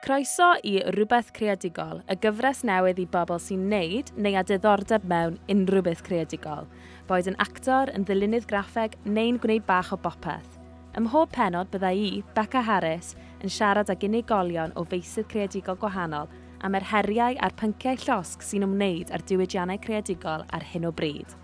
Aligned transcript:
Croeso 0.00 0.54
i 0.64 0.78
Rhywbeth 0.80 1.28
Creadigol, 1.36 1.98
y 2.08 2.14
gyfres 2.24 2.62
newydd 2.64 3.02
i 3.02 3.04
bobl 3.12 3.36
sy'n 3.36 3.66
neud 3.68 4.08
neu 4.16 4.38
a 4.40 4.42
diddordeb 4.48 5.02
mewn 5.04 5.34
unrhyw 5.52 5.82
beth 5.84 6.00
creadigol, 6.06 6.64
boed 7.04 7.28
yn 7.28 7.36
actor, 7.44 7.92
yn 7.92 8.06
ddilynydd 8.08 8.46
graffeg 8.48 8.96
neu'n 9.04 9.36
gwneud 9.42 9.66
bach 9.68 9.90
o 9.92 9.98
bopeth. 10.00 10.56
Ym 10.96 11.04
mhob 11.04 11.34
penod 11.34 11.68
byddai 11.74 11.92
i, 12.00 12.22
Becca 12.32 12.62
Harris, 12.64 13.12
yn 13.44 13.52
siarad 13.52 13.92
ag 13.92 14.06
unigolion 14.08 14.72
o 14.72 14.86
feisydd 14.88 15.28
creadigol 15.28 15.76
gwahanol 15.84 16.32
am 16.64 16.80
yr 16.80 16.88
heriau 16.94 17.36
a'r 17.36 17.58
pynciau 17.60 18.00
llosg 18.06 18.46
sy'n 18.46 18.64
ymwneud 18.70 19.12
â'r 19.12 19.26
diwydiannau 19.28 19.84
creadigol 19.84 20.46
ar 20.48 20.64
hyn 20.72 20.88
o 20.88 20.94
bryd, 20.96 21.36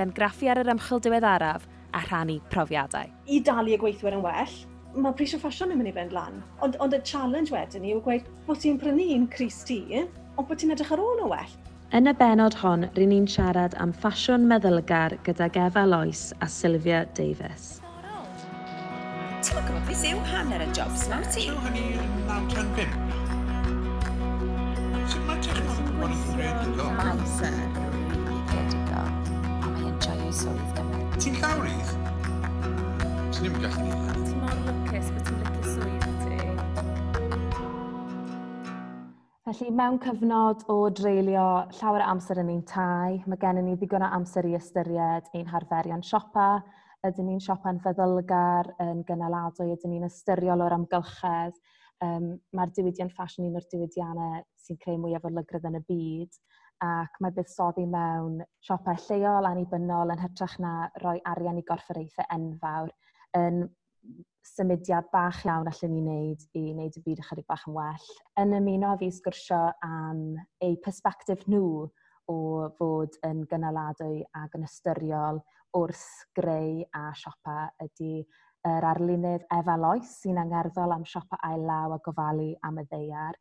gan 0.00 0.16
graffu 0.16 0.48
ar 0.48 0.64
yr 0.64 0.72
ymchwil 0.72 1.04
diweddaraf 1.04 1.68
a 1.92 2.06
rhannu 2.08 2.40
profiadau. 2.48 3.12
I 3.28 3.44
dalu 3.44 3.76
y 3.76 3.82
gweithwyr 3.84 4.16
yn 4.16 4.24
well, 4.24 4.58
mae 4.96 5.14
prisio 5.16 5.38
ffasiwn 5.40 5.72
yn 5.74 5.80
mynd 5.80 5.90
i 5.90 5.94
fynd 5.96 6.14
lan. 6.16 6.42
Ond, 6.64 6.76
ond 6.82 6.94
y 6.96 7.00
challenge 7.04 7.52
wedyn 7.54 7.84
ni 7.84 7.92
yw 7.94 8.02
gweud 8.04 8.28
bod 8.46 8.60
ti'n 8.62 8.78
prynu 8.80 9.04
un 9.14 9.26
Cris 9.32 9.60
ti, 9.68 9.82
ond 10.00 10.48
bod 10.48 10.58
ti'n 10.60 10.72
edrych 10.74 10.92
ar 10.94 11.02
ôl 11.02 11.24
o 11.24 11.28
well. 11.32 11.52
Yn 11.96 12.10
y 12.10 12.12
benod 12.20 12.56
hon, 12.60 12.84
rydyn 12.96 13.12
ni'n 13.14 13.28
siarad 13.32 13.76
am 13.80 13.92
ffasiwn 13.96 14.44
meddylgar 14.48 15.16
gyda 15.24 15.48
Gefa 15.52 15.84
Lois 15.88 16.32
a 16.44 16.48
Sylvia 16.52 17.04
Davis. 17.16 17.78
Ti'n 19.38 19.54
gwybod 19.54 19.68
gwybod 19.70 19.86
beth 19.88 20.04
yw 20.10 20.20
hanner 20.32 20.64
y 20.64 20.68
jobs 20.76 21.06
nawr 21.08 21.24
ti? 21.32 21.46
Ti'n 21.46 21.60
hynny 21.64 21.84
yn 22.02 22.12
9-5? 22.28 22.92
Sut 25.08 25.22
mae 25.28 25.40
technolog 25.46 25.78
yn 25.80 25.96
rhaid 26.42 26.68
i 26.68 26.90
Amser 27.06 27.56
rili 27.94 28.40
credigo, 28.50 29.04
a 29.62 29.72
mae'n 29.78 29.96
joio 30.04 30.34
swydd 30.42 30.76
gymryd. 30.76 31.16
Ti'n 31.22 31.40
llawrydd? 31.40 31.94
Ti'n 33.32 33.38
ddim 33.38 33.54
yn 33.54 33.64
gallu 33.64 33.86
ni 33.86 34.37
mor 34.48 34.72
lwcus 34.72 35.08
bod 35.14 35.28
ti'n 35.28 35.38
lygu 35.42 35.62
swydd 35.74 36.08
ti? 36.24 36.38
Felly, 39.48 39.70
mewn 39.80 40.00
cyfnod 40.04 40.66
o 40.72 40.76
dreulio 40.92 41.46
llawer 41.78 42.04
o 42.04 42.10
amser 42.12 42.42
yn 42.42 42.52
ein 42.52 42.66
tai, 42.68 43.22
mae 43.26 43.40
gennym 43.40 43.70
ni 43.70 43.78
ddigon 43.78 44.04
o 44.04 44.10
amser 44.18 44.48
i 44.48 44.56
ystyried 44.58 45.32
ein 45.38 45.48
harferion 45.52 46.04
siopa, 46.04 46.50
ydyn 47.06 47.28
ni'n 47.30 47.42
siopa'n 47.42 47.80
feddylgar, 47.84 48.72
yn 48.84 49.02
gynaladwy, 49.08 49.70
ydyn 49.76 49.94
ni'n 49.94 50.08
ystyriol 50.08 50.64
o'r 50.66 50.76
amgylchedd, 50.80 51.58
um, 52.04 52.30
mae'r 52.56 52.72
diwydiant 52.76 53.14
ffasiwn 53.14 53.48
un 53.48 53.58
o'r 53.60 53.66
diwydiannau 53.72 54.42
sy'n 54.64 54.80
creu 54.82 54.98
mwyaf 55.00 55.26
o 55.28 55.32
lygrydd 55.32 55.68
yn 55.70 55.78
y 55.78 55.82
byd, 55.88 56.40
ac 56.84 57.18
mae 57.22 57.34
buddsoddi 57.34 57.86
mewn 57.90 58.38
siopau 58.62 58.98
lleol 59.08 59.48
annibynnol 59.48 60.12
yn 60.14 60.22
hytrach 60.22 60.58
na 60.62 60.72
roi 61.02 61.16
arian 61.32 61.58
i 61.58 61.64
gorfforaethau 61.66 62.28
enfawr. 62.36 62.92
Yn 63.38 63.64
symudiad 64.48 65.08
bach 65.12 65.44
iawn 65.46 65.68
allan 65.70 65.94
ni 65.94 66.02
wneud 66.02 66.44
i 66.58 66.64
wneud 66.72 66.98
y 66.98 67.02
byd 67.04 67.22
ychydig 67.24 67.46
bach 67.50 67.66
yn 67.68 67.76
well. 67.76 68.08
Yn 68.40 68.56
ymuno 68.58 68.94
fi 69.00 69.10
sgwrsio 69.14 69.60
am 69.86 70.22
eu 70.64 70.76
persbectif 70.84 71.46
nhw 71.52 71.86
o 72.32 72.38
fod 72.78 73.16
yn 73.28 73.44
gynaladwy 73.50 74.24
ac 74.42 74.58
yn 74.58 74.66
ystyriol 74.68 75.40
wrth 75.78 76.08
greu 76.36 76.82
a 76.96 77.08
siopa 77.20 77.68
ydy 77.84 78.24
yr 78.68 78.88
arlunydd 78.90 79.46
Efa 79.54 79.76
Loes 79.80 80.18
sy'n 80.22 80.40
angerddol 80.42 80.96
am 80.96 81.06
siopa 81.08 81.38
ail 81.48 81.64
law 81.68 81.94
a 81.94 82.00
gofalu 82.04 82.52
am 82.68 82.80
y 82.82 82.88
ddeiar 82.90 83.38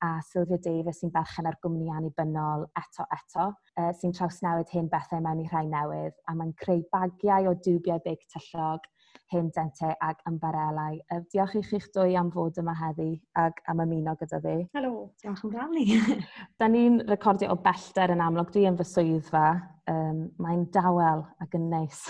a 0.00 0.20
Sylvia 0.22 0.58
Davis 0.62 1.00
sy'n 1.02 1.10
berchen 1.14 1.48
ar 1.50 1.56
gwmni 1.62 1.88
annibynnol 1.90 2.66
eto 2.78 3.06
eto, 3.14 3.48
uh, 3.80 3.90
sy'n 3.98 4.14
trawsnewid 4.14 4.70
hyn 4.74 4.90
bethau 4.92 5.22
mewn 5.24 5.42
i 5.42 5.48
rhai 5.48 5.64
newydd, 5.70 6.14
a 6.30 6.34
mae'n 6.38 6.54
creu 6.60 6.84
bagiau 6.92 7.50
o 7.50 7.54
dwbiau 7.66 8.02
big 8.04 8.22
tyllog 8.34 8.86
hen 9.32 9.50
dente 9.54 9.90
ac 10.04 10.22
ymbarelau. 10.28 10.98
Uh, 11.12 11.20
diolch 11.32 11.56
i 11.58 11.62
chi'ch 11.66 11.88
dwy 11.94 12.16
am 12.18 12.30
fod 12.32 12.58
yma 12.62 12.74
heddi 12.78 13.10
ac 13.40 13.60
am 13.68 13.82
ymuno 13.84 14.14
gyda 14.20 14.40
fi. 14.44 14.56
Helo, 14.76 14.92
diolch 15.22 15.44
yn 15.44 15.54
gael 15.54 15.74
ni. 15.74 15.98
da 16.60 16.68
ni'n 16.72 17.02
recordio 17.10 17.52
o 17.52 17.58
bellter 17.64 18.14
yn 18.14 18.24
amlwg, 18.24 18.52
dwi 18.54 18.66
yn 18.70 18.78
fy 18.80 18.88
swyddfa. 18.88 19.46
Um, 19.88 20.26
mae'n 20.42 20.66
dawel 20.74 21.24
ac 21.44 21.56
yn 21.58 21.70
neis. 21.72 22.04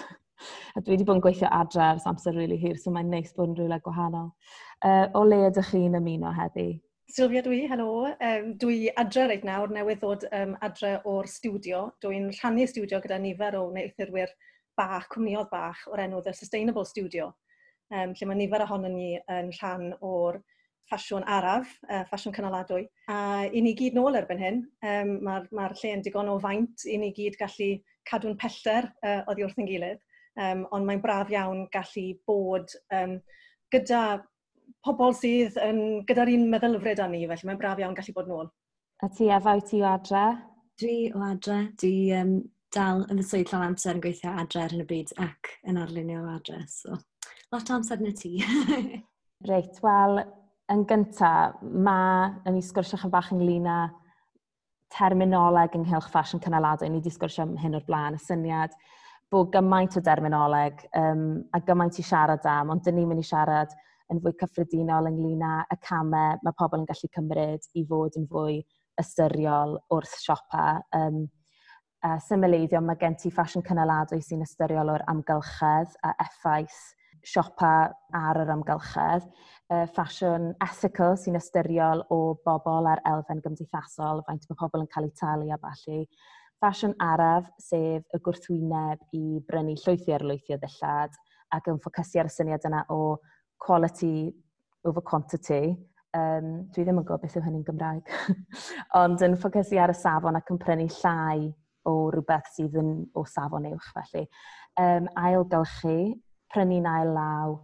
A 0.76 0.80
dwi 0.82 0.94
wedi 0.94 1.06
bod 1.06 1.18
yn 1.18 1.24
gweithio 1.26 1.50
adre 1.54 1.92
ers 1.94 2.06
amser 2.10 2.36
rili 2.36 2.46
really 2.46 2.60
hir, 2.62 2.78
so 2.78 2.94
mae'n 2.94 3.10
neis 3.10 3.34
bod 3.34 3.50
yn 3.50 3.58
rhywle 3.58 3.80
gwahanol. 3.82 4.30
Uh, 4.84 5.06
o 5.18 5.24
le 5.26 5.44
ydych 5.48 5.72
chi'n 5.72 5.98
ymuno 5.98 6.34
heddi? 6.36 6.70
Sylvia 7.08 7.40
dwi, 7.42 7.62
helo. 7.70 8.04
Um, 8.20 8.50
dwi 8.60 8.90
adre 9.00 9.24
reit 9.30 9.44
nawr, 9.48 9.70
newydd 9.72 10.02
ddod 10.02 10.26
um, 10.28 10.52
adre 10.62 10.98
o'r 11.08 11.26
stiwdio. 11.30 11.86
Dwi'n 12.04 12.28
rhannu 12.36 12.66
stiwdio 12.68 13.00
gyda 13.00 13.16
nifer 13.22 13.56
o 13.56 13.62
neithurwyr 13.72 14.34
bach, 14.78 15.08
cwmniodd 15.12 15.50
bach 15.52 15.82
o'r 15.92 16.04
enw 16.06 16.22
The 16.24 16.34
Sustainable 16.36 16.86
Studio, 16.88 17.32
um, 17.92 18.14
lle 18.14 18.30
mae 18.30 18.38
nifer 18.38 18.64
ohono 18.64 18.90
ni 18.92 19.16
yn 19.18 19.50
rhan 19.58 19.90
o'r 19.98 20.40
ffasiwn 20.88 21.26
araf, 21.28 21.74
uh, 21.90 22.04
ffasiwn 22.08 22.34
cynaladwy. 22.36 22.86
A 23.12 23.48
i 23.52 23.62
ni 23.64 23.74
gyd 23.76 23.98
nôl 23.98 24.16
erbyn 24.18 24.40
hyn, 24.42 24.62
um, 24.92 25.14
mae'r 25.26 25.48
ma 25.54 25.68
lle 25.74 25.94
yn 25.96 26.04
digon 26.06 26.30
o 26.32 26.38
faint 26.42 26.86
i 26.88 26.96
ni 27.00 27.12
gyd 27.16 27.36
gallu 27.40 27.74
cadw'n 28.08 28.38
pellter 28.40 28.88
uh, 29.04 29.20
oddi 29.28 29.44
wrth 29.44 29.60
yn 29.60 29.68
gilydd, 29.68 30.00
um, 30.40 30.64
ond 30.72 30.88
mae'n 30.88 31.04
braf 31.04 31.32
iawn 31.34 31.66
gallu 31.74 32.06
bod 32.28 32.72
um, 32.94 33.18
gyda 33.74 34.02
pobl 34.84 35.14
sydd 35.16 35.58
yn 35.60 35.80
gyda'r 36.08 36.32
un 36.32 36.46
meddylfryd 36.52 37.02
â 37.02 37.08
ni, 37.10 37.26
felly 37.28 37.50
mae'n 37.50 37.60
braf 37.60 37.82
iawn 37.82 37.96
gallu 37.98 38.14
bod 38.16 38.30
nôl. 38.30 38.52
A 39.04 39.10
ti, 39.14 39.28
a 39.30 39.38
fawr 39.42 39.60
ti 39.62 39.82
o 39.82 39.90
adre? 39.90 40.24
Dwi 40.80 40.96
o 41.14 41.22
adre. 41.22 41.58
Dwi 41.78 41.94
um, 42.18 42.32
dal 42.74 43.04
yn 43.08 43.20
fy 43.20 43.26
swydd 43.26 43.52
llawn 43.52 43.70
amser 43.70 43.96
yn 43.96 44.02
gweithio 44.04 44.32
adre 44.42 44.64
ar 44.64 44.74
hyn 44.74 44.84
y 44.84 44.88
bryd 44.88 45.14
ac 45.24 45.52
yn 45.68 45.80
arlunio 45.80 46.24
adre. 46.34 46.60
So, 46.68 46.98
lot 47.52 47.70
o 47.70 47.78
amser 47.78 48.02
yn 48.02 48.10
y 48.10 48.14
tŷ. 48.18 48.32
Reit, 49.48 49.80
wel, 49.84 50.20
yn 50.72 50.84
gyntaf, 50.90 51.62
mae, 51.62 52.28
yn 52.48 52.58
i 52.58 52.62
sgwrsio 52.64 52.98
chydig 52.98 53.14
bach 53.14 53.32
ynglyn 53.32 53.68
â 53.70 53.78
terminoleg 54.92 55.76
ynghylch 55.76 56.08
ffasiwn 56.12 56.42
cynaladwy. 56.44 56.88
Ni 56.90 57.00
wedi 57.00 57.12
sgwrsio 57.12 57.44
am 57.46 57.56
hyn 57.60 57.76
o'r 57.78 57.86
blaen, 57.88 58.16
y 58.18 58.24
syniad 58.24 58.76
bod 59.32 59.50
gymaint 59.52 59.96
o 59.98 60.02
derminoleg 60.04 60.84
um, 60.96 61.24
a 61.52 61.60
gymaint 61.60 61.98
i 62.00 62.04
siarad 62.04 62.46
am, 62.48 62.72
ond 62.72 62.84
dyn 62.84 62.96
ni'n 62.96 63.10
mynd 63.10 63.20
i 63.20 63.26
siarad 63.28 63.74
yn 64.08 64.22
fwy 64.24 64.32
cyffredinol 64.40 65.10
ynglyn 65.10 65.44
â 65.44 65.54
y 65.68 65.76
camau 65.84 66.38
mae 66.44 66.56
pobl 66.56 66.80
yn 66.80 66.86
gallu 66.88 67.10
cymryd 67.12 67.66
i 67.76 67.84
fod 67.90 68.16
yn 68.16 68.24
fwy 68.30 68.62
ystyriol 69.00 69.76
wrth 69.92 70.16
siopa. 70.22 70.78
Um, 70.96 71.26
uh, 72.06 72.18
symleiddio 72.22 72.80
mae 72.84 72.98
gen 73.00 73.16
ti 73.18 73.32
ffasiwn 73.34 73.64
cynaladwy 73.66 74.20
sy'n 74.24 74.44
ystyriol 74.46 74.92
o'r 74.94 75.04
amgylchedd 75.10 75.98
a 76.06 76.14
effaith 76.24 76.78
siopa 77.26 77.90
ar 78.14 78.40
yr 78.42 78.52
amgylchedd, 78.54 79.26
uh, 79.72 79.84
ffasiwn 79.92 80.52
ethical 80.64 81.16
sy'n 81.18 81.38
ystyriol 81.40 82.04
o 82.14 82.20
bobl 82.46 82.88
ar 82.90 83.02
elfen 83.10 83.42
gymdeithasol, 83.44 84.22
faint 84.28 84.46
mae 84.48 84.60
pobl 84.60 84.84
yn 84.84 84.90
cael 84.94 85.08
eu 85.08 85.14
talu 85.18 85.50
a 85.52 85.58
falle, 85.64 86.04
ffasiwn 86.58 86.94
araf 87.02 87.50
sef 87.62 88.06
y 88.14 88.22
gwrthwyneb 88.24 89.18
i 89.18 89.42
brynu 89.48 89.76
llwythi 89.82 90.14
ar 90.14 90.26
lwythi 90.26 90.56
o 90.56 90.62
ddillad 90.62 91.14
ac 91.54 91.70
yn 91.70 91.78
ffocysu 91.82 92.22
ar 92.22 92.30
y 92.30 92.34
syniad 92.34 92.66
yna 92.68 92.82
o 92.94 93.18
quality 93.62 94.30
over 94.86 95.02
quantity. 95.02 95.76
Um, 96.16 96.68
dwi 96.72 96.86
ddim 96.86 96.98
yn 97.02 97.04
gwybod 97.04 97.20
beth 97.22 97.36
yw 97.36 97.44
hynny'n 97.44 97.64
Gymraeg, 97.66 98.10
ond 99.02 99.22
yn 99.22 99.36
ffocysu 99.38 99.78
ar 99.82 99.92
y 99.92 99.96
safon 99.98 100.38
ac 100.38 100.50
yn 100.54 100.60
prynu 100.62 100.86
llai 101.02 101.50
o 101.88 101.96
rhywbeth 102.12 102.52
sydd 102.54 102.78
yn 102.80 102.92
o 103.16 103.24
safon 103.28 103.68
uwch 103.72 103.90
felly. 103.96 104.26
Um, 104.78 105.08
ailgylchu, 105.18 105.98
prynu'n 106.52 106.88
ail 106.88 107.12
law, 107.16 107.58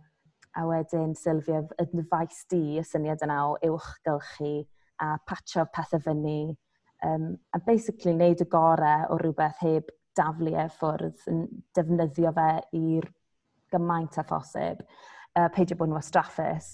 a 0.54 0.66
wedyn 0.68 1.14
Sylvia, 1.18 1.62
yn 1.82 2.06
faes 2.10 2.44
di 2.50 2.78
y 2.78 2.84
syniad 2.86 3.24
yna 3.26 3.40
o 3.48 3.56
uwchgylchu 3.70 4.54
a 5.02 5.16
patio 5.26 5.64
pethau 5.74 6.02
fyny 6.04 6.54
um, 7.04 7.36
a 7.52 7.60
basically 7.66 8.14
wneud 8.14 8.42
y 8.44 8.48
gorau 8.50 9.08
o 9.10 9.18
rhywbeth 9.20 9.60
heb 9.64 9.90
daflu 10.16 10.54
e 10.54 10.68
ffwrdd 10.76 11.26
yn 11.30 11.44
defnyddio 11.76 12.32
fe 12.36 12.48
i'r 12.78 13.08
gymaint 13.74 14.18
a 14.20 14.24
phosib, 14.28 14.84
uh, 15.34 15.48
peidio 15.54 15.78
bod 15.80 15.90
nhw 15.90 15.98
astraffus. 15.98 16.70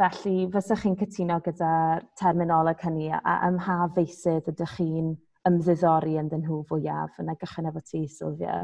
Felly, 0.00 0.46
fysych 0.52 0.84
chi'n 0.84 0.96
cytuno 1.00 1.40
gyda 1.44 1.72
terminoleg 2.20 2.84
hynny 2.84 3.10
a 3.16 3.34
ymha 3.48 3.78
feisydd 3.96 4.48
ydych 4.52 4.76
chi'n 4.78 5.14
ymddiddori 5.48 6.18
yn 6.20 6.28
dyn 6.30 6.44
nhw 6.44 6.60
fwyaf. 6.68 7.18
Yna 7.22 7.36
gychwyn 7.40 7.70
efo 7.70 7.82
ti, 7.84 8.04
Sylvia. 8.10 8.56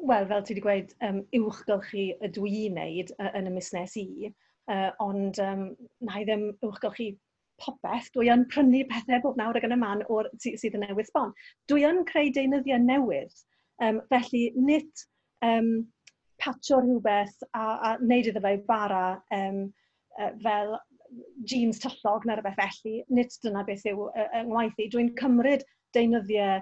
Wel, 0.00 0.28
fel 0.28 0.44
ti 0.44 0.54
wedi 0.54 0.64
gweud, 0.64 0.94
um, 1.06 1.18
uwchgylchu 1.36 2.06
y 2.16 2.30
dwi 2.36 2.54
i 2.62 2.68
wneud 2.70 3.12
uh, 3.18 3.32
yn 3.36 3.50
y 3.50 3.52
busnes 3.56 3.96
i, 4.00 4.30
uh, 4.72 4.88
ond 5.04 5.40
um, 5.44 5.66
na 6.06 6.22
i 6.22 6.24
ddim 6.24 6.46
uwchgylchu 6.64 7.10
popeth, 7.60 8.08
dwi 8.14 8.30
yn 8.32 8.46
prynu 8.48 8.80
pethau 8.88 9.20
bob 9.26 9.36
nawr 9.36 9.58
ag 9.60 9.66
yn 9.68 9.76
y 9.76 9.80
man 9.80 10.04
o'r, 10.08 10.30
sydd 10.40 10.78
yn 10.78 10.86
newydd 10.86 11.10
sbon. 11.10 11.34
Dwi 11.68 11.84
yn 11.90 12.00
creu 12.08 12.32
deunyddiau 12.32 12.80
newydd, 12.80 13.42
um, 13.84 14.00
felly 14.12 14.46
nid 14.56 15.04
um, 15.44 15.74
patio 16.40 16.80
rhywbeth 16.80 17.36
a, 17.52 17.64
a 17.64 17.96
wneud 18.00 18.30
iddo 18.32 18.40
fe 18.46 18.54
bara 18.68 19.04
um, 19.36 19.66
uh, 20.16 20.32
fel 20.44 20.78
jeans 21.50 21.80
tyllog 21.82 22.26
neu 22.26 22.38
rhywbeth 22.38 22.58
felly, 22.60 23.00
nid 23.10 23.32
dyna 23.44 23.64
beth 23.66 23.86
yw 23.90 24.08
uh, 24.10 24.26
yng 24.40 24.50
ngwaith 24.50 24.82
i. 24.82 24.88
Dwi'n 24.92 25.12
cymryd 25.18 25.64
deunyddiau 25.96 26.60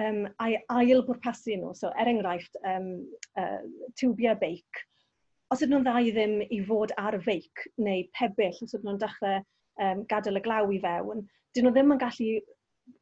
um, 0.00 0.24
a'i 0.42 0.56
ail 0.76 1.04
bwrpasu 1.06 1.58
nhw. 1.58 1.74
So, 1.78 1.92
er 1.98 2.10
enghraifft, 2.12 2.58
um, 2.68 2.88
uh, 3.40 3.60
tiwbiau 4.00 4.38
beic. 4.40 4.82
Os 5.52 5.60
ydyn 5.60 5.76
nhw'n 5.76 5.86
dda 5.86 6.00
i 6.00 6.12
ddim 6.14 6.38
i 6.48 6.62
fod 6.68 6.94
ar 7.00 7.18
feic 7.24 7.66
neu 7.80 8.06
pebyll, 8.16 8.56
os 8.64 8.72
ydyn 8.72 8.88
nhw'n 8.88 9.02
dechrau 9.02 9.42
um, 9.84 10.06
gadael 10.08 10.40
y 10.40 10.44
glaw 10.44 10.72
i 10.72 10.80
fewn, 10.82 11.26
dyn 11.52 11.68
nhw 11.68 11.74
ddim 11.74 11.92
yn 11.96 12.00
gallu 12.00 12.30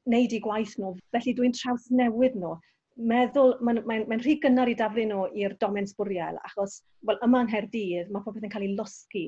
wneud 0.09 0.35
i 0.35 0.41
gwaith 0.43 0.75
nhw, 0.81 0.97
felly 1.15 1.37
dwi'n 1.39 1.55
traws 1.57 1.87
newid 1.95 2.39
nhw. 2.39 2.57
Meddwl, 3.11 3.55
mae'n 3.65 3.79
mae, 3.89 4.03
mae 4.11 4.19
rhy 4.21 4.35
gynnar 4.43 4.69
i 4.69 4.75
daflu 4.77 5.07
nhw 5.09 5.29
i'r 5.39 5.55
domen 5.63 5.87
sbwriel, 5.89 6.37
achos 6.45 6.81
wel, 7.07 7.21
yma 7.25 7.45
yng 7.45 7.53
Nghaerdydd, 7.53 8.11
mae 8.13 8.25
popeth 8.27 8.45
yn 8.45 8.53
cael 8.53 8.67
ei 8.67 8.75
losgu, 8.75 9.23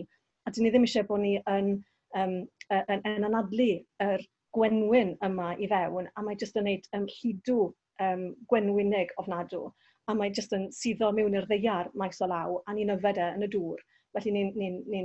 a 0.47 0.53
dyn 0.53 0.67
ni 0.67 0.73
ddim 0.73 0.87
eisiau 0.87 1.07
bod 1.09 1.23
ni 1.23 1.35
yn, 1.51 1.73
um, 2.19 2.37
yn, 2.79 3.05
yn 3.09 3.29
anadlu 3.29 3.69
yr 4.07 4.25
gwenwyn 4.57 5.15
yma 5.25 5.53
i 5.57 5.69
fewn, 5.71 6.09
a 6.17 6.25
mae 6.25 6.39
jyst 6.41 6.59
yn 6.61 6.67
gwneud 6.67 6.89
um, 6.99 7.07
llidw 7.17 7.59
um, 8.07 8.25
gwenwynig 8.51 9.13
ofnadw, 9.23 9.67
a 10.11 10.17
mae 10.19 10.33
jyst 10.35 10.55
yn 10.57 10.69
suddo 10.77 11.13
mewn 11.17 11.37
i'r 11.39 11.49
ddeiar 11.51 11.91
maes 11.99 12.21
o 12.25 12.29
law, 12.31 12.59
a 12.67 12.75
ni'n 12.77 12.95
yfed 12.97 13.21
e 13.23 13.29
yn 13.37 13.47
y 13.47 13.51
dŵr. 13.53 13.85
Felly 14.17 14.35
ni'n 14.35 14.51
ni, 14.59 14.71
ni, 14.73 15.05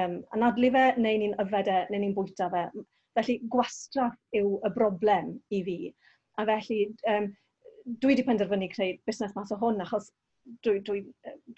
um, 0.00 0.16
anadlu 0.36 0.72
fe, 0.74 0.86
neu 0.98 1.20
ni'n 1.22 1.36
yfed 1.44 1.70
e, 1.70 1.82
neu 1.92 2.02
ni'n 2.02 2.16
bwyta 2.16 2.48
fe. 2.54 2.64
Felly 3.18 3.36
gwastraff 3.52 4.16
yw 4.40 4.56
y 4.66 4.72
broblem 4.74 5.34
i 5.54 5.62
fi. 5.66 5.78
A 6.40 6.46
felly 6.48 6.80
um, 7.12 7.28
dwi 7.86 8.14
wedi 8.14 8.26
penderfynu 8.26 8.70
creu 8.72 8.96
busnes 9.06 9.36
mas 9.36 9.52
o 9.54 9.58
hwn, 9.60 9.82
achos 9.84 10.10
dwi, 10.64 10.80
dwi 10.86 11.00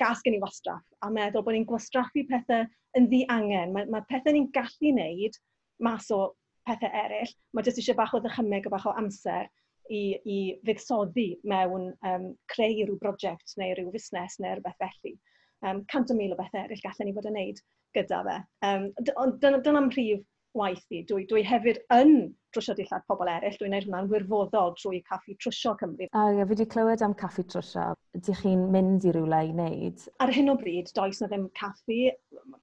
gas 0.00 0.22
gen 0.24 0.36
i 0.36 0.42
wastraff 0.42 0.84
a 1.06 1.10
meddwl 1.10 1.44
bod 1.46 1.56
ni'n 1.56 1.66
gwastraffu 1.68 2.24
pethau 2.30 2.66
yn 2.98 3.08
ddi 3.10 3.24
angen. 3.32 3.72
Mae, 3.74 3.88
mae 3.90 4.04
pethau 4.10 4.34
ni'n 4.34 4.50
gallu 4.54 4.92
wneud 4.92 5.38
mas 5.82 6.10
o 6.14 6.22
pethau 6.68 6.92
eraill. 7.02 7.34
Mae 7.52 7.66
jyst 7.66 7.82
eisiau 7.82 7.98
bach 7.98 8.14
o 8.16 8.22
ddychymyg 8.22 8.68
a 8.68 8.72
bach 8.74 8.88
o 8.88 8.94
amser 9.02 9.48
i, 9.90 10.02
i 10.24 10.38
fuddsoddi 10.66 11.28
mewn 11.48 11.90
um, 12.08 12.26
creu 12.52 12.82
rhyw 12.82 12.98
brosiect 13.02 13.56
neu 13.60 13.76
rhyw 13.76 13.92
fusnes 13.94 14.38
neu 14.42 14.56
rhywbeth 14.56 14.80
felly. 14.82 15.16
Um, 15.62 15.84
cant 15.92 16.10
o 16.10 16.18
mil 16.18 16.34
o 16.34 16.38
bethau 16.38 16.64
eraill 16.64 16.84
gallen 16.84 17.10
ni 17.10 17.16
fod 17.16 17.30
yn 17.30 17.38
wneud 17.38 17.62
gyda 17.96 18.20
fe. 18.28 18.36
Um, 18.66 18.88
ond 19.24 19.42
dyna'n 19.42 19.90
prif 19.92 20.22
waith 20.58 20.84
i. 20.92 21.02
Dwi, 21.08 21.24
dwi 21.28 21.42
hefyd 21.46 21.80
yn 21.94 22.12
trwsio 22.52 22.74
dillad 22.76 23.04
pobl 23.08 23.30
eraill. 23.30 23.56
Dwi'n 23.58 23.72
gwneud 23.72 23.86
hwnna'n 23.86 24.10
wirfoddol 24.12 24.74
trwy 24.78 25.00
Caffi 25.08 25.36
Trwsio 25.40 25.74
Cymru. 25.80 26.08
A 26.12 26.24
fi 26.32 26.46
wedi 26.50 26.66
clywed 26.74 27.04
am 27.04 27.14
Caffi 27.18 27.44
Trwsio. 27.48 27.92
Ydych 28.18 28.42
chi'n 28.44 28.66
mynd 28.74 29.06
i 29.08 29.14
rywle 29.16 29.40
i 29.48 29.52
wneud? 29.54 30.06
Ar 30.24 30.32
hyn 30.36 30.52
o 30.52 30.56
bryd, 30.60 30.92
does 30.96 31.22
na 31.22 31.30
ddim 31.30 31.46
caffi. 31.58 32.00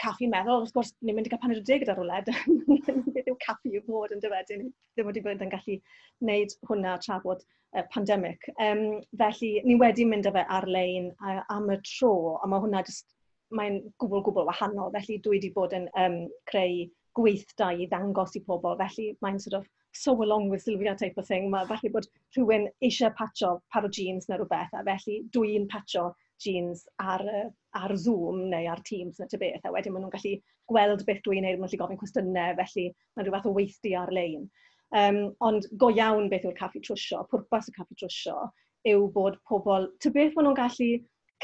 Caffi 0.04 0.30
meddwl, 0.32 0.64
wrth 0.64 0.76
gwrs, 0.76 0.94
ni'n 1.02 1.18
mynd 1.18 1.30
i 1.30 1.34
gael 1.34 1.42
paned 1.44 1.62
o 1.62 1.66
dig 1.66 1.86
gyda 1.86 1.98
rwle. 1.98 2.22
Beth 3.16 3.32
yw 3.32 3.38
caffi 3.46 3.74
yw 3.74 3.86
bod 3.88 4.14
yn 4.16 4.22
dywed? 4.24 4.52
Ddim 4.54 5.10
wedi 5.10 5.26
bod 5.26 5.46
yn 5.46 5.54
gallu 5.54 5.80
wneud 6.22 6.58
hwnna 6.70 6.98
tra 7.02 7.20
bod 7.24 7.42
uh, 7.42 7.86
pandemig. 7.94 8.50
Um, 8.62 9.02
felly, 9.18 9.56
ni 9.66 9.80
wedi 9.82 10.06
mynd 10.06 10.30
â 10.30 10.36
fe 10.36 10.46
ar-lein 10.60 11.14
uh, 11.18 11.42
am 11.56 11.72
y 11.74 11.80
tro, 11.96 12.14
a 12.38 12.50
mae 12.50 12.62
hwnna 12.62 12.86
just 12.86 13.10
mae'n 13.56 13.82
gwbl 14.02 14.22
gwbl 14.28 14.46
wahanol, 14.46 14.92
felly 14.94 15.18
dwi 15.26 15.40
wedi 15.40 15.50
bod 15.56 15.74
yn 15.74 15.88
um, 15.98 16.20
creu 16.52 16.84
gweithdai 17.18 17.76
i 17.84 17.90
ddangos 17.90 18.36
i 18.38 18.44
pobl. 18.46 18.78
Felly 18.80 19.12
mae'n 19.26 19.40
sort 19.42 19.60
of 19.62 19.68
so 19.92 20.14
along 20.24 20.50
with 20.50 20.62
Sylvia 20.62 20.96
type 20.96 21.18
of 21.18 21.28
thing. 21.28 21.50
Mae 21.52 21.68
falle 21.70 21.92
bod 21.94 22.08
rhywun 22.38 22.68
eisiau 22.86 23.14
patcho 23.18 23.60
par 23.74 23.86
o 23.86 23.92
jeans 24.00 24.30
neu 24.30 24.40
rhywbeth, 24.42 24.74
a 24.78 24.84
felly 24.86 25.22
dwi'n 25.36 25.68
patcho 25.72 26.10
jeans 26.44 26.86
ar, 27.00 27.24
ar 27.76 27.96
Zoom 27.98 28.50
neu 28.50 28.70
ar 28.72 28.82
Teams 28.86 29.20
neu 29.20 29.28
ty 29.32 29.38
beth, 29.42 29.66
a 29.66 29.74
wedyn 29.74 29.94
maen 29.94 30.06
nhw'n 30.06 30.16
gallu 30.16 30.36
gweld 30.72 31.06
beth 31.08 31.22
dwi'n 31.26 31.46
neud, 31.46 31.60
maen 31.60 31.68
nhw'n 31.68 31.74
gallu 31.74 31.84
gofyn 31.84 32.02
cwestiynau, 32.04 32.56
felly 32.62 32.86
mae'n 33.16 33.28
rhywbeth 33.28 33.50
o 33.50 33.56
weithdi 33.58 33.96
ar-lein. 34.00 34.50
Um, 35.00 35.20
ond 35.46 35.68
go 35.82 35.92
iawn 35.94 36.30
beth 36.32 36.48
yw'r 36.48 36.58
caffi 36.58 36.82
trwsio, 36.86 37.26
pwrpas 37.32 37.70
y 37.70 37.76
caffi 37.76 37.98
trwsio, 38.00 38.38
yw 38.90 39.10
bod 39.16 39.38
pobl, 39.50 39.90
ty 40.02 40.14
beth 40.16 40.38
maen 40.38 40.50
nhw'n 40.50 40.60
gallu 40.62 40.92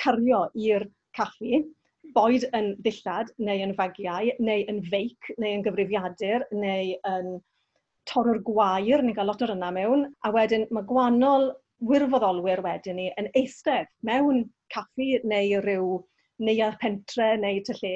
cario 0.02 0.46
i'r 0.68 0.88
caffi, 1.18 1.64
boed 2.16 2.46
yn 2.58 2.74
ddillad, 2.86 3.32
neu 3.42 3.66
yn 3.66 3.76
fagiau, 3.78 4.32
neu 4.40 4.66
yn 4.72 4.82
feic, 4.92 5.32
neu 5.42 5.58
yn 5.58 5.64
gyfrifiadur, 5.66 6.46
neu 6.54 6.96
yn 7.10 7.38
torro'r 8.10 8.42
gwair, 8.46 9.04
ni'n 9.04 9.16
cael 9.18 9.32
lot 9.32 9.42
o'r 9.42 9.56
yna 9.56 9.72
mewn, 9.74 10.06
a 10.26 10.32
wedyn 10.36 10.68
mae 10.76 10.86
gwahanol 10.90 11.52
wirfoddolwyr 11.90 12.62
wedyn 12.66 13.00
ni 13.00 13.08
yn 13.20 13.32
eistedd 13.36 13.90
mewn 14.08 14.46
caffi 14.74 15.16
neu 15.28 15.60
rhyw 15.64 15.98
neuadd 16.46 16.78
pentre 16.82 17.34
neu 17.42 17.62
ty 17.66 17.76
lle, 17.80 17.96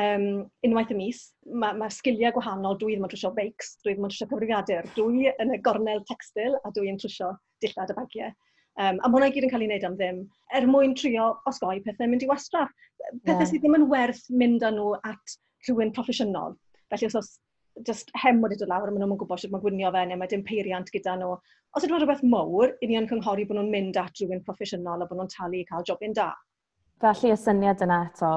um, 0.00 0.26
unwaith 0.66 0.92
y 0.94 0.98
mis, 0.98 1.22
mae 1.46 1.76
ma 1.78 1.90
sgiliau 1.92 2.34
gwahanol, 2.36 2.78
dwi 2.80 2.96
ddim 2.96 3.06
yn 3.06 3.12
trwysio 3.12 3.32
beics, 3.36 3.76
dwi 3.82 3.94
ddim 3.94 4.08
yn 4.08 4.14
trwysio 4.14 4.30
cyfrifiadur, 4.30 4.88
dwi 4.96 5.28
yn 5.32 5.54
y 5.54 5.60
gornel 5.66 6.02
textil 6.08 6.58
a 6.62 6.72
dwi 6.74 6.90
yn 6.92 7.00
trwysio 7.02 7.32
dillad 7.64 7.92
y 7.92 7.98
bagiau. 7.98 8.34
Um, 8.80 8.98
a 9.04 9.08
mae 9.08 9.18
hwnna 9.18 9.28
i 9.28 9.34
gyd 9.34 9.46
yn 9.46 9.52
cael 9.52 9.64
ei 9.64 9.68
wneud 9.68 9.84
am 9.84 9.96
ddim, 9.98 10.20
er 10.56 10.66
mwyn 10.68 10.94
trio 10.96 11.28
osgoi 11.50 11.82
pethau 11.84 12.08
mynd 12.08 12.24
i 12.24 12.28
wastraff. 12.30 12.72
Pethau 13.02 13.42
yeah. 13.42 13.48
sydd 13.50 13.60
ddim 13.64 13.76
yn 13.76 13.88
werth 13.90 14.22
mynd 14.42 14.64
â 14.64 14.70
nhw 14.72 14.94
at 15.08 15.34
rhywun 15.66 15.92
proffesiynol. 15.96 16.56
Felly 16.92 17.08
os 17.10 17.18
oes 17.20 17.32
just 17.88 18.10
hem 18.22 18.40
wedi 18.44 18.56
dod 18.60 18.70
lawr 18.72 18.88
a 18.88 18.94
maen 18.94 19.04
nhw'n 19.04 19.18
gwybod 19.20 19.40
sut 19.42 19.52
mae 19.52 19.62
gwynio 19.62 19.90
fe 19.92 20.04
neu 20.08 20.20
mae 20.20 20.30
dim 20.30 20.44
peiriant 20.48 20.90
gyda 20.94 21.16
nhw. 21.20 21.36
Os 21.76 21.86
ydw 21.86 21.98
rhywbeth 22.00 22.24
mwr, 22.24 22.74
i 22.80 22.88
ni 22.88 22.98
yn 23.00 23.08
cynghori 23.10 23.46
bod 23.48 23.58
nhw'n 23.58 23.70
mynd 23.72 24.00
at 24.00 24.20
rhywun 24.20 24.42
proffesiynol 24.46 25.04
a 25.04 25.08
bod 25.08 25.20
nhw'n 25.20 25.32
talu 25.32 25.60
i 25.60 25.68
cael 25.68 25.86
jobyn 25.88 26.16
da. 26.16 26.30
Felly 27.04 27.32
y 27.32 27.38
syniad 27.40 27.84
yna 27.84 28.02
eto, 28.10 28.32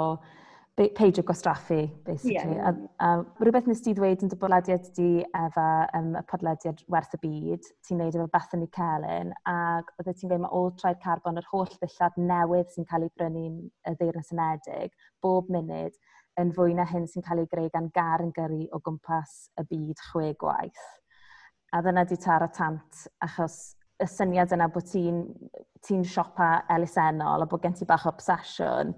peidio 0.76 1.24
gwastraffu, 1.24 1.90
basically. 2.04 2.56
Yeah. 2.56 2.74
A, 3.00 3.06
a 3.06 3.26
rhywbeth 3.40 3.68
nes 3.70 3.80
ti 3.84 3.94
ddweud 3.96 4.26
yn 4.26 4.32
dy 4.32 4.38
bolediad 4.40 4.90
di 4.98 5.08
efo 5.24 5.68
um, 5.96 6.10
y 6.20 6.24
podlediad 6.28 6.82
werth 6.92 7.16
y 7.16 7.20
byd, 7.22 7.70
ti'n 7.88 8.02
neud 8.02 8.18
efo 8.18 8.26
Bethany 8.34 8.68
Celyn, 8.76 9.32
ac 9.48 9.94
oeddet 9.96 10.20
ti'n 10.20 10.34
gweud 10.34 10.44
mae 10.44 10.52
Old 10.60 10.76
Tribe 10.82 11.00
Carbon, 11.06 11.40
yr 11.40 11.48
holl 11.54 11.72
ddillad 11.78 12.20
newydd 12.20 12.76
sy'n 12.76 12.90
cael 12.90 13.08
ei 13.08 13.14
brynu'n 13.16 13.56
y 13.64 13.96
ddeirnas 13.96 14.36
unedig, 14.36 14.92
bob 15.24 15.48
munud, 15.56 15.96
yn 16.44 16.52
fwy 16.58 16.76
na 16.76 16.84
hyn 16.92 17.08
sy'n 17.08 17.24
cael 17.24 17.46
ei 17.46 17.52
greu 17.56 17.72
gan 17.72 17.88
gar 17.96 18.26
yn 18.26 18.36
gyrru 18.36 18.66
o 18.76 18.84
gwmpas 18.84 19.46
y 19.56 19.68
byd 19.72 20.06
chwe 20.12 20.34
gwaith. 20.42 20.86
A 21.72 21.80
dyna 21.86 22.04
di 22.04 22.20
taro 22.20 22.52
tant, 22.52 23.06
achos 23.24 23.78
y 24.04 24.08
syniad 24.12 24.52
yna 24.52 24.68
bod 24.68 24.92
ti'n 24.92 25.24
ti, 25.80 26.02
siopa 26.04 26.66
elusennol 26.76 27.46
a 27.46 27.48
bod 27.48 27.64
gen 27.64 27.80
ti 27.80 27.88
bach 27.88 28.10
o 28.10 28.12
obsesiwn, 28.12 28.92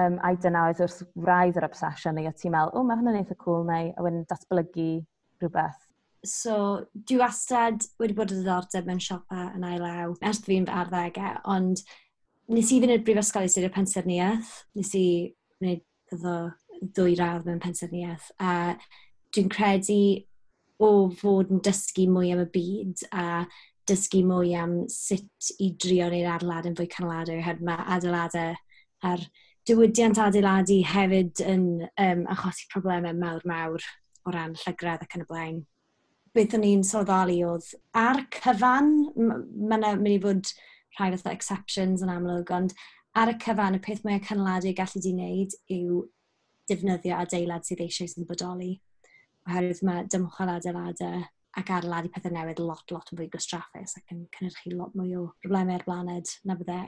um, 0.00 0.18
a 0.22 0.32
dyna 0.42 0.66
oedd 0.68 0.82
wrth 0.84 1.02
wraidd 1.26 1.58
yr 1.60 1.66
obsesiwn 1.68 2.16
neu 2.18 2.30
o 2.30 2.32
ti'n 2.36 2.54
meddwl, 2.54 2.74
o, 2.76 2.84
mae 2.86 3.00
hwnna'n 3.00 3.20
eitha 3.22 3.36
cool 3.42 3.66
neu 3.68 3.92
a 3.92 4.06
wedyn 4.06 4.26
datblygu 4.30 4.88
rhywbeth? 5.42 5.82
So, 6.26 6.56
dwi 7.06 7.20
wastad 7.20 7.84
wedi 8.00 8.16
bod 8.16 8.32
yn 8.34 8.40
ddiddordeb 8.40 8.88
mewn 8.88 9.02
siopa 9.02 9.50
yn 9.54 9.66
ailaw, 9.68 10.16
ers 10.26 10.42
fi'n 10.44 10.66
fy 10.66 10.78
arddegau, 10.80 11.40
ond 11.54 11.82
nes 12.52 12.70
i 12.72 12.80
fynd 12.82 12.94
i'r 12.94 13.04
brifysgol 13.06 13.46
i 13.46 13.50
sydd 13.50 13.60
studio 13.60 13.74
pensaerniaeth, 13.74 14.54
nes 14.78 14.92
i 14.98 15.06
wneud 15.62 15.84
iddo 16.14 16.36
ddwy 16.96 17.16
radd 17.18 17.46
mewn 17.46 17.62
pensaerniaeth, 17.62 18.30
a 18.42 18.74
dwi'n 19.34 19.52
credu 19.52 20.00
o 20.82 21.08
fod 21.20 21.52
yn 21.52 21.62
dysgu 21.64 22.06
mwy 22.12 22.34
am 22.34 22.42
y 22.44 22.48
byd 22.52 23.06
a 23.16 23.26
dysgu 23.88 24.22
mwy 24.26 24.54
am 24.58 24.78
sut 24.92 25.52
i 25.62 25.70
drio 25.82 26.08
neu'r 26.12 26.32
adeilad 26.34 26.68
yn 26.68 26.76
fwy 26.78 26.88
canolad 26.92 27.30
oherwydd 27.32 27.64
mae 27.66 27.86
adeiladau 27.96 28.56
ar 29.10 29.22
diwydiant 29.66 30.18
adeiladu 30.22 30.80
hefyd 30.86 31.42
yn 31.42 31.64
um, 31.98 32.26
achosi 32.30 32.68
problemau 32.70 33.16
mawr-mawr 33.18 33.82
o 34.26 34.34
ran 34.34 34.54
llygredd 34.62 35.02
ac 35.02 35.16
yn 35.18 35.24
y 35.24 35.28
blaen. 35.30 35.62
Beth 36.36 36.54
o'n 36.58 36.66
i'n 36.68 36.84
sylfalu 36.86 37.38
oedd 37.48 37.72
ar 37.96 38.22
cyfan, 38.36 38.92
mae'n 39.16 39.86
mynd 40.02 40.12
i 40.12 40.18
fod 40.22 40.52
rhai 40.98 41.10
fath 41.14 41.32
exceptions 41.32 42.04
yn 42.04 42.12
amlwg, 42.12 42.52
ond 42.54 42.74
ar 43.18 43.32
y 43.32 43.38
cyfan 43.42 43.78
y 43.78 43.80
peth 43.82 44.04
mwyaf 44.04 44.28
canoladu 44.28 44.74
gallu 44.76 45.02
di 45.02 45.14
wneud 45.16 45.56
yw 45.78 46.02
defnyddio 46.70 47.16
adeilad 47.22 47.66
sydd 47.66 47.82
eisiau 47.86 48.10
sy'n 48.12 48.28
bodoli. 48.28 48.76
Oherwydd 49.48 49.82
mae 49.86 50.04
dymchwel 50.12 50.52
adeiladau 50.56 51.24
ac 51.56 51.72
adeiladu 51.72 52.12
pethau 52.12 52.34
newydd 52.34 52.62
lot, 52.62 52.86
lot 52.92 53.10
yn 53.10 53.18
fwy 53.18 53.30
gwastraffus 53.32 53.96
ac 53.98 54.14
yn 54.14 54.26
cynhyrchu 54.36 54.76
lot 54.76 54.94
mwy 54.98 55.16
o 55.18 55.26
problemau'r 55.42 55.86
blaned 55.88 56.34
na 56.44 56.58
bydde 56.58 56.80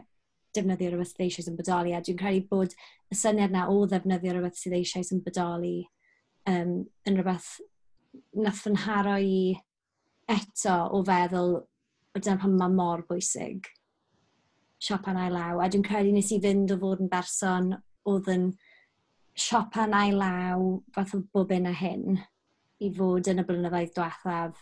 defnyddio 0.59 0.93
rhywbeth 0.93 1.15
sydd 1.15 1.25
eisiau 1.29 1.53
yn 1.53 1.59
bodoli, 1.59 1.95
a 1.95 2.03
dwi'n 2.03 2.21
credu 2.21 2.45
bod 2.51 2.77
y 3.09 3.19
syniad 3.19 3.55
na 3.55 3.69
o 3.73 3.81
ddefnyddio 3.87 4.37
rhywbeth 4.37 4.61
sydd 4.61 4.77
eisiau 4.79 5.09
yn 5.15 5.25
bodoli 5.25 5.79
um, 6.51 6.77
yn 7.09 7.19
rhywbeth 7.19 7.51
nath 8.45 8.67
yn 8.69 8.79
haro 8.85 9.17
i 9.23 9.41
eto 10.29 10.77
o 10.93 11.03
feddwl 11.09 11.59
o 11.59 12.21
dyna 12.21 12.39
pan 12.41 12.57
mae 12.59 12.75
mor 12.75 13.05
bwysig 13.09 13.69
siopan 14.83 15.19
a'i 15.19 15.31
law. 15.33 15.61
A 15.61 15.69
dwi'n 15.71 15.85
credu 15.87 16.13
nes 16.15 16.31
i 16.35 16.41
fynd 16.43 16.73
o 16.75 16.79
fod 16.81 17.03
yn 17.03 17.11
berson 17.13 17.73
oedd 18.09 18.31
yn 18.33 18.49
siopan 19.39 19.95
a'i 19.97 20.13
law 20.15 20.65
fath 20.95 21.15
o 21.17 21.23
bob 21.35 21.55
un 21.55 21.71
a 21.71 21.75
hyn 21.75 22.21
i 22.85 22.91
fod 22.95 23.31
yn 23.31 23.43
y 23.43 23.47
blynyddoedd 23.47 23.95
diwethaf 23.97 24.61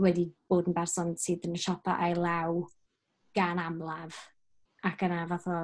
wedi 0.00 0.28
bod 0.48 0.70
yn 0.70 0.76
berson 0.76 1.16
sydd 1.20 1.48
yn 1.48 1.58
siopa 1.60 1.98
a'i 1.98 2.14
law 2.18 2.62
gan 3.36 3.60
amlaf 3.62 4.18
ac 4.88 5.02
yna 5.06 5.24
fath 5.30 5.48
o 5.50 5.58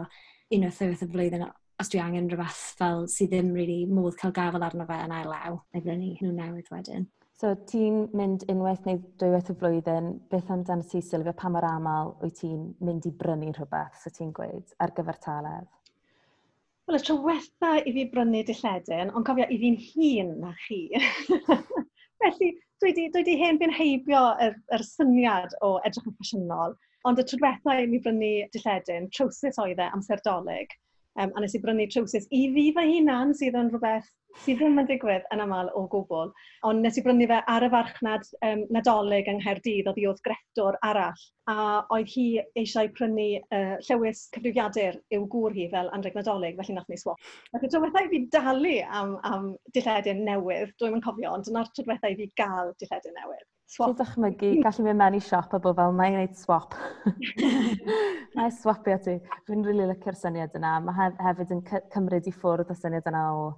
unwaith 0.57 0.83
o'r 0.87 0.95
y 0.95 1.11
flwyddyn 1.13 1.47
os 1.83 1.91
dwi 1.93 2.01
angen 2.01 2.31
rhywbeth 2.31 2.63
fel 2.79 3.05
sydd 3.13 3.33
ddim 3.35 3.53
really 3.57 3.85
modd 3.99 4.17
cael 4.21 4.35
gafel 4.37 4.65
arno 4.65 4.87
fe 4.89 4.97
yn 5.05 5.13
ail 5.13 5.29
law, 5.29 5.61
neu 5.75 5.85
brynu 5.85 6.13
nhw 6.15 6.33
newydd 6.33 6.73
wedyn. 6.73 7.07
So 7.37 7.51
ti'n 7.69 8.07
mynd 8.17 8.47
unwaith 8.49 8.87
neu 8.89 9.01
dwywaith 9.21 9.51
y 9.53 9.57
flwyddyn, 9.61 10.07
beth 10.33 10.53
amdano 10.55 10.87
ti 10.89 11.03
Sylvia, 11.05 11.35
pa 11.37 11.51
mor 11.53 11.67
aml 11.69 12.15
wyt 12.23 12.39
ti'n 12.41 12.63
mynd 12.89 13.09
i 13.09 13.13
brynu 13.23 13.51
rhywbeth, 13.53 13.99
so 14.01 14.13
ti'n 14.17 14.31
gweud, 14.39 14.73
ar 14.81 14.95
gyfer 14.97 15.21
taledd? 15.27 15.69
Wel, 16.89 16.97
y 16.97 17.03
tro 17.05 17.19
wetha 17.27 17.75
i 17.83 17.93
fi 17.93 18.07
brynu 18.15 18.41
dilledyn, 18.49 19.13
ond 19.13 19.29
cofio, 19.29 19.45
i 19.53 19.61
fi'n 19.61 19.77
hun 19.91 20.33
na 20.47 20.55
chi. 20.63 20.81
Felly, 22.23 22.51
dwi 22.81 22.93
di, 22.97 23.07
dwi 23.13 23.25
di 23.29 23.37
hen 23.43 23.61
fi'n 23.61 23.77
heibio 23.83 24.23
yr, 24.47 24.57
yr 24.73 24.87
syniad 24.87 25.53
o 25.67 25.75
edrych 25.85 26.09
yn 26.09 26.17
ffasiynol. 26.17 26.77
Ond 27.07 27.21
y 27.23 27.25
tro 27.29 27.39
diwetha 27.39 27.79
i 27.79 27.87
mi 27.87 28.01
brynu 28.03 28.33
dilledyn, 28.55 29.05
trowsus 29.15 29.61
oedd 29.63 29.79
e 29.79 29.89
amser 29.95 30.23
doleg. 30.25 30.73
Um, 31.23 31.31
a 31.33 31.41
nes 31.41 31.55
i 31.57 31.61
brynu 31.63 31.87
trowsus 31.93 32.27
i 32.35 32.41
fi 32.53 32.65
fy 32.77 32.83
hunan 32.89 33.31
sydd 33.39 33.55
yn 33.57 33.71
rhywbeth 33.71 34.09
sydd 34.43 34.59
ddim 34.61 34.81
yn 34.83 34.89
digwydd 34.89 35.29
yn 35.33 35.43
aml 35.45 35.71
o 35.79 35.85
gwbl. 35.93 36.33
Ond 36.69 36.83
nes 36.85 36.99
i 36.99 37.05
brynu 37.07 37.29
fe 37.31 37.39
ar 37.53 37.65
y 37.65 37.71
farchnad 37.73 38.27
um, 38.49 38.67
nadolig 38.75 39.31
yng 39.31 39.41
Nghaerdydd, 39.41 39.89
oedd 39.89 40.01
hi 40.03 40.07
oedd 40.11 40.23
grefftor 40.27 40.77
arall. 40.89 41.25
A 41.53 41.57
oedd 41.95 42.11
hi 42.13 42.27
eisiau 42.59 42.91
prynu 42.99 43.29
uh, 43.39 43.77
llewis 43.89 44.27
cyfrifiadur 44.35 45.01
i'w 45.15 45.31
gŵr 45.33 45.57
hi 45.57 45.71
fel 45.73 45.93
anreg 45.97 46.19
nadolig, 46.19 46.59
felly 46.61 46.77
nath 46.77 46.91
ni 46.93 47.01
swap. 47.01 47.35
Ac 47.55 47.65
y 47.65 47.73
diwethaf 47.73 48.11
fi 48.13 48.25
dalu 48.35 48.79
am, 49.01 49.17
am 49.31 49.53
dilledyn 49.79 50.25
newydd, 50.27 50.75
dwi'n 50.83 50.99
yn 50.99 51.07
cofio, 51.07 51.37
ond 51.39 51.49
dyna'r 51.49 51.71
diwethaf 51.79 52.19
fi 52.21 52.33
gael 52.43 52.75
dilledyn 52.83 53.23
newydd. 53.23 53.47
Swap. 53.67 53.91
Ti'n 53.91 53.99
dychmygu, 53.99 54.49
gallu 54.63 54.85
mynd 54.87 55.01
mewn 55.01 55.17
i 55.19 55.21
siop 55.27 55.55
a 55.57 55.59
bod 55.63 55.75
fel, 55.75 55.95
na 55.99 56.07
i 56.07 56.13
wneud 56.15 56.37
swap. 56.39 56.75
na 58.39 58.45
i 58.47 58.53
swapio 58.55 58.95
ti. 59.03 59.17
Fi'n 59.49 59.65
rili 59.67 59.81
really 59.83 59.89
licio'r 59.91 60.19
syniad 60.19 60.55
yna. 60.55 60.77
Mae 60.87 61.09
hefyd 61.19 61.55
yn 61.57 61.63
cymryd 61.95 62.29
i 62.31 62.35
ffwrdd 62.35 62.71
y 62.71 62.77
syniad 62.79 63.09
yna 63.11 63.25
o 63.35 63.49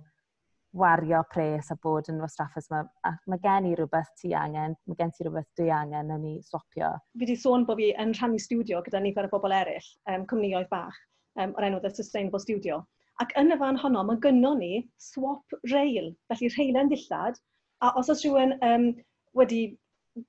wario 0.80 1.20
pres 1.32 1.68
a 1.72 1.76
bod 1.82 2.08
yn 2.08 2.20
wastraffus. 2.24 2.70
Mae, 2.72 2.86
mae 3.28 3.42
gen 3.42 3.68
i 3.68 3.74
rhywbeth 3.76 4.08
ti 4.20 4.32
angen, 4.36 4.76
mae 4.88 4.96
gen 4.96 5.12
ti 5.12 5.26
rhywbeth 5.26 5.48
dwi 5.60 5.68
angen, 5.76 6.08
nawn 6.08 6.24
ni 6.24 6.36
swapio. 6.46 6.94
Fi 7.12 7.24
wedi 7.24 7.36
sôn 7.40 7.66
bod 7.68 7.80
fi 7.80 7.90
yn 8.00 8.14
rhannu 8.16 8.40
studio 8.40 8.80
gyda 8.86 9.02
nifer 9.04 9.28
o 9.28 9.32
bobl 9.32 9.56
eraill, 9.58 9.90
um, 10.12 10.24
cwmnioedd 10.30 10.70
bach, 10.72 10.96
um, 11.40 11.52
o'r 11.56 11.68
enw 11.68 11.82
The 11.84 11.92
Sustainable 11.92 12.40
Studio. 12.40 12.80
Ac 13.20 13.34
yn 13.40 13.52
y 13.52 13.58
fan 13.60 13.80
honno, 13.82 14.06
mae 14.08 14.20
gynnon 14.24 14.60
ni 14.62 14.72
swap 15.02 15.58
rail, 15.72 16.14
felly 16.32 16.50
reilen 16.56 16.88
dillad, 16.92 17.36
a 17.84 17.92
os 18.00 18.08
oes 18.12 18.24
rhywun 18.24 18.56
um, 18.64 18.88
wedi 19.36 19.62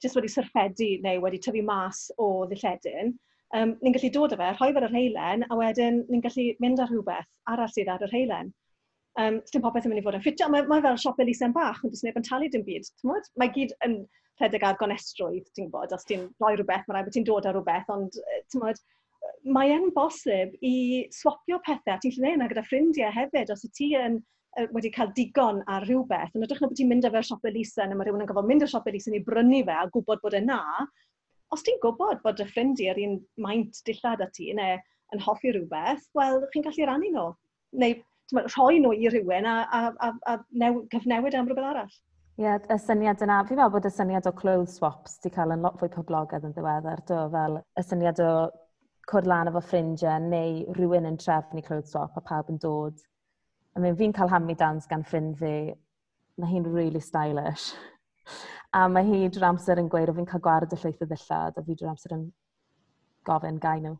just 0.03 0.17
wedi 0.17 0.31
syrffedu 0.31 0.89
neu 1.05 1.21
wedi 1.23 1.41
tyfu 1.43 1.63
mas 1.65 2.05
o 2.17 2.29
ddilledyn, 2.49 3.13
um, 3.57 3.75
ni'n 3.81 3.95
gallu 3.95 4.11
dod 4.15 4.35
â 4.35 4.39
fe, 4.39 4.51
rhoi 4.55 4.71
fe'r 4.77 4.87
reilen, 4.93 5.45
a 5.49 5.57
wedyn 5.59 6.03
ni'n 6.09 6.23
gallu 6.25 6.47
mynd 6.63 6.81
ar 6.83 6.91
rhywbeth 6.91 7.29
arall 7.53 7.73
sydd 7.73 7.91
ar 7.93 8.05
y 8.05 8.11
reilen. 8.13 8.53
Um, 9.19 9.41
Dim 9.51 9.63
popeth 9.65 9.87
yn 9.87 9.91
mynd 9.91 10.03
i 10.03 10.05
fod 10.05 10.15
yn 10.19 10.23
ffitio. 10.23 10.47
Mae, 10.53 10.63
mae 10.69 10.83
fel 10.85 10.99
siop 11.01 11.19
elusen 11.19 11.55
bach, 11.55 11.81
ond 11.83 11.91
does 11.95 12.05
neb 12.05 12.17
yn 12.19 12.25
talu 12.27 12.47
dim 12.53 12.63
byd. 12.67 12.87
Mae 13.41 13.51
gyd 13.55 13.73
yn 13.87 13.97
rhedeg 14.39 14.63
ar 14.63 14.77
gonestrwydd, 14.79 15.49
ti'n 15.57 15.71
bod, 15.73 15.91
os 15.95 16.07
ti'n 16.07 16.29
rhoi 16.39 16.53
rhywbeth, 16.55 16.85
mae 16.87 16.95
rhaid 16.95 17.09
bod 17.09 17.17
ti'n 17.17 17.27
dod 17.27 17.49
ar 17.49 17.57
rhywbeth, 17.57 17.89
ond 17.91 18.19
mae 19.57 19.73
e'n 19.73 19.89
bosib 19.95 20.55
i 20.65 20.75
swapio 21.15 21.59
pethau. 21.65 21.99
Ti'n 21.99 22.15
gallu 22.15 22.35
yna 22.37 22.47
gyda 22.51 22.63
ffrindiau 22.67 23.11
hefyd, 23.15 23.51
os 23.51 23.65
y 23.67 23.71
ti 23.75 23.89
yn 23.99 24.21
wedi 24.73 24.91
cael 24.91 25.11
digon 25.15 25.61
ar 25.69 25.85
rhywbeth, 25.85 26.33
yn 26.35 26.45
ytrach 26.45 26.61
na 26.63 26.69
bod 26.69 26.77
ti'n 26.79 26.89
mynd 26.89 27.07
efo'r 27.07 27.25
siop 27.25 27.45
Elisen 27.49 27.93
a 27.93 27.97
mae 27.97 28.07
rhywun 28.07 28.23
yn 28.25 28.29
gofod 28.29 28.47
mynd 28.49 28.65
i'r 28.65 28.71
siop 28.71 28.87
Elisen 28.89 29.17
i 29.17 29.23
brynu 29.23 29.61
fe 29.67 29.75
a 29.77 29.87
gwybod 29.93 30.21
bod 30.23 30.35
e 30.35 30.41
yna, 30.41 30.59
os 31.53 31.65
ti'n 31.65 31.79
gwybod 31.83 32.21
bod 32.25 32.41
y 32.41 32.47
ffrindiau 32.49 32.93
ar 32.93 33.01
un 33.05 33.17
maint 33.45 33.81
dillad 33.87 34.23
â 34.25 34.29
ti 34.35 34.51
neu 34.57 34.77
yn 35.13 35.23
hoffi 35.25 35.53
rhywbeth, 35.53 36.05
wel, 36.17 36.41
chi'n 36.53 36.65
gallu 36.65 36.87
rannu 36.89 37.11
nhw. 37.13 37.25
Neu 37.81 37.97
ma, 38.35 38.45
rhoi 38.49 38.79
nhw 38.81 38.93
i 38.93 39.09
rhywun 39.09 39.49
a, 39.49 39.55
a, 39.73 39.81
a, 40.05 40.13
a 40.33 40.37
new, 40.63 40.83
cyfnewid 40.93 41.37
e 41.37 41.41
am 41.41 41.49
rhywbeth 41.49 41.69
arall. 41.71 41.93
Ie, 42.39 42.45
yeah, 42.45 42.61
y 42.71 42.77
syniad 42.79 43.21
yna, 43.25 43.41
fi'n 43.47 43.59
meddwl 43.59 43.73
bod 43.75 43.89
y 43.89 43.91
syniad 43.91 44.29
o 44.29 44.33
clothes 44.35 44.77
swaps 44.79 45.17
wedi 45.19 45.33
cael 45.35 45.53
yn 45.55 45.65
lot 45.65 45.79
fwy 45.81 45.89
poblogaidd 45.91 46.45
yn 46.47 46.55
ddiweddar, 46.55 47.01
do, 47.09 47.23
fel 47.33 47.59
y 47.59 47.83
syniad 47.83 48.21
o 48.23 48.31
cwrdd 49.11 49.29
lan 49.29 49.49
efo 49.51 49.61
ffrindiau 49.65 50.21
neu 50.23 50.61
rhywun 50.77 51.09
yn 51.09 51.17
trefnu 51.19 51.65
clothes 51.65 51.91
swap 51.91 52.15
a 52.17 52.23
pawb 52.23 52.53
yn 52.53 52.61
dod 52.63 53.01
I 53.79 53.81
mean, 53.81 53.95
fi'n 53.95 54.11
cael 54.11 54.27
hammy 54.27 54.57
dance 54.59 54.89
gan 54.91 55.05
ffrind 55.07 55.37
fi, 55.39 55.49
mae 56.35 56.49
hi'n 56.51 56.65
really 56.67 56.99
stylish. 56.99 57.69
a 58.75 58.81
mae 58.91 59.05
hi 59.07 59.19
drwy'r 59.31 59.45
amser 59.53 59.79
yn 59.79 59.87
gweud 59.93 60.09
o 60.11 60.15
fi'n 60.17 60.25
cael 60.27 60.41
gwared 60.43 60.73
y 60.75 60.79
llwyth 60.81 61.05
o 61.05 61.07
ddillad, 61.07 61.55
a 61.55 61.63
fi 61.63 61.75
drwy'r 61.77 61.93
amser 61.93 62.15
yn 62.17 62.25
gofyn 63.29 63.61
gai 63.63 63.77
nhw. 63.85 63.93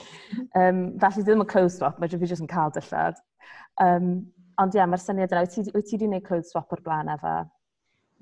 um, 0.62 0.78
felly 1.02 1.24
ddim 1.26 1.42
yn 1.42 1.50
clothes 1.50 1.80
swap, 1.80 1.98
mae 1.98 2.12
fi 2.12 2.20
jyst 2.22 2.44
yn 2.44 2.52
cael 2.52 2.70
dillad. 2.76 3.18
Um, 3.82 4.12
ond 4.62 4.76
ie, 4.76 4.78
yeah, 4.78 4.86
mae'r 4.92 5.02
syniad 5.02 5.34
yna, 5.34 5.42
wyt 5.42 5.56
ti 5.58 5.74
wedi 5.74 5.98
gwneud 6.04 6.26
clothes 6.28 6.54
swap 6.54 6.76
o'r 6.76 6.84
blaen 6.86 7.10
efo? 7.16 7.34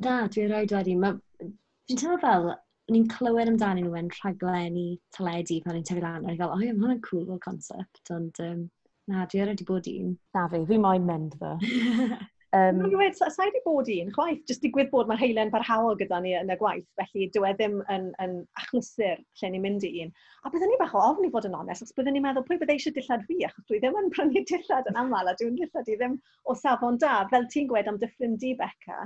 Na, 0.06 0.14
dwi'n 0.24 0.48
rhaid 0.54 0.72
wedi. 0.78 0.96
Fi'n 1.04 2.00
teimlo 2.00 2.16
fel, 2.24 2.48
ni'n 2.94 3.10
clywed 3.12 3.52
amdano 3.52 3.84
nhw 3.84 4.00
yn 4.00 4.08
rhaglenni 4.22 4.86
teledu 5.18 5.60
pan 5.66 5.76
ni'n 5.76 5.84
tyfu 5.90 6.06
lan, 6.06 6.24
O'n 6.24 6.32
a 6.32 6.40
fel, 6.40 6.56
o 6.56 6.62
ie, 6.62 6.72
mae 6.72 6.86
hwnna'n 6.86 7.04
cool 7.10 7.28
o 7.36 7.38
concept, 7.44 8.02
ond 8.16 8.40
um, 8.48 8.64
Na, 9.10 9.26
dwi 9.28 9.42
ar 9.44 9.50
wedi 9.52 9.66
bod 9.68 9.88
un. 9.90 10.14
Na 10.36 10.46
fi, 10.48 10.62
fi 10.68 10.78
moyn 10.80 11.04
mynd 11.04 11.34
ddo. 11.36 11.50
Um, 11.58 12.78
Mae'n 12.78 12.92
gwybod, 12.92 13.16
sa, 13.18 13.28
i 13.28 13.48
wedi 13.50 13.60
bod 13.66 13.88
un, 13.92 14.12
chwaith, 14.14 14.44
jyst 14.48 14.62
digwydd 14.64 14.88
bod 14.92 15.10
mae'r 15.10 15.20
heilen 15.20 15.50
barhaol 15.52 15.98
gyda 16.00 16.20
ni 16.24 16.32
yn 16.38 16.52
y 16.54 16.56
gwaith, 16.60 16.86
felly 17.00 17.26
dyw 17.34 17.44
e 17.48 17.50
ddim 17.58 17.74
yn, 17.92 18.06
yn 18.24 18.36
achlysur 18.62 19.20
lle 19.40 19.50
ni'n 19.52 19.64
mynd 19.64 19.84
i 19.84 19.90
un. 20.04 20.14
A 20.44 20.52
byddwn 20.54 20.72
ni 20.72 20.78
bach 20.80 20.94
o 20.96 21.02
ofni 21.10 21.28
fod 21.34 21.48
yn 21.50 21.58
onest, 21.58 21.84
os 21.84 21.92
byddwn 21.98 22.16
ni'n 22.16 22.24
meddwl 22.24 22.46
pwy 22.48 22.60
byddai 22.62 22.78
eisiau 22.78 22.96
dillad 22.96 23.26
fi, 23.28 23.40
achos 23.48 23.66
dwi 23.68 23.82
ddim 23.82 24.00
yn 24.00 24.08
prynu 24.14 24.44
dillad 24.52 24.88
yn 24.92 25.00
aml, 25.02 25.28
a 25.28 25.36
dwi'n 25.40 25.58
dillad 25.60 25.90
i 25.90 25.98
ddim 26.00 26.16
o 26.48 26.56
safon 26.62 26.96
da. 27.02 27.18
Fel 27.34 27.44
ti'n 27.52 27.68
gwed 27.74 27.90
am 27.92 28.00
dyffryn 28.00 28.38
di 28.40 28.54
Beca, 28.62 29.02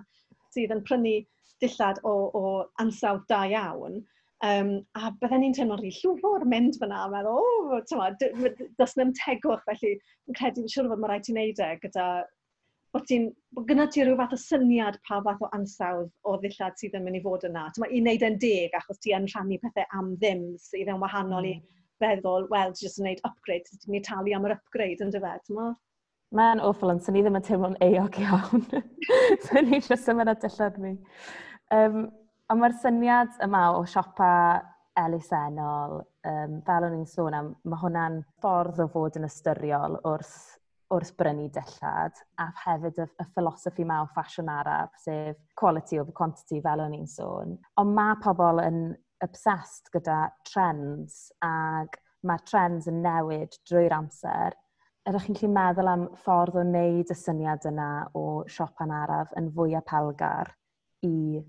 sydd 0.54 0.76
yn 0.76 0.84
prynu 0.86 1.16
dillad 1.64 1.98
o, 2.06 2.14
o 2.38 2.44
ansawdd 2.84 3.26
da 3.32 3.42
iawn, 3.50 3.98
Um, 4.47 4.68
a 4.95 5.11
bydden 5.18 5.42
ni'n 5.42 5.54
teimlo'n 5.57 5.80
rhi 5.80 5.90
llwfwr 5.97 6.45
mynd 6.47 6.76
fyna 6.78 7.04
a 7.04 7.07
meddwl, 7.11 7.38
o, 7.42 7.78
oh, 7.78 8.66
dos 8.78 8.92
ddim 8.95 9.11
tegwch, 9.18 9.64
felly 9.66 9.97
yn 9.97 10.37
credu 10.38 10.62
fi'n 10.62 10.71
siŵr 10.75 10.90
fod 10.92 11.00
mae'n 11.00 11.11
rhaid 11.11 11.25
ti'n 11.26 11.40
neud 11.40 11.62
e 11.64 11.71
gyda 11.83 12.04
bod 12.95 13.09
ti'n, 13.09 13.26
bod 13.57 13.66
gyda 13.68 13.88
ti 13.90 14.04
rhyw 14.04 14.14
fath 14.21 14.37
o 14.37 14.38
syniad 14.40 15.00
pa 15.09 15.18
fath 15.25 15.42
o 15.42 15.50
ansawdd 15.57 16.12
o 16.23 16.37
ddillad 16.38 16.78
sydd 16.78 16.95
yn 17.00 17.04
mynd 17.09 17.18
i 17.18 17.23
fod 17.25 17.49
yna. 17.49 17.66
Tyma, 17.75 17.90
I 17.90 17.99
wneud 18.04 18.25
e'n 18.28 18.38
deg 18.45 18.78
achos 18.78 19.02
ti 19.02 19.16
yn 19.16 19.26
rhannu 19.33 19.59
pethau 19.64 19.99
am 19.99 20.14
ddim 20.23 20.47
sydd 20.62 20.92
yn 20.95 21.02
wahanol 21.02 21.42
mm. 21.42 21.59
i 21.59 21.99
feddwl, 21.99 22.47
wel, 22.52 22.73
ti'n 22.73 22.87
just 22.87 23.02
yn 23.02 23.09
gwneud 23.09 23.26
upgrade, 23.28 23.68
ti'n 23.75 23.90
mynd 23.90 24.00
i 24.00 24.07
talu 24.07 24.38
am 24.38 24.49
yr 24.49 24.57
upgrade 24.57 25.04
yn 25.04 25.12
dyfed, 25.14 25.45
tyma? 25.50 25.68
Mae'n 26.38 26.62
awful, 26.62 26.92
ond 26.92 27.02
sy'n 27.02 27.16
ni 27.16 27.25
ddim 27.25 27.38
yn 27.40 27.45
teimlo'n 27.45 27.76
eog 27.85 28.23
iawn. 28.23 28.64
sy'n 29.49 29.68
ni 29.68 29.83
jyst 29.83 30.11
yn 30.12 30.18
mynd 30.21 30.33
a 30.33 30.38
dillad 30.38 30.80
mi. 30.83 30.95
Um, 31.75 32.02
Ond 32.48 32.62
mae'r 32.62 32.72
syniad 32.80 33.34
yma 33.44 33.58
o 33.76 33.82
siopa 33.84 34.28
elusennol, 34.96 35.98
um, 36.30 36.52
fel 36.64 36.86
o'n 36.86 36.94
i'n 36.96 37.08
sôn 37.10 37.34
am, 37.36 37.50
mae 37.68 37.80
hwnna'n 37.82 38.22
ffordd 38.40 38.80
o 38.80 38.86
fod 38.94 39.18
yn 39.20 39.26
ystyriol 39.28 39.98
wrth, 40.08 40.38
wrth 40.96 41.10
brynu 41.20 41.50
dillad, 41.52 42.16
a 42.40 42.46
hefyd 42.62 43.02
y, 43.04 43.06
y 43.20 43.26
philosophy 43.34 43.84
ma 43.84 43.98
o 44.00 44.06
ffasiwn 44.14 44.48
araf, 44.48 44.94
sef 45.02 45.36
quality 45.60 46.00
over 46.00 46.16
quantity, 46.16 46.62
fel 46.64 46.86
o'n 46.86 46.96
i'n 46.96 47.10
sôn. 47.12 47.52
Ond 47.82 47.94
mae 47.98 48.16
pobl 48.24 48.62
yn 48.64 48.80
obsessed 49.28 49.92
gyda 49.92 50.22
trends, 50.48 51.20
ac 51.44 52.00
mae'r 52.24 52.48
trends 52.48 52.88
yn 52.88 53.04
newid 53.04 53.60
drwy'r 53.68 53.98
amser, 53.98 54.56
ydych 55.04 55.28
chi'n 55.28 55.36
gallu 55.36 55.52
meddwl 55.60 55.92
am 55.92 56.08
ffordd 56.24 56.56
o 56.56 56.64
wneud 56.64 57.12
y 57.12 57.20
syniad 57.26 57.68
yna 57.68 57.92
o 58.16 58.24
siopa'n 58.56 58.96
araf 59.04 59.36
yn 59.36 59.52
fwy 59.52 59.76
apelgar 59.76 60.54
i 61.04 61.44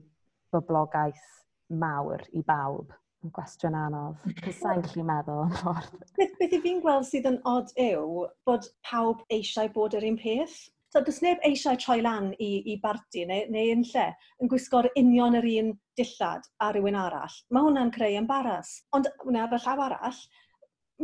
boblogaeth 0.54 1.28
mawr 1.70 2.24
i 2.34 2.44
bawb. 2.46 2.96
Yn 3.20 3.34
gwestiwn 3.36 3.76
anodd. 3.76 4.20
Sa'n 4.62 4.84
gallu 4.86 5.04
meddwl 5.08 5.46
yn 5.46 5.56
ffordd. 5.60 6.04
Beth, 6.18 6.36
beth 6.40 6.56
i 6.56 6.60
fi'n 6.64 6.82
gweld 6.84 7.08
sydd 7.08 7.28
yn 7.28 7.40
odd 7.52 7.74
yw 7.84 8.26
bod 8.48 8.68
pawb 8.88 9.26
eisiau 9.36 9.72
bod 9.76 9.98
yr 10.00 10.08
un 10.08 10.20
peth. 10.20 10.56
So, 10.90 11.04
does 11.06 11.20
neb 11.22 11.44
eisiau 11.46 11.78
troi 11.78 12.00
lan 12.02 12.32
i, 12.42 12.50
i 12.72 12.80
barti 12.82 13.26
neu, 13.30 13.44
neu 13.54 13.74
yn 13.76 13.84
lle 13.92 14.08
yn 14.42 14.50
gwisgo'r 14.50 14.88
union 14.98 15.38
yr 15.38 15.46
un 15.52 15.74
dillad 16.00 16.48
a 16.64 16.72
rhywun 16.72 16.98
arall. 16.98 17.36
Mae 17.54 17.68
hwnna'n 17.68 17.92
creu 17.94 18.16
embaras. 18.18 18.72
Ond 18.98 19.12
hwnna 19.26 19.44
ar 19.46 19.54
y 19.54 19.60
llaw 19.66 19.84
arall, 19.86 20.22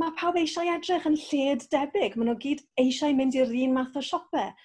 mae 0.02 0.16
pawb 0.18 0.40
eisiau 0.42 0.72
edrych 0.74 1.06
yn 1.12 1.20
lled 1.28 1.68
debyg. 1.76 2.16
Maen 2.16 2.32
nhw 2.32 2.40
gyd 2.48 2.64
eisiau 2.82 3.14
mynd 3.20 3.38
i'r 3.38 3.54
un 3.66 3.76
math 3.76 4.00
o 4.00 4.04
siopau 4.08 4.56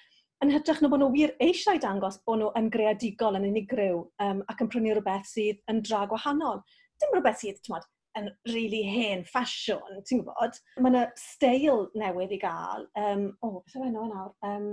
yn 0.45 0.53
hytrach 0.55 0.81
na 0.83 0.89
bod 0.89 1.03
nhw 1.03 1.11
wir 1.15 1.33
eisiau 1.45 1.81
dangos 1.83 2.21
bod 2.27 2.41
nhw 2.41 2.51
yn 2.59 2.69
greadigol 2.73 3.39
yn 3.39 3.49
unigryw 3.51 4.03
um, 4.25 4.45
ac 4.51 4.63
yn 4.65 4.71
prynu 4.73 4.95
rhywbeth 4.97 5.29
sydd 5.29 5.61
yn 5.71 5.83
dra 5.87 6.07
gwahanol. 6.11 6.63
Dim 7.01 7.17
rhywbeth 7.17 7.43
sydd, 7.43 7.61
ti'n 7.65 7.81
yn 8.19 8.31
really 8.51 8.83
hen 8.91 9.25
ffasiwn, 9.29 10.01
ti'n 10.07 10.23
gwybod? 10.25 10.57
Mae 10.81 10.93
yna 10.93 11.05
steil 11.21 11.85
newydd 11.99 12.35
i 12.35 12.41
gael, 12.43 12.87
um, 12.99 13.29
o, 13.39 13.51
oh, 13.51 13.61
beth 13.63 13.77
yw 13.79 13.87
enw 13.87 14.07
e 14.07 14.09
nawr, 14.11 14.33
um, 14.49 14.71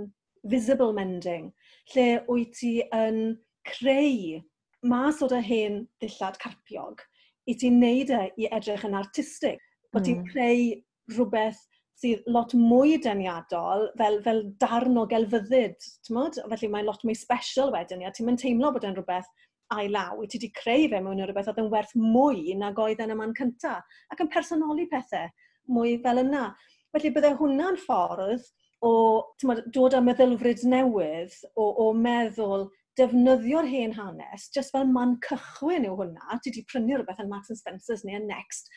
visible 0.50 0.94
mending, 0.96 1.52
lle 1.94 2.08
wyt 2.28 2.56
ti 2.58 2.72
yn 2.94 3.36
creu 3.68 4.40
mas 4.88 5.22
o'r 5.22 5.38
hen 5.42 5.82
ddillad 6.02 6.38
carpiog 6.42 7.02
i 7.48 7.54
ti'n 7.58 7.80
neud 7.82 8.12
e 8.14 8.24
i 8.38 8.50
edrych 8.54 8.86
yn 8.86 8.96
artistig. 8.98 9.58
Bod 9.92 10.02
mm. 10.02 10.06
ti'n 10.06 10.18
hmm. 10.18 10.30
creu 10.32 11.16
rhywbeth 11.16 11.62
sydd 11.98 12.26
lot 12.30 12.54
mwy 12.54 12.96
deniadol 13.02 13.88
fel, 13.98 14.20
fel 14.22 14.42
darn 14.62 15.00
o 15.00 15.04
gelfyddyd. 15.10 15.88
Felly 16.08 16.70
mae'n 16.70 16.86
lot 16.86 17.04
mwy 17.06 17.16
special 17.18 17.72
wedyn 17.74 18.04
a 18.06 18.12
Ti'n 18.14 18.28
mynd 18.28 18.42
teimlo 18.42 18.70
bod 18.74 18.86
e'n 18.86 18.96
rhywbeth 18.96 19.30
a'i 19.74 19.90
law. 19.92 20.22
Ti 20.22 20.38
wedi 20.38 20.52
creu 20.54 20.86
fe 20.92 21.02
mewn 21.02 21.24
rhywbeth 21.24 21.50
oedd 21.50 21.60
yn 21.64 21.72
werth 21.72 21.94
mwy 21.98 22.54
nag 22.60 22.78
oedd 22.82 23.02
yn 23.04 23.14
y 23.14 23.18
man 23.18 23.34
cyntaf, 23.38 23.84
Ac 24.12 24.22
yn 24.24 24.32
personoli 24.32 24.86
pethau 24.92 25.28
mwy 25.74 25.98
fel 26.04 26.22
yna. 26.22 26.48
Felly 26.94 27.12
byddai 27.12 27.34
hwnna'n 27.40 27.80
ffordd 27.82 28.46
o 28.86 28.92
tymod, 29.40 29.64
dod 29.74 29.96
â 29.98 30.02
meddylfryd 30.04 30.62
newydd 30.70 31.34
o, 31.58 31.66
o 31.66 31.88
meddwl 31.98 32.68
defnyddio'r 32.98 33.66
hen 33.70 33.94
hanes, 33.94 34.48
jyst 34.54 34.72
fel 34.74 34.86
man 34.90 35.16
cychwyn 35.26 35.86
yw 35.86 35.98
hwnna, 35.98 36.38
ti 36.38 36.50
wedi 36.50 36.64
prynu 36.70 36.96
rhywbeth 36.96 37.20
yn 37.22 37.28
Max 37.30 37.50
Spencer's 37.60 38.04
neu 38.06 38.18
yn 38.18 38.26
Next, 38.30 38.70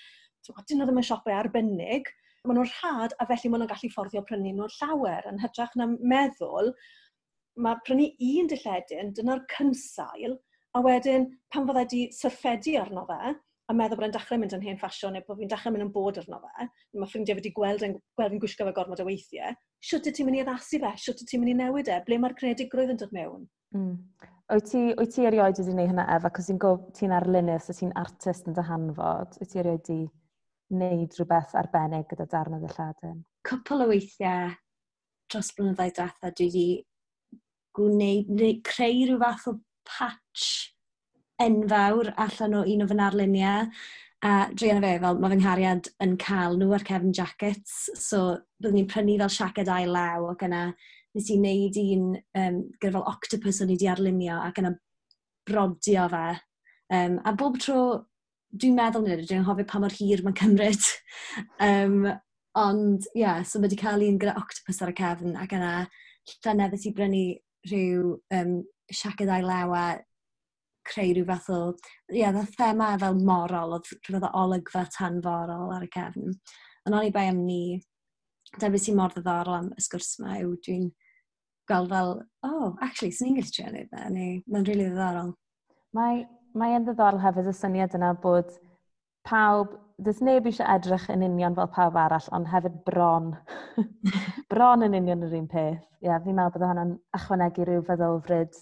dyn 0.46 0.82
nhw 0.82 0.90
ddim 0.90 1.02
yn 1.02 1.08
siopau 1.08 1.38
arbennig, 1.38 2.12
maen 2.48 2.58
nhw'n 2.58 2.72
rhad 2.72 3.14
a 3.20 3.28
felly 3.30 3.52
maen 3.52 3.64
nhw'n 3.64 3.72
gallu 3.72 3.92
fforddio 3.94 4.24
prynu 4.26 4.56
nhw'n 4.56 4.74
llawer. 4.80 5.28
Yn 5.30 5.40
hytrach 5.44 5.76
na 5.78 5.88
meddwl, 6.14 6.72
mae 7.62 7.80
prynu 7.86 8.08
un 8.32 8.50
dilledyn, 8.50 9.14
dyna'r 9.18 9.46
cynsail, 9.54 10.38
a 10.74 10.82
wedyn 10.86 11.30
pan 11.54 11.68
fyddai 11.68 11.88
di 11.92 12.02
syrffedu 12.16 12.78
arno 12.82 13.06
fe, 13.10 13.36
a 13.70 13.76
meddwl 13.78 14.00
bod 14.00 14.08
e'n 14.08 14.16
dechrau 14.16 14.42
mynd 14.42 14.56
yn 14.58 14.66
hen 14.66 14.80
ffasiwn 14.80 15.14
neu 15.16 15.26
bod 15.28 15.40
fi'n 15.40 15.52
dechrau 15.52 15.76
mynd 15.76 15.86
yn 15.86 15.94
bod 15.96 16.18
arno 16.22 16.42
fe, 16.44 16.68
mae 16.98 17.12
ffrindiau 17.12 17.38
wedi 17.38 17.54
gweld 17.56 17.86
yn 17.88 17.98
gweld 18.18 18.34
fi'n 18.34 18.44
gwisgo 18.44 18.68
fe 18.68 18.76
gormod 18.76 19.04
o 19.04 19.08
weithiau, 19.08 19.56
siwt 19.92 20.10
y 20.10 20.16
ti'n 20.16 20.28
mynd 20.28 20.40
i 20.40 20.44
addasu 20.44 20.82
fe, 20.82 20.92
siwt 21.06 21.22
y 21.24 21.28
ti'n 21.30 21.44
mynd 21.44 21.54
i 21.54 21.58
newid 21.62 21.92
e, 21.92 22.00
ble 22.08 22.20
mae'r 22.24 22.38
credigrwydd 22.40 22.96
yn 22.96 23.02
dod 23.04 23.14
mewn. 23.16 23.46
Mm. 23.78 23.94
Wyt 24.52 24.68
ti, 24.68 24.82
wyt 25.00 25.14
ti 25.16 25.28
erioed 25.28 25.62
wedi 25.62 25.72
gwneud 25.72 25.94
hynna, 25.94 26.08
Efa, 26.18 26.34
cos 26.36 26.50
ti'n 26.98 27.16
arlunydd, 27.16 27.64
so 27.64 27.76
ti'n 27.78 27.94
artist 28.00 28.50
yn 28.50 28.58
dy 28.58 28.66
hanfod, 28.68 29.38
wyt 29.40 29.54
ti 29.54 29.62
erioed 29.62 29.86
wedi 29.86 30.00
wneud 30.72 31.16
rhywbeth 31.18 31.56
arbennig 31.60 32.08
gyda 32.12 32.28
darn 32.32 32.58
o 32.58 32.62
Lladin? 32.64 33.24
Cwpl 33.48 33.86
o 33.86 33.90
weithiau 33.92 34.54
dros 35.32 35.52
blynyddoedd 35.56 35.98
diwetha 35.98 36.32
dwi 36.36 36.48
wedi 36.48 36.68
gwneud, 37.78 38.32
neu 38.36 38.60
creu 38.68 39.08
rhyw 39.08 39.20
fath 39.22 39.50
o 39.52 39.58
patch 39.88 40.48
enfawr 41.42 42.12
allan 42.26 42.58
o 42.60 42.64
un 42.68 42.86
o 42.86 42.88
fy 42.90 42.98
narluniau. 43.00 43.68
A 44.22 44.32
drio 44.54 44.76
fe, 44.84 44.98
fel 45.02 45.18
mae 45.18 45.34
fy 45.34 45.38
nghariad 45.40 45.88
yn 46.06 46.12
cael 46.22 46.60
nhw 46.60 46.76
ar 46.78 46.84
cefn 46.86 47.14
jackets, 47.18 47.78
so 47.98 48.20
byddwn 48.62 48.78
ni'n 48.78 48.90
prynu 48.92 49.16
fel 49.24 49.34
siaced 49.34 49.72
ail 49.74 49.96
law 49.96 50.28
ac 50.30 50.46
yna 50.46 50.68
nes 51.16 51.32
i 51.34 51.38
wneud 51.40 51.80
un 51.82 52.04
um, 52.38 52.60
gyda 52.78 52.94
fel 53.00 53.08
octopus 53.10 53.64
o'n 53.64 53.72
i 53.72 53.78
wedi 53.80 53.90
arlunio 53.90 54.38
ac 54.44 54.62
yna 54.62 54.76
brodio 55.50 56.06
fe. 56.14 56.28
Um, 56.94 57.18
a 57.26 57.34
bob 57.34 57.58
tro 57.64 57.82
dwi'n 58.52 58.76
meddwl 58.76 59.06
nid 59.06 59.24
dwi'n 59.30 59.48
hoffi 59.48 59.66
pa 59.68 59.80
mor 59.80 59.96
hir 59.96 60.24
mae'n 60.26 60.38
cymryd. 60.40 60.88
um, 61.68 61.98
ond, 62.60 63.08
ie, 63.14 63.22
yeah, 63.24 63.44
so 63.48 63.60
mae 63.60 63.70
wedi 63.70 63.80
cael 63.80 64.04
un 64.06 64.20
gyda 64.20 64.36
octopus 64.40 64.82
ar 64.84 64.92
y 64.92 64.96
cefn 64.98 65.38
ac 65.40 65.54
yna 65.56 65.74
llynedd 66.34 66.76
i 66.76 66.94
brynu 66.96 67.26
rhyw 67.70 68.16
um, 68.36 68.58
siaced 68.92 69.30
a'i 69.32 69.46
a 69.46 69.86
creu 70.90 71.14
rhyw 71.14 71.28
fath 71.30 71.50
o, 71.54 71.62
ie, 72.12 72.24
yeah, 72.24 72.42
thema 72.58 72.92
fel 73.00 73.20
morol, 73.22 73.78
oedd 73.78 73.94
rhywbeth 73.94 74.28
o 74.28 74.34
olygfa 74.44 74.84
tanforol 74.98 75.72
ar 75.76 75.86
y 75.86 75.92
cefn. 75.94 76.36
Ond 76.88 76.98
o'n 76.98 77.08
i 77.08 77.14
bai 77.14 77.28
am 77.30 77.46
ni, 77.46 77.80
da 78.58 78.72
beth 78.74 78.88
sy'n 78.88 78.98
mor 78.98 79.14
ddiddorol 79.14 79.60
am 79.60 79.72
y 79.78 79.86
sgwrs 79.86 80.18
yma 80.20 80.40
yw 80.42 80.56
dwi'n 80.66 80.90
gweld 81.70 81.94
fel, 81.94 82.16
oh, 82.48 82.76
actually, 82.82 83.14
sy'n 83.16 83.30
ni'n 83.30 83.40
gallu 83.40 83.56
trio 83.56 83.72
neu, 83.72 83.88
neu, 84.18 84.40
mae'n 84.48 84.68
rili 84.68 84.82
really 84.82 84.90
ddiddorol. 84.90 85.36
Mae 85.96 86.24
mae 86.58 86.76
yn 86.78 86.86
ddiddorol 86.88 87.22
hefyd 87.22 87.50
y 87.52 87.56
syniad 87.56 87.96
yna 87.98 88.12
bod 88.24 88.52
pawb, 89.28 89.76
dys 90.02 90.22
neb 90.26 90.48
eisiau 90.50 90.68
edrych 90.74 91.08
yn 91.14 91.24
union 91.28 91.56
fel 91.58 91.70
pawb 91.76 91.98
arall, 92.00 92.28
ond 92.36 92.50
hefyd 92.50 92.82
bron. 92.88 93.32
bron 94.52 94.86
yn 94.88 94.98
union 94.98 95.24
yr 95.28 95.38
un 95.38 95.48
peth. 95.52 95.86
Ie, 96.02 96.10
yeah, 96.10 96.20
fi'n 96.24 96.38
meddwl 96.38 96.58
bod 96.58 96.68
hwnna'n 96.68 96.94
ychwanegu 97.18 97.68
rhyw 97.68 97.86
feddylfryd 97.88 98.60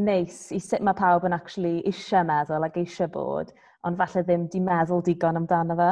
neis 0.00 0.46
i 0.54 0.60
sut 0.62 0.84
mae 0.84 0.96
pawb 0.96 1.26
yn 1.28 1.36
actually 1.36 1.80
eisiau 1.88 2.24
meddwl 2.28 2.66
ac 2.66 2.78
eisiau 2.80 3.10
bod, 3.12 3.52
ond 3.86 3.98
falle 4.00 4.24
ddim 4.24 4.46
di 4.52 4.60
meddwl 4.64 5.04
digon 5.04 5.40
amdano 5.40 5.76
fe. 5.80 5.90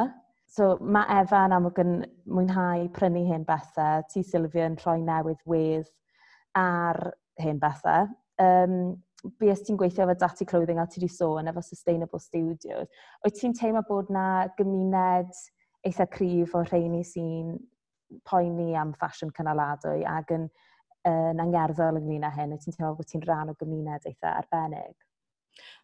So 0.48 0.76
mae 0.80 1.20
Efa 1.20 1.42
yn 1.48 1.56
amlwg 1.56 1.80
yn 1.82 1.94
mwynhau 2.32 2.86
prynu 2.96 3.24
hen 3.28 3.44
bethau, 3.48 4.04
ti 4.08 4.22
Sylvia 4.24 4.68
yn 4.68 4.78
rhoi 4.80 5.00
newydd 5.04 5.42
wedd 5.48 5.90
ar 6.56 7.02
hen 7.42 7.60
bethau. 7.60 8.08
Um, 8.40 8.96
BS 9.24 9.64
ti'n 9.66 9.78
gweithio 9.78 10.04
efo 10.04 10.14
Dati 10.18 10.46
Clothing 10.46 10.78
a 10.78 10.86
ti 10.86 11.00
wedi 11.00 11.10
sôn 11.10 11.50
efo 11.50 11.62
Sustainable 11.64 12.20
Studios, 12.22 12.86
wyt 13.24 13.38
ti'n 13.40 13.56
teimlo 13.58 13.82
bod 13.88 14.12
na 14.14 14.46
gymuned 14.58 15.34
eitha 15.88 16.06
cryf 16.12 16.54
o 16.54 16.62
rheini 16.62 17.02
sy'n 17.06 17.56
poeni 18.28 18.70
am 18.78 18.94
ffasiwn 18.94 19.34
cynaladwy 19.34 20.04
ac 20.06 20.30
yn, 20.36 20.46
yn 21.10 21.42
angerddol 21.42 21.98
ynglyn 22.00 22.26
â 22.28 22.30
hyn, 22.36 22.54
wyt 22.54 22.62
ti'n 22.66 22.76
teimlo 22.76 22.94
bod 22.98 23.10
ti'n 23.10 23.24
rhan 23.26 23.50
o 23.52 23.56
gymuned 23.58 24.06
eitha 24.06 24.36
arbennig? 24.38 24.94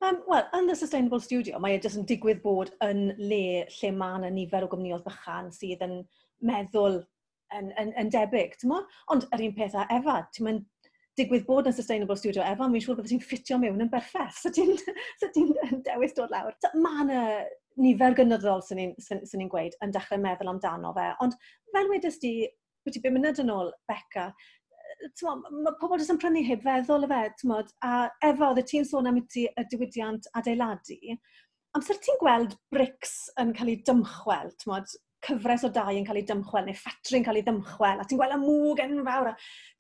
Um, 0.05 0.21
Wel, 0.29 0.45
yn 0.55 0.69
The 0.69 0.77
Sustainable 0.79 1.21
Studio, 1.21 1.59
mae 1.59 1.75
e 1.75 1.81
jyst 1.83 1.99
yn 1.99 2.07
digwydd 2.07 2.43
bod 2.45 2.71
yn 2.87 3.09
le 3.19 3.65
lle 3.67 3.91
mae 3.97 4.21
yna 4.21 4.31
nifer 4.31 4.67
o 4.67 4.71
gwmnioedd 4.71 5.03
bychan 5.07 5.51
sydd 5.55 5.83
yn 5.87 5.97
meddwl 6.47 7.01
yn, 7.59 7.73
yn, 7.81 7.91
yn 7.99 8.15
debyg, 8.15 8.55
ti'n 8.61 8.77
Ond 9.11 9.27
yr 9.35 9.43
un 9.49 9.57
peth 9.59 9.75
a 9.79 9.89
Efa, 9.97 10.21
ti'n 10.31 10.63
digwydd 11.19 11.47
bod 11.47 11.69
yn 11.71 11.77
Sustainable 11.77 12.17
Studio 12.19 12.43
Efan, 12.47 12.73
mi'n 12.73 12.83
siŵr 12.83 12.99
bod 12.99 13.09
ti'n 13.11 13.23
ffitio 13.23 13.59
mewn 13.63 13.85
yn 13.85 13.91
berffaith. 13.93 14.41
So 14.41 14.51
ti'n 14.55 14.75
so 15.21 15.31
ti 15.35 15.45
dewis 15.87 16.17
dod 16.17 16.35
lawr. 16.35 16.57
So, 16.63 16.73
mae 16.81 17.05
yna 17.05 17.23
nifer 17.85 18.19
gynyddol 18.19 18.65
sy'n 18.67 18.81
ni'n 18.81 18.99
sy 18.99 19.41
ni 19.41 19.49
gweud 19.51 19.79
yn 19.85 19.95
dechrau 19.95 20.21
meddwl 20.23 20.53
amdano 20.55 20.93
fe. 20.97 21.09
Ond 21.25 21.39
fel 21.75 21.91
wedys 21.93 22.21
di, 22.23 22.35
beth 22.87 22.99
i 22.99 23.05
bum 23.05 23.19
munud 23.19 23.41
yn 23.43 23.55
ôl, 23.55 23.73
Beca, 23.91 24.29
mae 25.25 25.75
pobl 25.81 25.99
jyst 25.99 26.13
yn 26.15 26.21
prynu 26.23 26.45
heb 26.47 26.63
feddwl 26.65 27.07
y 27.07 27.11
fe, 27.11 27.23
tmod, 27.41 27.73
a 27.87 27.95
efo 28.29 28.51
oedd 28.51 28.63
y 28.63 28.67
ti'n 28.71 28.87
sôn 28.89 29.11
am 29.11 29.21
ti 29.31 29.47
y 29.49 29.67
diwydiant 29.71 30.29
adeiladu, 30.39 31.17
amser 31.75 31.99
ti'n 32.03 32.21
gweld 32.21 32.55
brics 32.75 33.17
yn 33.43 33.53
cael 33.57 33.73
ei 33.73 33.81
dymchwel, 33.87 34.53
tmod, 34.63 34.95
cyfres 35.25 35.65
o 35.67 35.71
dau 35.73 35.97
yn 35.97 36.05
cael 36.07 36.21
ei 36.21 36.27
dymchwel, 36.29 36.67
neu 36.69 36.77
ffatri'n 36.79 37.25
cael 37.27 37.41
ei 37.41 37.47
dymchwel, 37.47 38.03
a 38.03 38.07
ti'n 38.09 38.21
gweld 38.21 38.37
y 38.37 38.41
mwg 38.43 38.83
enfawr. 38.85 39.33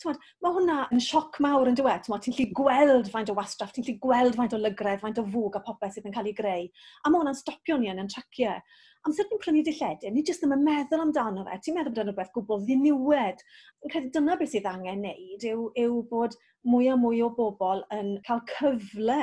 Mae 0.04 0.56
hwnna 0.56 0.78
yn 0.94 1.02
sioc 1.04 1.38
mawr 1.44 1.70
yn 1.70 1.78
dweud. 1.78 2.08
Ti'n 2.08 2.36
lli 2.38 2.48
gweld 2.56 3.10
faint 3.12 3.30
o 3.32 3.36
wastraff, 3.36 3.74
ti'n 3.76 3.86
lli 3.86 3.98
gweld 4.02 4.38
faint 4.38 4.56
o 4.56 4.60
lygredd, 4.60 5.02
faint 5.04 5.20
o 5.20 5.26
fwg 5.28 5.60
a 5.60 5.62
popeth 5.68 5.94
sydd 5.98 6.08
yn 6.10 6.16
cael 6.16 6.32
ei 6.32 6.36
greu. 6.40 6.66
A 7.04 7.12
mae 7.12 7.22
hwnna'n 7.22 7.38
stopio 7.38 7.78
ni 7.80 7.92
yn 7.92 8.02
yn 8.02 8.10
traciau. 8.12 8.58
E. 8.58 8.82
Amser 9.04 9.26
ni'n 9.28 9.40
prynu 9.42 9.60
dillediau, 9.66 10.12
ni 10.14 10.22
jyst 10.24 10.40
ddim 10.40 10.54
yn 10.56 10.62
meddwl 10.64 11.02
amdano 11.04 11.44
fe. 11.44 11.58
Ti'n 11.60 11.76
meddwl 11.76 11.92
bod 11.92 12.00
yna 12.00 12.12
rhywbeth 12.14 12.32
gwbl 12.32 12.62
ddiniwed. 12.64 13.42
Yn 13.84 13.92
credu 13.92 14.12
dyna 14.14 14.36
beth 14.40 14.54
sydd 14.54 14.68
angen 14.70 15.04
wneud 15.04 15.44
yw, 15.50 15.66
yw 15.82 15.98
bod 16.08 16.38
mwy 16.64 16.88
a 16.88 16.96
mwy 16.96 17.20
o 17.20 17.28
bobl 17.36 17.84
yn 17.92 18.14
cael 18.24 18.40
cyfle 18.54 19.18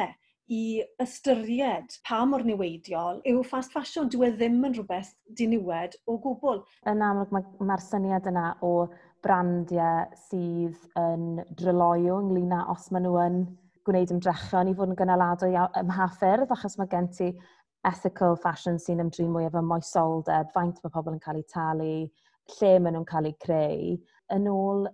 i 0.52 0.82
ystyried 1.02 1.96
pa 2.08 2.22
mor 2.28 2.44
niweidiol 2.44 3.22
yw 3.32 3.44
fast 3.48 3.72
fashion. 3.76 4.10
Dwi 4.12 4.28
e 4.28 4.34
ddim 4.36 4.60
yn 4.68 4.76
rhywbeth 4.76 5.14
diniwed 5.40 5.96
o 6.12 6.18
gwbl. 6.24 6.62
Yn 6.92 7.04
amlwg 7.08 7.32
mae'r 7.36 7.66
ma 7.70 7.80
syniad 7.80 8.28
yna 8.32 8.50
o 8.68 8.74
brandiau 9.24 10.10
sydd 10.28 10.78
yn 11.00 11.42
dryloio 11.58 12.20
ynglyn 12.24 12.56
â 12.58 12.66
os 12.74 12.90
maen 12.92 13.08
nhw 13.08 13.18
yn 13.24 13.42
gwneud 13.88 14.14
ymdrechion 14.14 14.70
i 14.70 14.76
fod 14.78 14.92
yn 14.92 15.00
gynaladwy 15.00 15.56
ym 15.58 15.90
mhaffyrdd 15.90 16.52
achos 16.54 16.78
mae 16.78 16.90
gen 16.92 17.08
ti 17.16 17.32
ethical 17.88 18.36
fashion 18.38 18.78
sy'n 18.82 19.02
ymdrin 19.02 19.32
mwy 19.34 19.48
efo 19.48 19.62
moesoldeb, 19.66 20.52
faint 20.54 20.82
mae 20.84 20.94
pobl 20.94 21.16
yn 21.16 21.24
cael 21.24 21.40
eu 21.40 21.48
talu, 21.54 21.94
lle 22.58 22.74
maen 22.80 22.98
nhw'n 22.98 23.08
cael 23.10 23.30
eu 23.32 23.38
creu. 23.42 23.96
Yn 24.36 24.50
ôl 24.52 24.86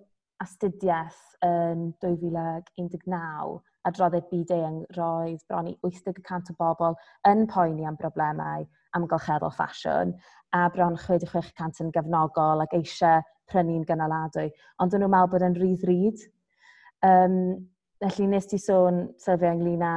astudiaeth 0.43 1.19
yn 1.45 1.89
2019, 2.03 3.57
adroddau 3.89 4.23
byd 4.31 4.53
eang 4.55 4.81
roedd 4.97 5.43
bron 5.49 5.69
i 5.71 5.77
80% 5.85 6.51
o 6.53 6.57
bobl 6.59 6.97
yn 7.29 7.45
poeni 7.51 7.87
am 7.87 7.97
broblemau 7.99 8.65
amgylcheddol 8.97 9.53
ffasiwn 9.55 10.13
a 10.55 10.67
bron 10.73 10.97
66% 10.99 11.81
yn 11.83 11.91
gefnogol 11.95 12.63
ac 12.63 12.75
eisiau 12.77 13.23
prynu'n 13.51 13.85
gynaladwy, 13.87 14.49
ond 14.81 14.91
dyn 14.91 15.03
nhw'n 15.03 15.13
meddwl 15.13 15.33
bod 15.33 15.45
e'n 15.47 15.57
rydd-ryd. 15.57 16.23
Um, 17.07 17.35
felly 18.03 18.29
nes 18.31 18.47
ti 18.49 18.59
sôn 18.61 19.05
sylfio 19.21 19.53
ynglyn 19.55 19.85
â 19.85 19.95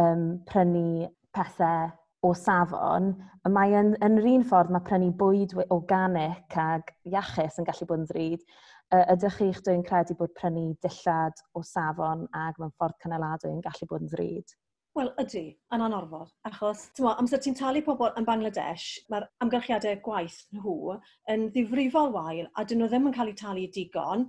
um, 0.00 0.26
prynu 0.48 1.08
pethau 1.34 1.90
o 2.26 2.32
safon, 2.34 3.12
mae 3.52 3.74
yn, 3.78 3.92
yn 4.02 4.20
yr 4.20 4.28
un 4.32 4.46
ffordd 4.46 4.72
mae 4.74 4.84
prynu 4.86 5.12
bwyd 5.18 5.54
organic 5.74 6.56
ag 6.58 6.94
iachus 7.06 7.60
yn 7.60 7.68
gallu 7.68 7.88
bod 7.90 8.02
yn 8.02 8.08
ddrud, 8.10 8.46
ydych 8.94 9.40
chi'ch 9.40 9.64
dwi'n 9.66 9.82
credu 9.86 10.14
bod 10.18 10.30
prynu 10.38 10.68
dillad 10.84 11.40
o 11.58 11.62
safon 11.66 12.26
ag 12.38 12.58
mewn 12.60 12.70
ffordd 12.76 13.00
cynaladwy 13.02 13.50
yn 13.50 13.64
gallu 13.64 13.88
bod 13.90 14.04
yn 14.04 14.12
ddrud? 14.12 14.52
Wel, 14.96 15.10
ydy, 15.20 15.42
yn 15.74 15.82
anorfod, 15.84 16.30
achos 16.48 16.86
mo, 17.04 17.10
amser 17.20 17.42
ti'n 17.42 17.56
talu 17.58 17.82
pobl 17.84 18.14
yn 18.16 18.24
Bangladesh, 18.24 18.84
mae'r 19.12 19.26
amgylchiadau 19.44 19.98
gwaith 20.06 20.38
nhw 20.56 20.94
yn 21.32 21.50
ddifrifol 21.52 22.14
wael 22.14 22.46
a 22.54 22.64
dyn 22.64 22.80
nhw 22.80 22.88
ddim 22.92 23.10
yn 23.10 23.16
cael 23.16 23.32
eu 23.32 23.36
talu 23.36 23.66
digon. 23.74 24.24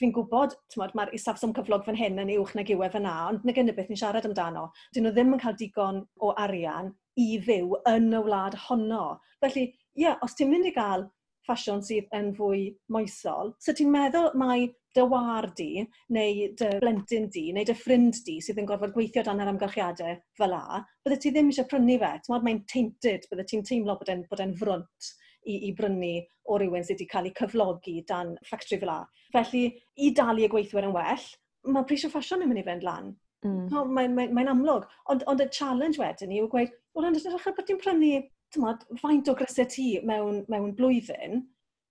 Fi'n 0.00 0.14
gwybod, 0.16 0.54
mae'r 0.76 1.12
isafswm 1.18 1.52
cyflog 1.56 1.84
fan 1.84 1.98
hyn 1.98 2.22
yn 2.22 2.32
uwch 2.38 2.54
na 2.56 2.64
giwe 2.68 2.88
fan 2.94 3.04
na, 3.08 3.16
ond 3.32 3.44
na 3.44 3.52
gynnu 3.56 3.74
beth 3.76 3.90
ni'n 3.92 4.00
siarad 4.00 4.28
amdano. 4.28 4.70
Dyn 4.94 5.04
nhw 5.08 5.12
ddim 5.16 5.36
yn 5.36 5.42
cael 5.42 5.58
digon 5.60 6.00
o 6.22 6.32
arian 6.46 6.94
i 7.20 7.28
fyw 7.42 7.76
yn 7.92 8.08
y 8.14 8.22
wlad 8.24 8.56
honno. 8.68 9.04
Felly, 9.44 9.66
ie, 9.96 10.06
yeah, 10.06 10.16
os 10.24 10.36
ti'n 10.38 10.52
mynd 10.52 10.70
i 10.70 10.72
gael 10.76 11.08
ffasiwn 11.46 11.84
sydd 11.86 12.10
yn 12.16 12.32
fwy 12.36 12.66
moesol, 12.92 13.54
so 13.62 13.74
ti'n 13.76 13.92
meddwl 13.94 14.34
mai 14.38 14.66
dy 14.96 15.04
war 15.10 15.46
di, 15.58 15.84
neu 16.16 16.46
dy 16.58 16.70
blentyn 16.80 17.28
di, 17.32 17.50
neu 17.52 17.66
dy 17.68 17.76
ffrind 17.76 18.22
di 18.26 18.38
sydd 18.44 18.60
yn 18.62 18.68
gorfod 18.68 18.94
gweithio 18.94 19.24
dan 19.26 19.42
yr 19.44 19.52
amgylchiadau 19.52 20.16
fel 20.38 20.56
a, 20.56 20.80
bydde 21.04 21.20
ti 21.22 21.32
ddim 21.34 21.52
eisiau 21.52 21.68
prynu 21.70 21.98
fe. 22.02 22.12
Ti'n 22.24 22.36
Mae'n 22.46 22.62
tainted, 22.72 23.28
bydde 23.30 23.46
ti'n 23.50 23.64
teimlo 23.68 23.98
bod 24.00 24.12
e'n 24.12 24.24
bod 24.30 24.42
e 24.42 24.48
frwnt 24.60 25.10
i, 25.46 25.58
i 25.68 25.74
brynu 25.76 26.14
o 26.50 26.58
rywun 26.62 26.86
sydd 26.86 26.96
wedi 26.96 27.10
cael 27.10 27.28
ei 27.28 27.36
cyflogi 27.36 27.98
dan 28.08 28.34
ffactri 28.48 28.80
fel 28.82 28.94
a. 28.94 29.00
Felly, 29.34 29.66
i 30.00 30.10
dalu 30.16 30.46
y 30.46 30.50
gweithwyr 30.52 30.88
yn 30.88 30.96
well, 30.96 31.28
mae 31.66 31.88
pris 31.88 32.06
o 32.06 32.12
ffasiwn 32.12 32.46
yn 32.46 32.52
mynd 32.52 32.62
i 32.62 32.66
fynd 32.66 32.86
lan. 32.86 33.12
Mm. 33.44 33.66
No, 33.70 33.84
mae'n 33.84 34.14
mae, 34.16 34.30
mae 34.34 34.48
amlwg. 34.50 34.86
Ond, 35.12 35.26
ond 35.30 35.42
y 35.44 35.48
challenge 35.52 36.00
wedyn 36.00 36.32
ni 36.32 36.40
yw 36.40 36.48
gweud, 36.50 36.72
wel, 36.96 37.08
yn 37.10 37.18
ydych 37.18 37.36
chi'n 37.44 37.56
bod 37.58 37.68
ti'n 37.68 37.82
prynu 37.82 38.12
tymod, 38.54 38.84
faint 39.02 39.28
o 39.30 39.34
grysau 39.38 39.68
ti 39.70 39.88
mewn, 40.06 40.44
mewn 40.52 40.74
blwyddyn 40.78 41.42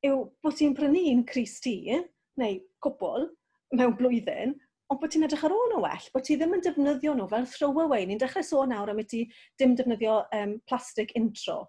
yw 0.05 0.21
bod 0.43 0.57
ti'n 0.59 0.75
prynu 0.77 1.01
un 1.11 1.23
Cris 1.27 1.57
ti, 1.63 1.77
neu 2.39 2.59
cwbl, 2.83 3.29
mewn 3.75 3.95
blwyddyn, 3.99 4.55
ond 4.91 4.99
bod 5.01 5.13
ti'n 5.13 5.25
edrych 5.25 5.45
ar 5.47 5.55
ôl 5.55 5.71
nhw 5.71 5.83
well, 5.85 6.09
bod 6.13 6.25
ti 6.27 6.37
ddim 6.37 6.53
yn 6.57 6.65
defnyddio 6.65 7.15
nhw 7.17 7.29
fel 7.31 7.47
throwaway. 7.49 8.05
Ni'n 8.05 8.21
dechrau 8.21 8.45
sôn 8.45 8.69
nawr 8.73 8.91
am 8.93 9.01
y 9.01 9.07
ti 9.09 9.23
dim 9.59 9.73
defnyddio 9.77 10.19
um, 10.37 10.59
plastic 10.69 11.15
intro 11.17 11.63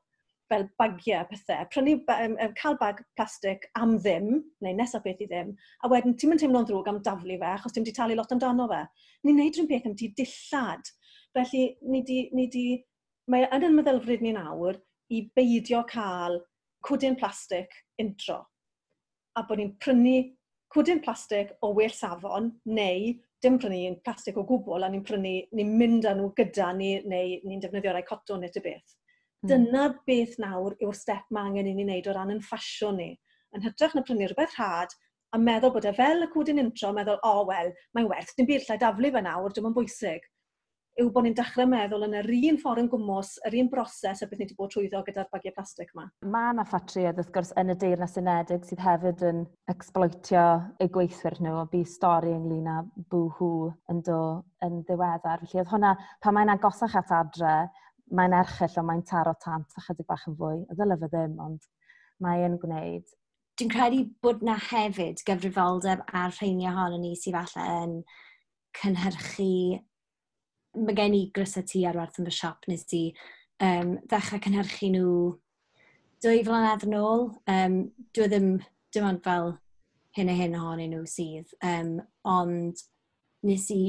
fel 0.51 0.66
bagiau 0.79 1.25
pethau. 1.31 1.64
Prynu, 1.72 1.96
um, 2.12 2.37
um, 2.44 2.53
cael 2.61 2.77
bag 2.83 3.01
plastic 3.18 3.66
am 3.81 3.96
ddim, 3.99 4.29
neu 4.62 4.77
nesaf 4.79 5.07
beth 5.07 5.25
i 5.25 5.31
ddim, 5.31 5.55
a 5.83 5.90
wedyn 5.90 6.14
ti'n 6.14 6.33
mynd 6.33 6.44
teimlo'n 6.44 6.68
ddrwg 6.68 6.92
am 6.92 7.01
daflu 7.07 7.38
fe, 7.40 7.55
achos 7.55 7.75
ti'n 7.75 7.87
di 7.87 7.94
talu 7.96 8.18
lot 8.18 8.35
amdano 8.37 8.68
fe. 8.70 8.85
Ni'n 9.27 9.40
neud 9.40 9.57
rhywun 9.57 9.70
beth 9.72 9.88
am 9.90 9.96
ti 9.99 10.12
dillad. 10.18 10.92
Felly, 11.37 11.64
ni 11.90 12.05
di, 12.07 12.20
ni 12.37 12.46
di 12.53 12.66
mae 13.33 13.47
yn 13.55 13.67
yn 13.69 13.77
meddylfryd 13.79 14.23
ni 14.23 14.35
nawr 14.37 14.79
i 15.12 15.23
beidio 15.39 15.83
cael 15.91 16.41
cwdyn 16.87 17.17
plastig 17.19 17.73
intro 18.03 18.43
a 19.37 19.45
bod 19.47 19.61
ni'n 19.61 19.73
prynu 19.83 20.19
cwdyn 20.73 21.03
plastig 21.05 21.53
o 21.62 21.73
well 21.77 21.95
safon 21.95 22.51
neu 22.79 23.15
dim 23.43 23.59
prynu 23.61 23.81
un 23.91 23.99
plastig 24.05 24.39
o 24.41 24.45
gwbl 24.49 24.87
a 24.87 24.91
ni'n 24.91 25.05
prynu, 25.07 25.35
ni'n 25.55 25.73
mynd 25.81 26.07
â 26.09 26.15
nhw 26.17 26.31
gyda 26.39 26.71
ni 26.77 26.95
neu 27.09 27.35
ni'n 27.45 27.62
defnyddio 27.62 27.93
rai 27.95 28.05
cotton 28.07 28.43
neu 28.43 28.62
beth. 28.65 28.95
Mm. 29.45 29.51
Dyna 29.51 29.89
beth 30.09 30.39
nawr 30.43 30.77
yw'r 30.83 30.97
step 30.97 31.27
mae 31.31 31.51
angen 31.51 31.71
i 31.71 31.75
ni 31.77 31.85
wneud 31.85 32.09
o 32.11 32.15
ran 32.17 32.33
yn 32.35 32.43
ffasiwn 32.45 32.97
ni. 33.03 33.11
Yn 33.55 33.67
hytrach 33.67 33.95
na 33.97 34.05
prynu 34.07 34.31
rhywbeth 34.31 34.57
rhad 34.57 34.97
a 35.35 35.41
meddwl 35.43 35.75
bod 35.75 35.89
e 35.89 35.93
fel 35.97 36.25
y 36.25 36.31
cwdyn 36.33 36.62
intro, 36.62 36.93
meddwl, 36.97 37.21
o 37.21 37.35
oh, 37.43 37.45
wel, 37.51 37.73
mae'n 37.95 38.09
werth, 38.11 38.33
dim 38.39 38.49
byd 38.49 38.65
lle 38.65 38.79
daflu 38.81 39.12
fe 39.12 39.23
nawr, 39.27 39.53
dim 39.55 39.69
yn 39.69 39.77
bwysig 39.77 40.25
yw 40.96 41.11
bod 41.12 41.26
ni'n 41.26 41.35
dechrau 41.37 41.68
meddwl 41.68 42.06
yn 42.06 42.14
yr 42.16 42.28
un 42.32 42.59
ffordd 42.61 42.80
yn 42.80 42.87
gwmwys, 42.88 43.35
yr 43.44 43.56
un 43.61 43.68
broses 43.72 44.22
y 44.24 44.28
beth 44.28 44.38
ni 44.40 44.46
wedi 44.46 44.54
bod 44.56 44.70
trwyddo 44.72 45.02
gyda'r 45.04 45.28
bagiau 45.32 45.52
plastig 45.52 45.90
yma. 45.92 46.06
Mae 46.32 46.52
yna 46.54 46.64
ffatriad, 46.64 47.18
wrth 47.20 47.32
gwrs 47.35 47.50
yn 47.61 47.72
y 47.74 47.76
deyrnas 47.82 48.16
unedig 48.20 48.64
sydd 48.64 48.80
hefyd 48.80 49.24
yn 49.28 49.42
exploitio 49.72 50.44
eu 50.80 50.88
gweithwyr 50.94 51.37
nhw 51.44 51.59
a 51.61 51.64
bu 51.72 51.82
stori 51.90 52.32
ynglyn 52.32 52.70
â 52.72 52.78
bwhw 53.12 53.50
yn 53.92 54.00
do 54.06 54.20
yn 54.64 54.78
ddiweddar. 54.88 55.42
Felly 55.44 55.61
oedd 55.61 55.74
hwnna, 55.74 55.90
pan 56.24 56.37
mae'n 56.38 56.52
agosach 56.54 56.96
at 56.96 57.12
adre, 57.18 57.56
mae'n 58.16 58.37
erchill 58.38 58.78
o 58.80 58.85
mae'n 58.88 59.04
taro 59.11 59.35
tant 59.42 59.76
a 59.76 59.85
chydig 59.85 60.09
bach 60.09 60.24
yn 60.30 60.38
fwy. 60.38 60.62
Y 60.64 60.78
ddylai 60.78 60.96
fe 61.02 61.11
ddim, 61.12 61.35
ond 61.44 61.68
mae'n 62.24 62.56
gwneud. 62.62 63.12
Dwi'n 63.61 63.72
credu 63.72 64.00
bod 64.24 64.40
na 64.44 64.56
hefyd 64.70 65.20
gyfrifoldeb 65.28 66.06
ar 66.16 66.32
rheini 66.38 66.70
ohono 66.72 67.02
ni 67.02 67.12
sydd 67.20 67.37
falle 67.37 67.68
yn 67.82 67.94
cynhyrchu 68.80 69.52
mae 70.77 70.97
gen 70.97 71.17
i 71.17 71.27
grysau 71.35 71.67
ti 71.67 71.85
ar 71.89 71.99
werth 71.99 72.21
yn 72.21 72.29
fy 72.29 72.37
siop 72.39 72.67
nes 72.71 72.87
i 72.97 73.03
um, 73.65 73.97
ddechrau 74.09 74.43
cynhyrchu 74.45 74.91
nhw 74.93 75.12
dwy 76.25 76.43
flynedd 76.47 76.87
yn 76.89 76.99
ôl. 76.99 77.31
Um, 77.53 77.79
dwi 78.15 78.27
e 78.27 78.33
ddim 78.33 78.51
dim 78.95 79.09
ond 79.09 79.23
fel 79.25 79.55
hyn 80.17 80.33
a 80.33 80.37
hyn 80.37 80.59
ohonyn 80.59 80.95
nhw 80.95 81.07
sydd, 81.11 81.53
um, 81.65 81.97
ond 82.25 82.85
nes 83.47 83.67
i 83.75 83.81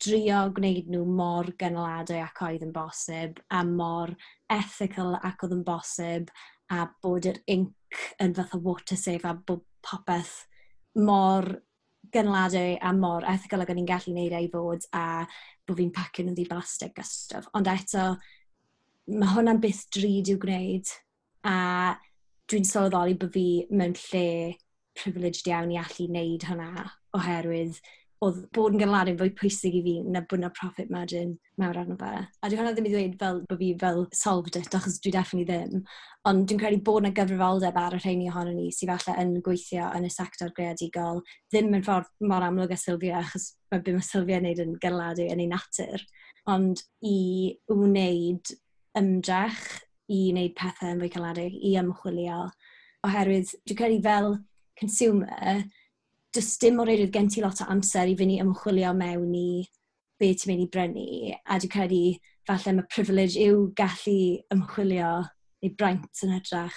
drio 0.00 0.42
gwneud 0.56 0.88
nhw 0.92 1.04
mor 1.08 1.48
gynaladwy 1.60 2.20
ac 2.24 2.42
oedd 2.46 2.64
yn 2.64 2.74
bosib, 2.76 3.40
a 3.52 3.62
mor 3.64 4.12
ethical 4.52 5.16
ac 5.16 5.44
oedd 5.44 5.56
yn 5.56 5.64
bosib, 5.66 6.30
a 6.70 6.86
bod 7.02 7.26
yr 7.28 7.40
inc 7.50 8.04
yn 8.22 8.36
fath 8.36 8.54
o 8.56 8.60
water 8.64 8.98
safe 9.00 9.26
a 9.26 9.34
bod 9.34 9.64
popeth 9.84 10.44
mor 11.00 11.48
gynaladwy 12.14 12.76
a 12.82 12.92
mor 12.96 13.26
ethical 13.28 13.64
ag 13.64 13.72
o'n 13.72 13.80
i'n 13.82 13.88
gallu 13.88 14.14
gwneud 14.14 14.36
ei 14.36 14.48
fod 14.52 14.86
a 14.96 15.04
bod 15.70 15.80
fi'n 15.80 15.94
pacio 15.94 16.26
nhw 16.26 16.36
ddi 16.36 16.46
blastig 16.50 16.98
a 17.00 17.06
stwff. 17.06 17.48
Ond 17.56 17.70
eto, 17.70 18.06
mae 19.10 19.32
hwnna'n 19.34 19.62
byth 19.62 19.86
drud 19.96 20.30
i'w 20.32 20.40
gwneud 20.42 20.92
a 21.48 21.56
dwi'n 22.50 22.66
sylweddoli 22.66 23.16
bod 23.18 23.32
fi 23.34 23.46
mewn 23.70 23.96
lle 24.08 24.26
privileged 24.98 25.48
iawn 25.48 25.72
i 25.72 25.78
allu 25.80 26.08
wneud 26.10 26.46
hwnna 26.48 26.86
oherwydd 27.16 27.78
oedd 28.24 28.40
bod 28.52 28.74
yn 28.74 28.82
gynlarin 28.82 29.16
fwy 29.16 29.30
pwysig 29.36 29.76
i 29.78 29.80
fi 29.84 29.92
na 30.04 30.20
bod 30.28 30.42
na 30.42 30.50
profit 30.52 30.90
margin 30.92 31.30
mawr 31.60 31.78
arno 31.80 31.94
fe. 32.00 32.10
A 32.20 32.50
dwi'n 32.50 32.60
hwnna 32.60 32.72
ddim 32.76 32.88
i 32.88 32.92
ddweud 32.92 33.14
fel 33.22 33.38
bod 33.48 33.60
fi 33.62 33.70
fel 33.80 34.02
solved 34.16 34.58
it, 34.60 34.68
achos 34.76 34.98
dwi 35.00 35.12
definitely 35.14 35.46
ddim. 35.48 35.86
Ond 36.28 36.44
dwi'n 36.48 36.60
credu 36.60 36.82
bod 36.84 37.06
na 37.06 37.12
gyfrifoldeb 37.16 37.78
ar 37.80 37.96
y 37.96 38.00
rheini 38.02 38.28
ohono 38.28 38.52
ni 38.52 38.68
sydd 38.76 38.92
falle 38.92 39.16
yn 39.22 39.32
gweithio 39.46 39.88
yn 39.96 40.04
y 40.04 40.12
sector 40.12 40.52
greadigol, 40.56 41.22
ddim 41.48 41.72
yn 41.78 41.86
ffordd 41.86 42.12
mor 42.28 42.44
amlwg 42.44 42.76
a 42.76 42.80
Sylvia, 42.82 43.22
achos 43.24 43.54
mae 43.72 43.80
beth 43.86 43.96
mae 43.96 44.08
Sylvia 44.10 44.42
yn 44.42 44.50
gwneud 44.50 44.62
yn 44.66 44.76
gynladu 44.84 45.30
yn 45.32 45.40
ei 45.40 45.48
natur. 45.54 46.04
Ond 46.52 46.84
i 47.00 47.18
wneud 47.72 48.52
ymdrech, 49.00 49.64
i 50.12 50.26
wneud 50.34 50.56
pethau 50.60 50.92
yn 50.92 51.00
fwy 51.00 51.12
cynladu, 51.16 51.48
i 51.48 51.72
ymchwilio. 51.80 52.44
Oherwydd, 53.08 53.56
dwi'n 53.64 53.80
credu 53.80 54.04
fel 54.04 54.34
consumer, 54.76 55.64
does 56.34 56.56
dim 56.62 56.78
o 56.80 56.86
reidrwydd 56.86 57.14
gen 57.14 57.28
ti 57.32 57.42
lot 57.42 57.60
o 57.62 57.68
amser 57.72 58.10
i 58.10 58.16
fynd 58.18 58.36
i 58.36 58.40
ymchwilio 58.42 58.92
mewn 58.96 59.34
i 59.34 59.50
be 60.20 60.30
ti'n 60.34 60.52
mynd 60.52 60.64
i 60.64 60.70
brynu. 60.74 61.06
A 61.46 61.58
dwi'n 61.58 61.72
credu 61.72 62.02
falle 62.48 62.74
mae 62.76 62.90
privilege 62.92 63.40
yw 63.48 63.68
gallu 63.78 64.18
ymchwilio 64.54 65.12
neu 65.62 65.74
braint 65.78 66.24
yn 66.26 66.34
hytrach. 66.36 66.76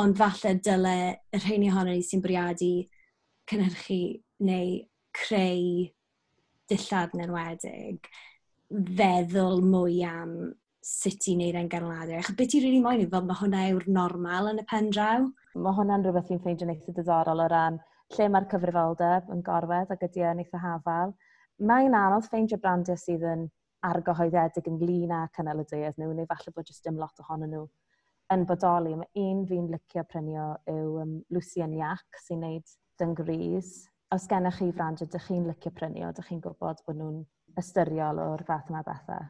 Ond 0.00 0.18
falle 0.18 0.56
dyle 0.64 0.96
y 1.32 1.40
rheini 1.40 1.70
ohono 1.72 1.94
ni 1.94 2.04
sy'n 2.06 2.24
bwriadu 2.24 2.72
cynhyrchu 3.50 4.00
neu 4.46 4.74
creu 5.16 5.86
dillad 6.70 7.16
yn 7.16 7.24
enwedig 7.26 8.10
feddwl 8.70 9.64
mwy 9.66 10.02
am 10.06 10.34
sut 10.86 11.26
i 11.28 11.34
wneud 11.34 11.56
e'n 11.58 11.70
ganlyniadau. 11.70 12.20
Ac 12.20 12.36
beth 12.38 12.54
i'n 12.54 12.62
rili 12.62 12.76
really 12.76 12.82
moyn 12.84 13.02
i 13.02 13.08
fel 13.10 13.24
mae 13.26 13.40
hwnna 13.40 13.64
yw'r 13.72 13.88
normal 13.90 14.52
yn 14.52 14.62
y 14.62 14.66
pen 14.70 14.92
draw? 14.94 15.26
Mae 15.58 15.76
hwnna'n 15.76 16.04
rhywbeth 16.06 16.28
fi'n 16.30 16.42
ffeindio'n 16.44 16.72
eitha 16.76 16.94
diddorol 16.96 17.42
o 17.44 17.48
ran 17.50 17.80
lle 18.16 18.28
mae'r 18.28 18.48
cyfrifoldeb 18.50 19.30
yn 19.34 19.42
gorwedd 19.46 19.92
ac 19.94 20.04
ydy 20.08 20.24
yn 20.30 20.42
eitha 20.42 20.60
hafal. 20.62 21.14
Mae'n 21.70 21.94
anodd 21.94 22.26
ffeindio 22.26 22.58
brandiau 22.62 22.98
sydd 22.98 23.26
yn 23.32 23.46
argyhoeddedig 23.86 24.68
ynglyn 24.70 25.14
â 25.14 25.20
cynnal 25.36 25.62
y 25.62 25.66
deuedd 25.70 26.00
nhw, 26.00 26.12
neu 26.16 26.28
falle 26.30 26.52
bod 26.56 26.68
jyst 26.68 26.86
dim 26.86 26.98
lot 27.00 27.22
ohonyn 27.24 27.54
nhw 27.54 27.64
yn 28.34 28.46
bodoli. 28.48 28.94
Mae 29.00 29.24
un 29.24 29.42
fi'n 29.48 29.70
licio 29.72 30.04
prynio 30.10 30.50
yw 30.70 31.00
um, 31.04 31.16
Lucien 31.34 31.74
Iac 31.78 32.22
sy'n 32.26 32.44
neud 32.44 32.76
dyngris. 33.00 33.74
Os 34.14 34.26
gennych 34.30 34.58
chi 34.58 34.72
frandiau, 34.74 35.08
dych 35.10 35.28
chi'n 35.28 35.46
licio 35.48 35.72
prynio, 35.74 36.10
o, 36.10 36.14
dych 36.16 36.30
chi'n 36.30 36.42
gwybod 36.44 36.82
bod 36.86 36.98
nhw'n 36.98 37.20
ystyriol 37.60 38.22
o'r 38.24 38.42
fath 38.46 38.72
yma 38.72 38.82
bethau? 38.86 39.28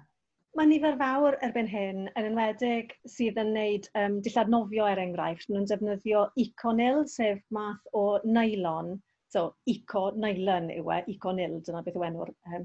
Mae 0.59 0.67
nifer 0.67 0.97
fawr 0.99 1.37
erbyn 1.47 1.69
hyn, 1.71 1.99
yn 2.19 2.25
enwedig 2.27 2.89
sydd 3.13 3.37
yn 3.39 3.53
wneud 3.53 3.85
um, 4.01 4.17
dillad 4.27 4.49
nofio 4.51 4.87
er 4.91 4.99
enghraifft. 4.99 5.47
Maen 5.47 5.61
nhw'n 5.61 5.69
defnyddio 5.71 6.23
econil, 6.43 7.05
sef 7.13 7.39
math 7.55 7.93
o 8.01 8.03
nylon. 8.25 8.97
So, 9.31 9.45
eco 9.71 10.09
nylon 10.25 10.67
yw 10.75 10.91
e, 10.97 10.99
econil, 11.15 11.55
dyna 11.69 11.85
beth 11.87 12.01
yw 12.01 12.07
enw'r 12.09 12.33
um, 12.57 12.65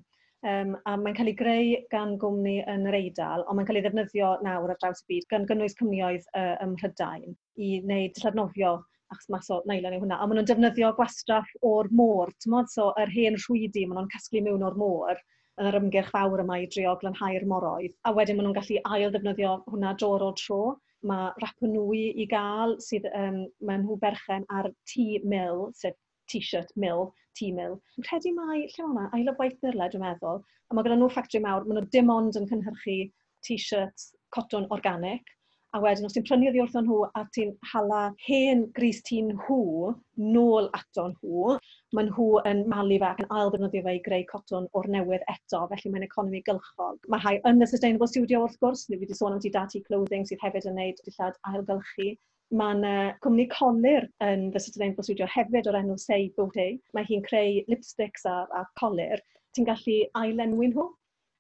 um, 0.54 0.74
a 0.90 0.96
mae'n 0.98 1.18
cael 1.20 1.30
ei 1.30 1.38
greu 1.44 1.76
gan 1.92 2.16
gwmni 2.24 2.56
yn 2.74 2.90
yr 2.90 2.98
Eidal, 3.04 3.46
ond 3.46 3.60
mae'n 3.60 3.70
cael 3.70 3.80
ei 3.80 3.86
ddefnyddio 3.86 4.32
nawr 4.48 4.74
ar 4.74 4.82
draws 4.82 5.06
y 5.06 5.08
byd 5.14 5.30
gan 5.36 5.46
gynnwys 5.54 5.78
cymnioedd 5.78 6.26
uh, 6.34 6.56
ym 6.66 6.74
Mhrydain 6.74 7.38
i 7.62 7.72
wneud 7.86 8.18
dilladnofio 8.18 8.74
achos 9.14 9.30
mas 9.30 9.52
o 9.54 9.62
nylon 9.70 10.00
yw 10.00 10.08
hwnna, 10.08 10.18
a 10.18 10.26
maen 10.26 10.42
nhw'n 10.42 10.50
defnyddio 10.50 10.90
gwastraff 10.98 11.54
o'r 11.70 11.94
môr, 12.02 12.34
ti'n 12.42 12.58
so 12.74 12.90
yr 13.04 13.14
hen 13.14 13.38
rhwydi 13.44 13.86
maen 13.86 14.02
nhw'n 14.02 14.14
casglu 14.18 14.42
mewn 14.50 14.66
o'r 14.66 14.82
môr, 14.82 15.22
yr 15.64 15.78
ymgyrch 15.80 16.10
fawr 16.14 16.42
yma 16.44 16.58
i 16.62 16.66
drio 16.72 16.96
glanhau'r 17.02 17.46
moroedd. 17.52 17.94
A 18.08 18.12
wedyn 18.16 18.38
maen 18.38 18.50
nhw'n 18.50 18.58
gallu 18.58 18.80
ail 18.96 19.14
ddefnyddio 19.14 19.54
hwnna 19.72 19.94
dor 20.02 20.26
o 20.26 20.32
tro. 20.42 20.62
Mae 21.06 21.30
rap 21.44 21.68
i 21.68 22.26
gael 22.32 22.76
sydd 22.82 23.06
um, 23.14 23.44
maen 23.62 23.86
nhw 23.86 23.98
berchen 24.02 24.48
ar 24.50 24.72
T-mill, 24.92 25.70
sef 25.78 25.96
t-shirt 26.32 26.72
mill, 26.76 27.12
T-mill. 27.38 27.78
Yn 28.00 28.08
credu 28.08 28.34
mai, 28.34 28.66
lle 28.66 28.88
mae 28.88 28.90
hwnna, 28.90 29.10
ail 29.14 29.32
o 29.32 29.36
waith 29.40 29.62
nyrle 29.64 29.90
dwi'n 29.94 30.06
meddwl. 30.06 30.42
A 30.70 30.76
mae 30.76 30.88
gyda 30.88 30.98
nhw 30.98 31.12
ffactri 31.14 31.42
mawr, 31.44 31.68
maen 31.68 31.80
nhw 31.80 31.92
dim 31.94 32.12
ond 32.14 32.40
yn 32.40 32.50
cynhyrchu 32.50 32.98
t-shirts 33.46 34.12
coton 34.36 34.66
organic, 34.74 35.36
A 35.76 35.80
wedyn, 35.84 36.06
os 36.08 36.14
ti'n 36.16 36.24
prynu 36.24 36.46
oddi 36.48 36.62
wrthon 36.64 36.86
nhw 36.88 36.98
a 37.20 37.22
ti'n 37.36 37.50
hala 37.68 38.02
hen 38.26 38.62
gris 38.78 39.02
ti'n 39.08 39.34
nhw 39.34 39.90
nôl 40.36 40.70
ato 40.78 41.04
nhw, 41.10 41.56
mae 41.98 42.06
nhw 42.08 42.28
yn 42.52 42.62
malu 42.72 43.00
fe 43.02 43.10
ac 43.10 43.20
yn 43.24 43.34
ail 43.40 43.52
ddefnyddio 43.52 43.84
fe 43.88 43.96
i 43.98 44.00
greu 44.06 44.24
cotton 44.30 44.70
o'r 44.80 44.88
newydd 44.94 45.26
eto, 45.34 45.66
felly 45.74 45.92
mae'n 45.92 46.08
economi 46.08 46.42
gylchog. 46.48 47.02
Mae 47.12 47.26
rhai 47.26 47.36
yn 47.52 47.60
y 47.60 47.68
Sustainable 47.68 48.08
Studio 48.08 48.46
wrth 48.46 48.56
gwrs, 48.64 48.86
ni 48.88 49.02
wedi 49.02 49.20
sôn 49.20 49.36
am 49.36 49.44
ti 49.44 49.52
dati 49.58 49.84
clothing 49.90 50.24
sydd 50.30 50.48
hefyd 50.48 50.70
yn 50.72 50.80
gwneud 50.80 51.04
dillad 51.10 51.44
ailgylchu. 51.52 52.10
Mae'n 52.56 52.88
uh, 52.88 53.12
cwmni 53.26 53.50
colir 53.52 54.08
yn 54.24 54.48
The 54.56 54.64
Sustainable 54.64 55.04
Studio 55.04 55.28
hefyd 55.36 55.68
o'r 55.68 55.82
enw 55.82 56.00
Say 56.00 56.30
Beauty. 56.40 56.78
Mae 56.96 57.12
hi'n 57.12 57.28
creu 57.28 57.66
lipsticks 57.68 58.24
a, 58.32 58.46
a 58.48 58.64
colir. 58.80 59.20
Ti'n 59.52 59.68
gallu 59.68 60.06
ailenwi 60.24 60.72
nhw 60.72 60.88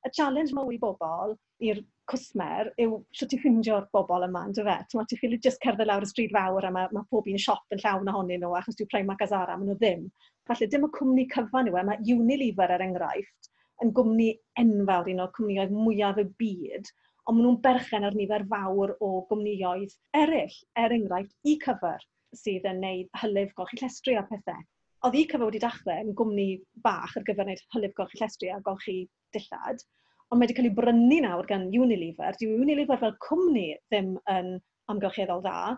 y 0.05 0.11
challenge 0.13 0.53
mawr 0.53 0.73
i 0.73 0.79
bobl 0.81 1.33
i'r 1.65 1.81
cwsmer 2.11 2.69
yw 2.81 2.99
sio 3.17 3.27
ti 3.29 3.39
ffindio'r 3.41 3.87
bobl 3.95 4.27
yma 4.27 4.43
yn 4.49 4.53
dyfe. 4.57 4.75
Ti'n 4.91 5.09
ti'n 5.09 5.21
ffili 5.21 5.39
just 5.41 5.61
cerdded 5.63 5.89
lawr 5.89 6.05
y 6.05 6.09
stryd 6.09 6.35
fawr 6.35 6.67
a 6.67 6.71
mae, 6.75 6.91
mae 6.93 7.07
pob 7.09 7.29
un 7.31 7.41
siop 7.41 7.75
yn 7.75 7.81
llawn 7.81 8.11
ohonyn 8.11 8.43
nhw 8.43 8.53
achos 8.59 8.77
dwi'n 8.77 8.91
Primark 8.91 9.25
a 9.25 9.29
Zara, 9.31 9.57
maen 9.57 9.71
nhw 9.71 9.77
ddim. 9.79 10.05
Felly, 10.49 10.69
dim 10.69 10.85
y 10.85 10.91
cwmni 10.97 11.25
cyfan 11.33 11.71
yw 11.71 11.79
e, 11.81 11.85
mae 11.89 12.15
Unilever 12.15 12.75
er 12.75 12.85
enghraifft 12.85 13.49
yn 13.83 13.91
gwmni 13.95 14.29
enfawr 14.61 15.09
un 15.11 15.23
o'r 15.25 15.33
cwmnioedd 15.35 15.73
mwyaf 15.75 16.21
y 16.21 16.27
byd, 16.41 16.91
ond 17.25 17.39
maen 17.39 17.47
nhw'n 17.47 17.61
berchen 17.65 18.05
ar 18.07 18.15
nifer 18.15 18.45
fawr 18.51 18.93
o 19.03 19.09
gwmnioedd 19.31 19.97
eraill, 20.21 20.59
er 20.79 20.93
enghraifft 20.95 21.51
i 21.51 21.57
cyfer 21.65 22.05
sydd 22.35 22.67
yn 22.69 22.81
neud 22.83 23.11
hylif 23.21 23.51
golchi 23.57 23.81
llestri 23.81 24.15
a 24.19 24.23
pethau. 24.29 24.61
Oedd 25.05 25.17
i 25.19 25.25
cyfer 25.31 25.47
wedi 25.47 25.61
dechrau 25.63 26.05
yn 26.05 26.15
gwmni 26.17 26.47
bach 26.85 27.17
ar 27.17 27.25
gyfer 27.27 27.47
wneud 27.47 27.65
hylif 27.75 27.97
golchi 27.97 28.21
llestri 28.21 28.53
a 28.53 28.61
golchi 28.69 28.99
dillad, 29.35 29.83
ond 30.31 30.39
mae 30.39 30.47
wedi 30.47 30.57
cael 30.57 30.69
ei 30.69 30.77
brynu 30.79 31.19
nawr 31.25 31.49
gan 31.49 31.67
Unilever. 31.69 32.37
Dyw 32.39 32.55
Unilever 32.63 33.01
fel 33.01 33.15
cwmni 33.27 33.67
ddim 33.91 34.15
yn 34.31 34.55
amgylcheddol 34.91 35.43
dda, 35.45 35.75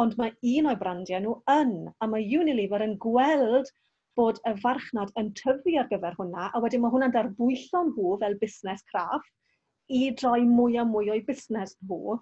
ond 0.00 0.16
mae 0.20 0.34
un 0.52 0.70
o'i 0.70 0.78
brandiau 0.80 1.22
nhw 1.24 1.36
yn, 1.54 1.74
a 2.02 2.08
mae 2.12 2.26
Unilever 2.40 2.84
yn 2.84 2.96
gweld 3.02 3.70
bod 4.16 4.40
y 4.48 4.52
farchnad 4.62 5.12
yn 5.20 5.30
tyfu 5.36 5.76
ar 5.80 5.88
gyfer 5.90 6.16
hwnna, 6.18 6.50
a 6.52 6.60
wedyn 6.64 6.82
mae 6.84 6.92
hwnna'n 6.92 7.14
darbwyllo 7.14 7.82
nhw 7.90 8.16
fel 8.22 8.36
busnes 8.40 8.84
craff 8.90 9.26
i 9.92 10.10
droi 10.20 10.42
mwy 10.48 10.78
a 10.80 10.84
mwy 10.88 11.10
o'i 11.14 11.22
busnes 11.26 11.76
nhw 11.88 12.18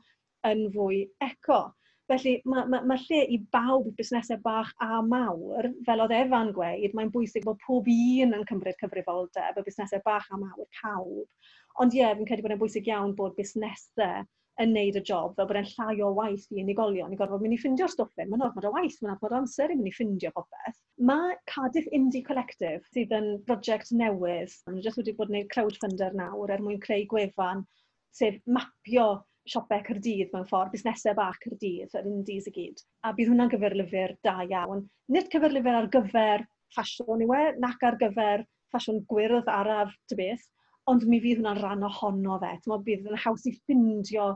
yn 0.50 0.66
fwy 0.74 1.04
eco. 1.24 1.60
Felly 2.10 2.34
mae 2.44 2.66
ma, 2.68 2.82
ma 2.84 2.96
lle 3.00 3.22
i 3.32 3.38
bawb 3.54 3.86
busnesau 3.96 4.40
bach 4.44 4.72
a 4.84 5.00
mawr, 5.04 5.70
fel 5.86 6.04
oedd 6.04 6.12
Efan 6.18 6.52
gweud, 6.56 6.92
mae'n 6.98 7.12
bwysig 7.14 7.46
bod 7.48 7.62
pob 7.64 7.88
un 7.88 8.36
yn 8.36 8.46
cymryd 8.50 8.76
cyfrifoldeb, 8.82 9.60
y 9.60 9.64
busnesau 9.64 10.02
bach 10.04 10.28
a 10.28 10.40
mawr 10.40 10.68
pawb. 10.82 11.24
Ond 11.80 11.96
ie, 11.96 12.02
yeah, 12.02 12.12
fi'n 12.18 12.28
credu 12.28 12.44
bod 12.44 12.54
e'n 12.54 12.60
bwysig 12.60 12.90
iawn 12.90 13.16
bod 13.16 13.36
busnesau 13.38 14.26
yn 14.62 14.70
neud 14.76 15.00
y 15.00 15.02
job, 15.02 15.32
fel 15.34 15.48
bod 15.48 15.58
e'n 15.58 15.70
llai 15.72 15.96
o 16.04 16.12
waith 16.14 16.44
i 16.52 16.62
unigolion 16.62 17.12
i 17.14 17.18
gorfod 17.18 17.42
mynd 17.42 17.56
i 17.56 17.58
ffindio'r 17.58 17.90
stwff 17.90 18.20
hyn. 18.20 18.28
Mae'n 18.30 18.44
ormod 18.46 18.68
o 18.68 18.72
waith, 18.76 19.00
mae'n 19.00 19.16
ormod 19.16 19.34
o 19.34 19.40
amser 19.40 19.72
i 19.72 19.78
mynd 19.78 19.90
i 19.90 19.94
ffindio 19.96 20.30
popeth. 20.36 20.78
Mae 21.10 21.34
Cardiff 21.50 21.88
Indie 21.96 22.22
Collective 22.26 22.84
sydd 22.94 23.14
yn 23.16 23.30
brosiect 23.48 23.90
newydd. 23.96 24.54
Maen 24.68 24.84
jyst 24.84 25.00
wedi 25.00 25.16
bod 25.16 25.32
yn 25.32 25.40
gwneud 25.40 25.50
crowdfunder 25.56 26.14
nawr 26.20 26.52
er 26.54 26.62
mwyn 26.62 26.82
creu 26.84 27.08
gwefan 27.10 27.64
sef 28.14 28.38
mapio 28.46 29.08
siopau 29.50 29.82
Cyrdydd 29.86 30.32
mewn 30.32 30.46
ffordd, 30.48 30.72
busnesau 30.72 31.16
bach 31.18 31.38
Cyrdydd, 31.42 31.92
yr 31.98 32.08
indies 32.08 32.48
i 32.48 32.52
gyd. 32.54 32.80
A 33.04 33.12
bydd 33.16 33.30
hwnna'n 33.32 33.52
gyferlyfr 33.52 34.16
da 34.24 34.38
iawn. 34.46 34.84
Nid 35.12 35.28
cyferlyfr 35.32 35.78
ar 35.80 35.90
gyfer 35.92 36.44
ffasiwn 36.74 37.24
yw 37.26 37.34
e, 37.36 37.42
nac 37.62 37.84
ar 37.84 37.98
gyfer 38.00 38.44
ffasiwn 38.72 39.02
gwyrdd 39.10 39.50
araf 39.52 39.92
dy 40.10 40.18
beth, 40.22 40.46
ond 40.90 41.04
mi 41.08 41.20
fydd 41.24 41.42
hwnna'n 41.42 41.60
rhan 41.60 41.86
ohono 41.88 42.38
fe. 42.42 42.54
Tyma, 42.64 42.80
bydd 42.88 43.10
yn 43.10 43.22
haws 43.24 43.46
i 43.48 43.54
ffindio 43.58 44.30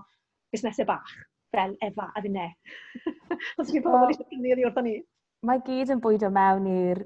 busnesau 0.53 0.88
bach 0.88 1.14
fel 1.55 1.77
efa 1.85 2.11
a 2.12 2.23
fi. 2.25 2.33
Os 3.61 3.73
mi 3.73 3.81
pobl 3.85 4.11
eisiau 4.12 4.29
prynu 4.29 4.53
i 4.53 4.66
wrth 4.68 4.83
ni. 4.85 4.99
Mae 5.49 5.62
gyd 5.64 5.94
yn 5.94 6.03
bwydo 6.05 6.29
mewn 6.35 6.66
i'r 6.68 7.05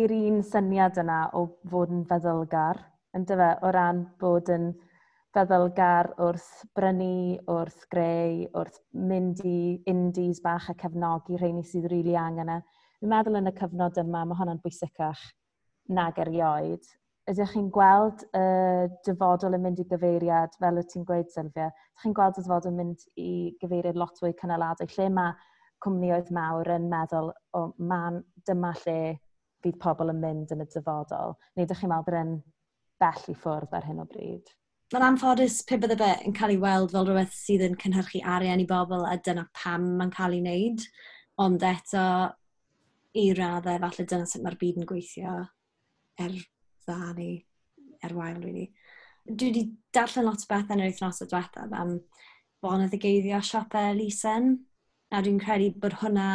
i'r 0.00 0.12
un 0.12 0.42
syniad 0.44 0.98
yna 1.00 1.22
o 1.36 1.46
fod 1.70 1.92
yn 1.94 2.02
feddylgar, 2.08 2.82
yn 3.16 3.24
dyfa, 3.28 3.54
o 3.64 3.70
ran 3.72 4.02
bod 4.20 4.50
yn 4.52 4.72
feddylgar 5.36 6.14
wrth 6.22 6.64
brynu, 6.76 7.36
wrth 7.52 7.82
greu, 7.92 8.46
wrth 8.56 8.78
mynd 8.96 9.42
i 9.44 9.82
indies 9.90 10.40
bach 10.44 10.70
a 10.72 10.74
cefnogi 10.80 11.36
rheini 11.36 11.64
sydd 11.64 11.90
rili 11.90 12.06
really 12.06 12.16
angen 12.16 12.52
e. 12.54 12.60
Fi'n 13.02 13.12
meddwl 13.12 13.36
yn 13.42 13.50
y 13.50 13.52
cyfnod 13.58 14.00
yma, 14.00 14.22
mae 14.24 14.38
hwnna'n 14.38 14.62
bwysicach 14.64 15.26
nag 15.98 16.22
erioed. 16.24 16.88
Ydych 17.28 17.52
chi'n 17.52 17.68
gweld 17.74 18.24
y 18.38 18.46
dyfodol 19.04 19.58
yn 19.58 19.64
mynd 19.66 19.82
i 19.82 19.86
gyfeiriad, 19.90 20.56
fel 20.62 20.80
y 20.80 20.86
ti'n 20.88 21.04
gweud, 21.04 21.28
Sylfia, 21.34 21.68
ydych 21.68 22.06
chi'n 22.06 22.16
gweld 22.16 22.40
y 22.40 22.44
dyfodol 22.46 22.72
yn 22.72 22.80
mynd 22.80 23.06
i 23.20 23.30
gyfeiriad 23.60 24.00
lot 24.00 24.22
fwy 24.22 24.32
cynaladwy, 24.40 24.88
lle 24.96 25.12
mae 25.20 25.36
cwmnioedd 25.84 26.32
mawr 26.32 26.76
yn 26.78 26.88
meddwl, 26.92 27.32
o, 27.52 27.66
oh, 27.66 27.72
man, 27.76 28.22
dyma 28.48 28.72
lle 28.86 29.00
bydd 29.66 29.82
pobl 29.82 30.14
yn 30.14 30.22
mynd 30.22 30.54
yn 30.56 30.64
y 30.64 30.72
dyfodol. 30.72 31.36
Neu 31.56 31.68
ydych 31.68 31.82
chi'n 31.82 31.92
meddwl 31.92 32.08
bod 32.08 32.22
yn 32.22 32.38
bell 33.02 33.26
i 33.34 33.42
ffwrdd 33.42 33.76
ar 33.76 33.90
hyn 33.90 34.00
o 34.00 34.08
bryd? 34.08 34.56
mae'n 34.94 35.02
anffodus 35.02 35.62
pe 35.66 35.80
bydde 35.82 35.96
be 35.98 36.08
yn 36.28 36.34
cael 36.36 36.52
ei 36.54 36.60
weld 36.62 36.92
fel 36.94 37.08
rhywbeth 37.08 37.34
sydd 37.34 37.64
yn 37.66 37.78
cynhyrchu 37.82 38.20
arian 38.36 38.60
i 38.62 38.66
bobl 38.70 39.06
a 39.08 39.16
dyna 39.18 39.42
pam 39.58 39.86
mae'n 39.98 40.12
cael 40.14 40.36
ei 40.36 40.42
wneud. 40.44 40.84
Ond 41.42 41.64
eto, 41.66 42.02
i 43.18 43.24
raddau, 43.34 43.80
falle 43.82 44.06
dyna 44.06 44.28
sut 44.30 44.44
mae'r 44.44 44.58
byd 44.60 44.78
yn 44.80 44.86
gweithio 44.88 45.32
er 46.22 46.36
dda 46.86 46.98
neu 47.16 47.34
er 48.06 48.14
wael, 48.14 48.38
really. 48.44 48.68
Dwi 49.26 49.48
wedi 49.50 49.64
darllen 49.96 50.28
lot 50.28 50.44
o 50.44 50.50
beth 50.52 50.70
yn 50.70 50.84
yr 50.84 50.92
wythnos 50.92 51.18
o 51.24 51.28
diwethaf 51.32 51.74
am 51.74 51.96
bonedd 52.62 52.94
y 52.94 53.02
geiddio 53.02 53.42
siopau 53.42 53.96
Lysen. 53.98 54.52
A 55.10 55.22
dwi'n 55.22 55.42
credu 55.42 55.72
bod 55.82 55.98
hwnna 56.02 56.28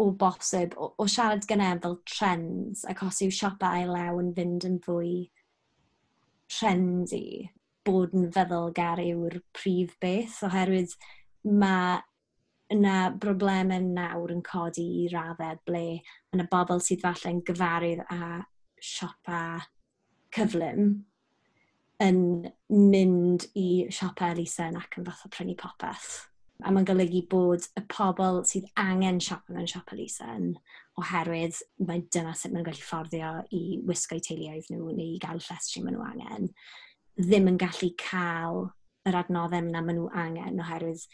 o 0.00 0.08
bosib, 0.18 0.74
o, 0.74 0.90
o 0.98 1.06
siarad 1.10 1.46
gynnau 1.46 1.78
fel 1.84 1.96
trends, 2.08 2.82
ac 2.90 3.02
os 3.06 3.22
yw 3.22 3.30
siopau 3.34 3.78
ail 3.78 3.94
lew 3.94 4.20
yn 4.24 4.34
fynd 4.34 4.66
yn 4.66 4.78
fwy 4.82 5.14
trendy, 6.50 7.50
bod 7.94 8.14
yn 8.16 8.30
feddwl 8.34 8.70
gar 8.76 9.02
yw'r 9.02 9.40
prif 9.56 9.96
beth, 10.02 10.38
oherwydd 10.46 10.94
mae 11.44 11.98
yna 12.70 13.10
broblemau 13.18 13.82
nawr 13.82 14.32
yn 14.34 14.42
codi 14.46 14.86
i 15.02 15.04
raddau 15.10 15.58
ble 15.66 15.84
yna 16.34 16.46
bobl 16.50 16.82
sydd 16.84 17.02
falle'n 17.02 17.42
gyfarwydd 17.46 18.02
a 18.14 18.42
siopa 18.80 19.42
cyflym 20.34 20.90
yn 22.00 22.20
mynd 22.72 23.46
i 23.58 23.68
siopa 23.92 24.30
elusen 24.34 24.78
ac 24.80 25.00
yn 25.00 25.08
fath 25.08 25.26
o 25.26 25.30
prynu 25.34 25.56
popeth. 25.60 26.10
A 26.60 26.70
mae'n 26.72 26.86
golygu 26.88 27.24
bod 27.32 27.64
y 27.76 27.82
pobl 27.90 28.42
sydd 28.48 28.68
angen 28.80 29.20
siopa 29.24 29.56
mewn 29.56 29.68
siopa 29.68 29.96
elusen 29.96 30.54
oherwydd 31.00 31.58
mae 31.88 32.04
dyna 32.12 32.36
sut 32.36 32.54
mae'n 32.54 32.68
gallu 32.68 32.84
fforddio 32.84 33.32
i 33.56 33.80
wisgo 33.88 34.18
eu 34.18 34.24
teuluoedd 34.26 34.70
nhw 34.70 34.92
neu 34.92 35.16
i 35.16 35.20
gael 35.22 35.42
llestri 35.42 35.82
maen 35.84 35.96
nhw 35.96 36.06
angen 36.06 36.50
ddim 37.20 37.48
yn 37.50 37.58
gallu 37.60 37.90
cael 38.00 38.68
yr 39.08 39.18
adnoddau 39.22 39.62
yna 39.64 39.82
maen 39.84 39.98
nhw 39.98 40.08
angen 40.22 40.62
oherwydd 40.64 41.04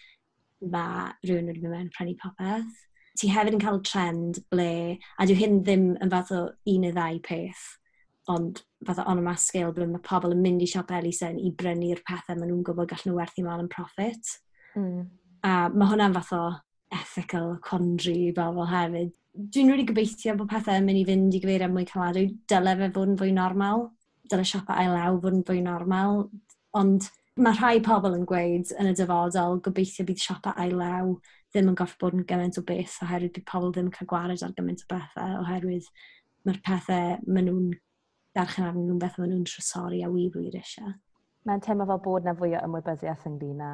mae 0.72 1.10
rhywun 1.24 1.50
wedi 1.50 1.62
mynd 1.62 1.74
mewn 1.74 1.90
prynu 1.94 2.14
popeth. 2.20 2.84
Ti 3.16 3.30
hefyd 3.32 3.56
yn 3.56 3.62
cael 3.62 3.80
trend 3.86 4.40
ble, 4.52 4.98
a 5.16 5.26
dyw 5.26 5.38
hyn 5.38 5.60
ddim 5.64 5.86
yn 6.04 6.12
fath 6.12 6.32
o 6.36 6.40
un 6.72 6.82
neu 6.84 6.94
ddau 6.96 7.20
peth, 7.24 7.64
ond 8.32 8.60
fath 8.86 9.00
o 9.00 9.06
on 9.08 9.22
a 9.26 9.36
scale 9.40 9.72
ble 9.72 9.86
mae 9.88 10.04
pobl 10.04 10.34
yn 10.34 10.42
mynd 10.44 10.64
i 10.64 10.68
siop 10.68 10.92
Elisen 10.92 11.38
i 11.40 11.52
brynu'r 11.56 12.02
pethau 12.08 12.36
maen 12.36 12.50
nhw'n 12.50 12.64
gwybod 12.66 12.90
gallen 12.90 13.12
nhw 13.12 13.20
werthu 13.20 13.46
mal 13.46 13.62
yn 13.62 13.72
profit. 13.72 14.32
Mm. 14.76 15.06
A 15.46 15.54
mae 15.72 15.92
hwnna'n 15.92 16.16
fath 16.18 16.34
o 16.36 16.42
ethical 16.92 17.56
quandary 17.64 18.28
i 18.28 18.34
bobl 18.36 18.68
hefyd. 18.70 19.14
Dwi'n 19.36 19.68
rili 19.68 19.72
really 19.72 19.88
gobeithio 19.88 20.36
bod 20.36 20.50
pethau 20.52 20.80
yn 20.80 20.86
mynd 20.88 21.00
i 21.00 21.06
fynd 21.08 21.36
i 21.36 21.40
gyfeiriad 21.42 21.72
mwy 21.72 21.86
caladwy, 21.88 22.28
dyle 22.50 22.76
fe 22.80 22.90
fod 22.92 23.12
yn 23.12 23.18
fwy 23.20 23.32
normal 23.36 23.88
dyle 24.30 24.44
siopa 24.48 24.76
ailaw 24.82 25.20
fod 25.22 25.38
yn 25.38 25.46
fwy 25.46 25.62
normal, 25.64 26.26
ond 26.76 27.08
mae 27.36 27.56
rhai 27.56 27.80
pobl 27.84 28.14
yn 28.16 28.26
gweud 28.28 28.70
yn 28.80 28.90
y 28.90 28.94
dyfodol 28.96 29.58
gobeithio 29.64 30.06
bydd 30.08 30.22
siopa 30.22 30.54
ailaw 30.62 31.16
ddim 31.52 31.72
yn 31.72 31.78
goffi 31.78 31.98
bod 32.00 32.16
yn 32.16 32.24
gymaint 32.28 32.58
o 32.60 32.62
beth 32.68 33.00
oherwydd 33.04 33.34
bydd 33.36 33.48
pobl 33.50 33.72
ddim 33.72 33.90
yn 33.90 33.96
cael 33.96 34.08
gwared 34.12 34.44
ar 34.44 34.54
gymaint 34.56 34.84
o 34.84 34.88
bethau 34.92 35.40
oherwydd 35.42 35.90
mae'r 36.48 36.62
pethau 36.64 37.18
maen 37.26 37.50
nhw'n 37.50 37.66
darchen 38.36 38.68
arnyn 38.68 38.86
nhw'n 38.88 39.02
beth 39.02 39.18
maen 39.20 39.32
nhw'n 39.34 39.48
trysori 39.48 40.02
a 40.04 40.10
wir 40.12 40.32
wir 40.36 40.56
eisiau. 40.60 40.94
Mae'n 41.46 41.62
teimlo 41.64 41.86
fel 41.88 42.02
bod 42.04 42.26
na 42.26 42.34
fwy 42.36 42.56
o 42.58 42.62
ymwybyddiaeth 42.66 43.28
ynglyn 43.30 43.62
â 43.64 43.70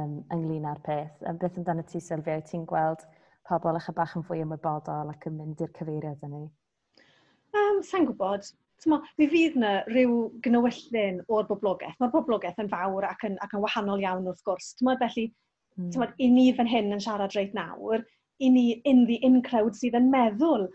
um, 0.00 0.18
ynglyn 0.34 0.68
â'r 0.70 0.82
peth. 0.84 1.22
Um, 1.26 1.38
beth 1.40 1.58
amdano 1.60 1.84
ti, 1.88 2.02
Sylvia, 2.02 2.40
ti'n 2.44 2.66
gweld 2.70 3.06
pobl 3.48 3.78
eich 3.78 3.90
bach 3.96 4.14
yn 4.18 4.26
fwy 4.26 4.42
ymwybodol 4.44 5.12
ac 5.12 5.26
yn 5.30 5.38
mynd 5.38 5.62
i'r 5.64 5.72
cyfeiriad 5.78 6.26
yn 6.28 6.36
ei? 6.40 6.46
Um, 7.54 7.82
Sa'n 7.86 8.06
gwybod. 8.08 8.50
Tyma, 8.82 8.98
mi 9.20 9.26
fydd 9.30 9.56
yna 9.58 9.72
rhyw 9.88 10.16
gnewyllyn 10.44 11.22
o'r 11.32 11.46
boblogaeth. 11.48 11.96
Mae'r 12.00 12.12
boblogaeth 12.12 12.60
yn 12.60 12.70
fawr 12.72 13.06
ac 13.08 13.24
yn, 13.28 13.38
ac 13.44 13.54
yn 13.56 13.62
wahanol 13.64 14.02
iawn 14.02 14.28
wrth 14.28 14.42
gwrs. 14.48 14.74
Tyma, 14.80 14.96
felly, 15.00 15.28
mm. 15.78 15.90
tyma, 15.94 16.10
i 16.18 16.28
ni 16.32 16.50
fan 16.58 16.70
hyn 16.70 16.92
yn 16.96 17.02
siarad 17.04 17.36
reit 17.38 17.54
nawr, 17.56 18.04
i 18.42 18.50
ni 18.50 18.66
in 18.90 19.04
the 19.08 19.20
in 19.26 19.40
crowd 19.46 19.78
sydd 19.78 19.96
yn 19.98 20.10
meddwl 20.12 20.66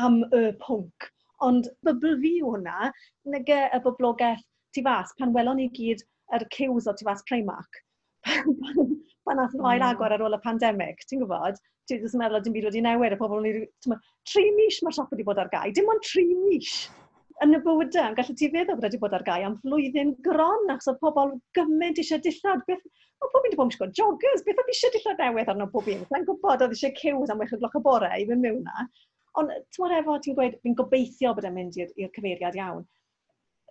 am 0.00 0.22
y 0.30 0.42
pwnc. 0.62 1.10
Ond 1.44 1.68
bybl 1.84 2.16
fi 2.22 2.36
hwnna, 2.40 2.90
nag 3.34 3.50
y 3.52 3.80
boblogaeth 3.84 4.44
tu 4.74 4.84
fas, 4.86 5.12
pan 5.18 5.34
welon 5.36 5.60
ni 5.60 5.68
gyd 5.76 6.04
yr 6.32 6.42
er 6.44 6.50
cews 6.56 6.88
o 6.88 6.94
tu 6.96 7.06
fas 7.08 7.24
Primark. 7.28 7.82
pan 9.26 9.38
nath 9.38 9.54
nhw 9.54 9.68
ail 9.70 9.82
hmm. 9.82 9.88
agor 9.90 10.14
ar 10.14 10.24
ôl 10.24 10.36
y 10.36 10.42
pandemig, 10.44 11.02
ti'n 11.04 11.22
gwybod? 11.22 11.58
Ti'n 11.90 12.06
meddwl 12.18 12.42
dim 12.42 12.54
byd 12.56 12.70
wedi 12.70 12.82
newid, 12.82 13.14
y 13.14 13.18
pobl 13.20 13.44
ni... 13.44 13.52
Tri 14.26 14.46
mis 14.56 14.80
mae'r 14.82 14.96
siop 14.96 15.12
wedi 15.14 15.26
bod 15.26 15.42
ar 15.42 15.50
gau, 15.52 15.74
dim 15.74 15.90
ond 15.92 16.02
tri 16.06 16.24
mis! 16.46 16.86
yn 17.44 17.56
y 17.56 17.60
bywydau, 17.64 18.10
yn 18.10 18.16
gallu 18.16 18.34
ti 18.38 18.48
feddwl 18.52 18.78
bod 18.78 18.86
wedi 18.86 19.00
bod 19.00 19.14
ar 19.16 19.24
gael 19.26 19.46
am 19.48 19.56
flwyddyn 19.62 20.14
gron, 20.24 20.70
achos 20.72 20.92
oedd 20.92 21.02
pobl 21.02 21.34
gymaint 21.58 22.00
eisiau 22.00 22.22
dillad. 22.24 22.62
Beth, 22.68 22.84
mae 23.20 23.32
pob 23.32 23.42
un 23.42 23.46
wedi 23.46 23.58
bod 23.58 23.66
yn 23.66 23.72
gwisgo 23.72 23.88
joggers, 23.98 24.44
beth 24.46 24.62
oedd 24.62 24.72
eisiau 24.72 24.94
dillad 24.94 25.22
newydd 25.22 25.52
arno 25.52 25.68
pob 25.74 25.90
un? 25.92 26.04
Sa'n 26.08 26.26
gwybod 26.28 26.64
oedd 26.64 26.76
eisiau 26.76 26.96
cews 27.00 27.32
am 27.34 27.42
wech 27.44 27.52
o 27.52 27.60
gloch 27.60 27.76
y 27.76 27.84
bore 27.84 28.10
i 28.16 28.24
fynd 28.30 28.46
mewn 28.46 28.62
na. 28.64 28.86
Ond, 29.36 29.52
ti'n 29.76 29.96
efo, 29.98 30.16
ti'n 30.24 30.36
gweud, 30.38 30.56
fi'n 30.64 30.76
gobeithio 30.80 31.34
bod 31.36 31.48
e'n 31.48 31.56
mynd 31.58 31.76
i'r 31.76 32.12
cyfeiriad 32.16 32.56
iawn. 32.56 32.86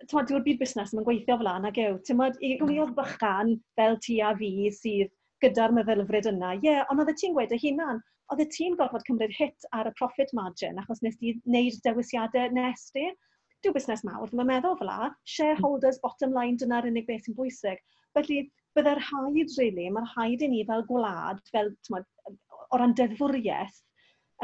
Ti'n 0.06 0.28
dyw'r 0.30 0.44
byd 0.46 0.60
busnes 0.62 0.92
mae'n 0.94 1.06
gweithio 1.08 1.38
fel 1.40 1.50
yna, 1.50 1.72
gyw. 1.74 1.96
yw. 1.96 2.00
Ti'n 2.06 2.20
modd, 2.20 2.38
i 2.38 2.54
gwmniodd 2.60 2.92
mm. 2.92 2.98
bychan 3.00 3.54
fel 3.80 3.98
ti 4.06 4.20
a 4.22 4.30
fi 4.38 4.50
sydd 4.78 5.10
gyda'r 5.42 5.74
meddylfryd 5.74 6.28
yna. 6.30 6.52
Ie, 6.60 6.68
yeah, 6.68 6.84
ond 6.92 7.02
oedd 7.02 7.16
ti'n 7.18 7.34
gweud 7.34 7.54
y 7.56 7.58
hunan, 7.64 8.02
oedd 8.30 8.42
y 8.44 8.48
ti'n 8.52 8.76
gorfod 8.78 9.04
cymryd 9.08 9.34
hit 9.38 9.66
ar 9.76 9.90
y 9.90 9.94
profit 9.98 10.30
margin 10.38 10.78
achos 10.82 11.02
nes 11.02 11.18
ti 11.18 11.34
wneud 11.48 11.80
dewisiadau 11.84 12.54
nes 12.54 12.86
di 12.94 13.08
dyw 13.64 13.74
busnes 13.76 14.04
mawr 14.06 14.32
mae'n 14.32 14.50
meddwl 14.52 14.76
fel 14.80 14.90
la. 14.90 15.10
Shareholders, 15.36 16.00
bottom 16.02 16.34
line, 16.36 16.58
dyna'r 16.60 16.88
unig 16.90 17.08
beth 17.08 17.26
sy'n 17.26 17.38
bwysig. 17.38 17.82
Felly, 18.16 18.44
byddai'r 18.76 19.02
haid, 19.08 19.56
really, 19.58 19.88
mae'r 19.92 20.12
haid 20.14 20.44
i 20.44 20.52
ni 20.52 20.62
fel 20.68 20.84
gwlad, 20.88 21.42
fel, 21.52 21.72
tmod, 21.88 22.06
o 22.28 22.80
ran 22.80 22.94
deddfwriaeth, 22.98 23.82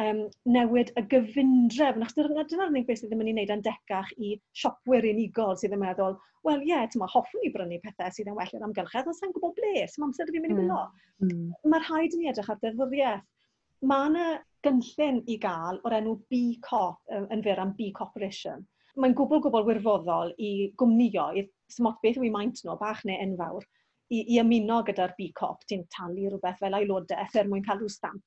um, 0.00 0.22
newid 0.48 0.92
y 0.96 1.04
gyfundref. 1.12 1.98
achos 2.00 2.16
dyna'r 2.52 2.70
unig 2.72 2.86
beth 2.88 3.02
sydd 3.02 3.12
ddim 3.12 3.24
yn 3.24 3.32
ei 3.32 3.36
wneud 3.36 3.54
yn 3.56 3.64
decach 3.66 4.12
i 4.18 4.34
siopwyr 4.62 5.08
unigol 5.12 5.58
sydd 5.60 5.76
yn 5.76 5.82
meddwl, 5.84 6.16
wel 6.46 6.62
ie, 6.62 6.70
yeah, 6.72 6.86
tyma, 6.90 7.08
hoffwn 7.12 7.44
i 7.46 7.52
brynu 7.54 7.80
pethau 7.82 8.14
sydd 8.14 8.30
yn 8.32 8.38
well 8.38 8.56
i'r 8.56 8.64
amgylchedd, 8.68 9.10
ond 9.10 9.18
sa'n 9.18 9.34
gwybod 9.36 9.54
ble, 9.58 9.84
sy'n 9.90 10.08
amser 10.08 10.32
fi'n 10.32 10.46
mynd 10.46 10.56
i 10.56 10.60
wylo. 10.62 10.80
Mm. 11.20 11.28
mm. 11.36 11.52
Mae'r 11.74 11.86
rhaid 11.88 12.16
i 12.16 12.22
ni 12.22 12.32
edrych 12.32 12.50
ar 12.52 12.60
deddfwriaeth. 12.64 13.28
Mae 13.90 14.10
yna 14.12 14.26
gynllun 14.62 15.16
i 15.26 15.36
gael 15.42 15.80
o'r 15.82 15.96
enw 15.98 16.16
B-Corp, 16.30 17.00
yn 17.34 17.42
fyr 17.44 17.62
am 17.62 17.72
B-Corporation. 17.78 18.62
Mae'n 19.00 19.14
gwbl 19.16 19.40
gwbl 19.44 19.64
wirfoddol 19.68 20.34
i 20.36 20.50
gwmnioedd, 20.80 21.48
smot 21.72 22.00
beth 22.02 22.18
yw 22.20 22.26
i 22.28 22.32
maint 22.34 22.60
nhw, 22.64 22.74
bach 22.80 23.00
neu 23.08 23.16
enfawr, 23.24 23.64
i, 24.12 24.18
i 24.34 24.40
ymuno 24.42 24.82
gyda'r 24.88 25.14
BCOP, 25.16 25.62
ti'n 25.70 25.86
talu 25.94 26.26
rhywbeth 26.28 26.60
fel 26.60 26.76
aelodaeth 26.76 27.38
er 27.40 27.48
mwyn 27.48 27.64
cael 27.68 27.80
rhyw 27.80 27.92
stamp 27.94 28.20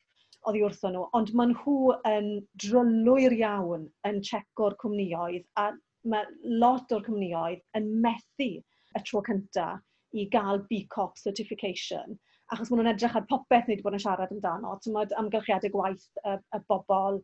oddi 0.49 0.62
wrtho 0.65 0.91
nhw, 0.93 1.04
ond 1.17 1.32
maen 1.38 1.54
nhw 1.54 1.75
yn 2.10 2.32
drylwyr 2.63 3.36
iawn 3.38 3.86
yn 4.10 4.21
checo'r 4.30 4.78
cwmnioedd 4.82 5.45
a 5.62 5.67
mae 6.13 6.58
lot 6.63 6.93
o'r 6.97 7.06
cwmnioedd 7.08 7.62
yn 7.80 7.91
methu 8.06 8.49
y 8.58 9.04
tro 9.06 9.21
cyntaf 9.30 9.82
i 10.17 10.25
gael 10.34 10.62
BCOP 10.69 11.17
certification 11.21 12.17
achos 12.54 12.69
maen 12.69 12.84
nhw'n 12.84 12.91
edrych 12.93 13.15
ar 13.17 13.25
popeth 13.30 13.65
ni 13.65 13.73
wedi 13.73 13.86
bod 13.86 13.97
yn 13.97 14.04
siarad 14.04 14.34
amdano, 14.34 14.75
tymod 14.86 15.13
amgylchiadau 15.21 15.73
gwaith 15.73 16.06
y, 16.21 16.36
y 16.38 16.60
bobl, 16.69 17.17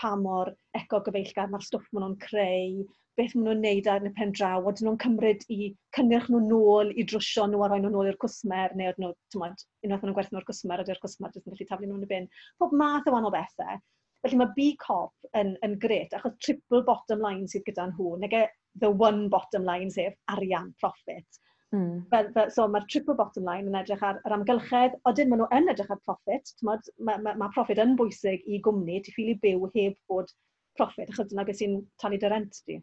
pa 0.00 0.12
mor 0.18 0.50
eco-gyfeillgar 0.78 1.50
mae'r 1.52 1.64
stwff 1.66 1.88
maen 1.92 2.04
nhw'n 2.06 2.18
creu, 2.24 2.84
beth 3.18 3.34
maen 3.36 3.46
nhw'n 3.48 3.62
neud 3.66 3.88
ar 3.92 4.06
y 4.08 4.12
pen 4.18 4.34
draw, 4.38 4.62
oedden 4.62 4.88
nhw'n 4.88 5.00
cymryd 5.04 5.46
i 5.52 5.72
cynnyrch 5.96 6.30
nhw 6.32 6.42
nôl 6.48 6.92
i 6.96 7.06
drwsio 7.12 7.46
nhw 7.48 7.62
a 7.64 7.70
rhoi 7.70 7.80
nhw 7.82 7.92
nôl 7.94 8.10
i'r 8.10 8.20
cwsmer, 8.24 8.76
neu 8.78 8.90
oedden 8.90 9.06
nhw, 9.06 9.12
tymod, 9.34 9.64
unwaith 9.84 10.02
maen 10.02 10.08
nhw'n 10.08 10.18
gwerthu 10.18 10.36
nhw'r 10.36 10.48
cwsmer, 10.50 10.84
ydy'r 10.84 11.02
cwsmer 11.04 11.34
jyst 11.34 11.48
yn 11.48 11.56
gallu 11.56 11.68
taflu 11.72 11.90
nhw'n 11.90 12.06
y 12.06 12.10
bin. 12.14 12.30
Pob 12.62 12.74
math 12.82 13.10
o 13.10 13.14
wahanol 13.14 13.34
bethau. 13.36 13.82
Felly 14.22 14.38
mae 14.38 14.52
B-Corp 14.56 15.30
yn, 15.38 15.56
yn 15.66 15.78
gret, 15.82 16.12
achos 16.16 16.36
triple 16.46 16.84
bottom 16.86 17.24
line 17.24 17.48
sydd 17.50 17.66
gyda 17.66 17.88
nhw, 17.90 18.14
neu 18.22 18.44
the 18.80 18.90
one 18.90 19.28
bottom 19.28 19.64
line 19.68 19.90
sef 19.90 20.14
arian, 20.30 20.72
profit. 20.80 21.41
Mm. 21.72 22.02
Fel, 22.12 22.28
fel, 22.34 22.50
so 22.52 22.66
mae'r 22.68 22.84
triple 22.92 23.14
bottom 23.16 23.46
line 23.48 23.70
yn 23.70 23.76
edrych 23.78 24.02
ar 24.04 24.18
yr 24.28 24.34
amgylchedd, 24.36 24.98
odyn 25.08 25.30
maen 25.30 25.40
nhw 25.40 25.48
yn 25.56 25.72
edrych 25.72 25.92
ar 25.94 26.00
profit. 26.04 26.52
Mae 26.68 26.82
ma, 27.00 27.32
ma 27.32 27.48
profit 27.54 27.80
yn 27.80 27.94
bwysig 27.96 28.44
i 28.44 28.60
gwmni, 28.66 29.00
ti'n 29.00 29.16
ffili 29.16 29.38
byw 29.40 29.68
heb 29.76 29.96
bod 30.12 30.32
profit, 30.76 31.08
achos 31.08 31.30
dyna 31.30 31.46
beth 31.48 31.60
sy'n 31.62 31.78
talu 32.02 32.20
dy 32.20 32.32
rent 32.32 32.60
di. 32.68 32.76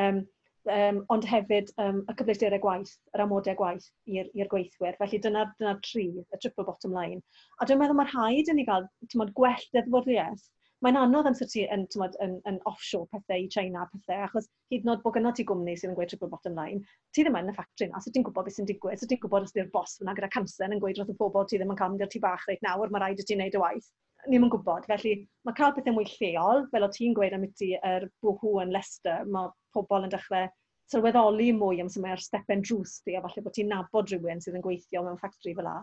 Um, 0.00 0.20
um, 0.68 1.00
ond 1.12 1.24
hefyd 1.28 1.72
um, 1.80 2.02
y 2.04 2.16
cyfleusderau 2.18 2.60
gwaith, 2.60 2.92
yr 3.16 3.24
amodau 3.24 3.56
gwaith 3.58 3.88
i'r 4.12 4.52
gweithwyr. 4.52 4.98
Felly 5.00 5.22
dyna'r 5.24 5.52
dyna 5.60 5.78
tri, 5.86 6.10
y 6.24 6.40
triple 6.42 6.68
bottom 6.68 6.96
line. 6.96 7.24
A 7.60 7.68
dwi'n 7.68 7.80
meddwl 7.80 7.96
mae'r 8.00 8.12
rhaid 8.12 8.52
yn 8.52 8.60
ei 8.60 8.68
gael 8.68 8.88
mod, 9.20 9.32
gwell 9.40 9.68
deddfwriaeth 9.76 10.44
mae'n 10.84 10.98
anodd 11.00 11.28
amser 11.30 11.48
ti 11.48 11.62
yn, 11.72 11.86
tywed, 11.92 12.16
yn, 12.20 12.34
yn 12.50 12.58
offshore 12.68 13.08
pethau 13.12 13.40
i 13.40 13.48
China 13.52 13.86
pethau, 13.92 14.24
achos 14.26 14.48
hyd 14.72 14.84
yn 14.84 14.92
oed 14.92 15.02
bod 15.04 15.14
gyda 15.16 15.32
ti 15.36 15.46
gwmni 15.48 15.76
sydd 15.80 15.90
yn 15.90 15.96
gweud 15.96 16.10
triple 16.12 16.28
bottom 16.32 16.58
line, 16.58 16.82
ti 17.16 17.24
ddim 17.24 17.38
yn 17.40 17.52
y 17.52 17.54
ffatri 17.56 17.88
na, 17.88 18.02
so 18.04 18.12
ti'n 18.12 18.26
gwybod 18.26 18.48
beth 18.48 18.58
sy'n 18.58 18.68
digwydd, 18.68 19.00
so 19.00 19.08
ti'n 19.08 19.20
gwybod 19.22 19.46
os 19.48 19.54
di'r 19.56 19.70
bos 19.72 19.96
fyna 20.00 20.16
gyda 20.18 20.30
canser 20.34 20.74
yn 20.74 20.82
gweud 20.82 21.00
roedd 21.00 21.14
y 21.14 21.16
pobol 21.20 21.48
ti 21.48 21.60
ddim 21.60 21.72
yn 21.72 21.80
cael 21.80 21.94
mynd 21.94 22.04
i'r 22.04 22.12
tu 22.12 22.20
bach 22.24 22.44
reit 22.50 22.64
nawr, 22.66 22.92
mae 22.92 23.04
rhaid 23.04 23.22
i 23.22 23.26
ti 23.28 23.38
wneud 23.38 23.56
y 23.56 23.62
waith. 23.64 23.88
Ni 24.26 24.36
ddim 24.36 24.46
yn 24.48 24.52
gwybod, 24.52 24.88
felly 24.90 25.14
mae 25.48 25.56
cael 25.56 25.72
pethau 25.76 25.96
mwy 25.96 26.08
lleol, 26.10 26.64
fel 26.72 26.86
o 26.86 26.92
ti'n 26.92 27.16
gweud 27.16 27.36
am 27.38 27.48
ti 27.56 27.72
yr 27.80 28.08
bwhw 28.24 28.60
yn 28.64 28.76
Leicester, 28.76 29.24
mae 29.24 29.52
pobl 29.76 30.04
yn 30.04 30.12
dechrau 30.12 30.48
sylweddoli 30.92 31.50
mwy 31.56 31.80
am 31.80 31.90
sy'n 31.92 32.04
mae'r 32.04 32.20
stepen 32.20 32.64
drws 32.64 32.98
di, 33.06 33.16
a 33.16 33.22
falle 33.24 33.44
bod 33.44 33.56
ti'n 33.56 33.70
nabod 33.72 34.10
rhywun 34.12 34.42
sydd 34.44 34.58
yn 34.58 34.64
gweithio 34.64 35.04
mewn 35.04 35.20
ffactri 35.20 35.54
fel 35.56 35.68
la. 35.68 35.78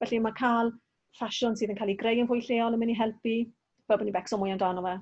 Felly 0.00 0.20
mae 0.24 0.36
cael 0.36 0.72
ffasiwn 1.18 1.56
sydd 1.60 1.72
yn 1.74 1.80
cael 1.80 1.92
ei 1.92 1.98
greu 2.00 2.22
yn 2.22 2.28
fwy 2.30 2.40
lleol 2.46 2.76
yn 2.76 2.80
mynd 2.80 2.94
i 2.94 3.00
helpu, 3.00 3.34
fel 3.90 3.98
bod 3.98 4.06
ni'n 4.06 4.14
becso 4.14 4.38
mwy 4.38 4.54
amdano 4.54 4.84
fe, 4.86 4.94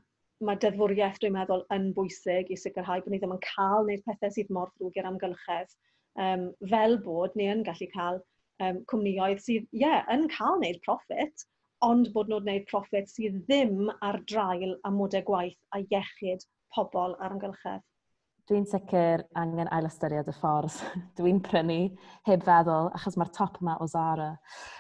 mae 0.49 0.59
deddfwriaeth 0.63 1.19
dwi'n 1.21 1.35
meddwl 1.35 1.65
yn 1.75 1.91
bwysig 1.97 2.51
i 2.55 2.57
sicrhau 2.57 3.03
bod 3.05 3.13
ni 3.13 3.21
ddim 3.21 3.35
yn 3.35 3.45
cael 3.45 3.85
wneud 3.85 4.05
pethau 4.07 4.33
sydd 4.35 4.53
mor 4.55 4.71
ddrwg 4.75 4.99
i'r 5.01 5.09
amgylchedd, 5.11 5.75
um, 6.25 6.49
fel 6.73 6.99
bod 7.05 7.37
ni 7.37 7.51
yn 7.53 7.65
gallu 7.67 7.89
cael 7.95 8.21
um, 8.65 8.81
cwmnioedd 8.91 9.43
sydd, 9.45 9.67
ie, 9.75 9.83
yeah, 9.85 10.05
yn 10.15 10.29
cael 10.33 10.57
wneud 10.61 10.81
profit, 10.87 11.45
ond 11.85 12.09
bod 12.15 12.31
nhw'n 12.31 12.47
gwneud 12.47 12.65
profit 12.71 13.11
sydd 13.11 13.43
ddim 13.51 13.93
ar 14.05 14.21
drail 14.31 14.79
a 14.87 14.95
modau 14.95 15.27
gwaith 15.27 15.59
a 15.75 15.83
iechyd 15.85 16.47
pobl 16.75 17.19
ar 17.19 17.35
amgylchedd. 17.35 17.85
Dwi'n 18.49 18.65
sicr 18.65 19.27
angen 19.37 19.69
ail 19.77 19.87
ystyried 19.91 20.31
y 20.31 20.33
ffordd. 20.33 20.79
Dwi'n 21.19 21.43
prynu 21.45 21.83
heb 22.31 22.47
feddwl 22.47 22.89
achos 22.97 23.19
mae'r 23.21 23.35
top 23.37 23.61
yma 23.61 23.77
o 23.85 23.91
Zara 23.91 24.31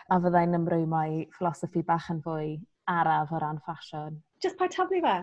a 0.08 0.18
fyddai'n 0.24 0.56
ymrwymo 0.56 1.04
i 1.04 1.24
ffilosoffi 1.36 1.84
bach 1.90 2.08
yn 2.14 2.22
fwy 2.24 2.54
araf 2.92 3.32
o 3.32 3.40
ran 3.42 3.60
ffasiwn. 3.64 4.22
Just 4.42 4.58
pa 4.58 4.68
taflu 4.68 5.00
fe. 5.04 5.16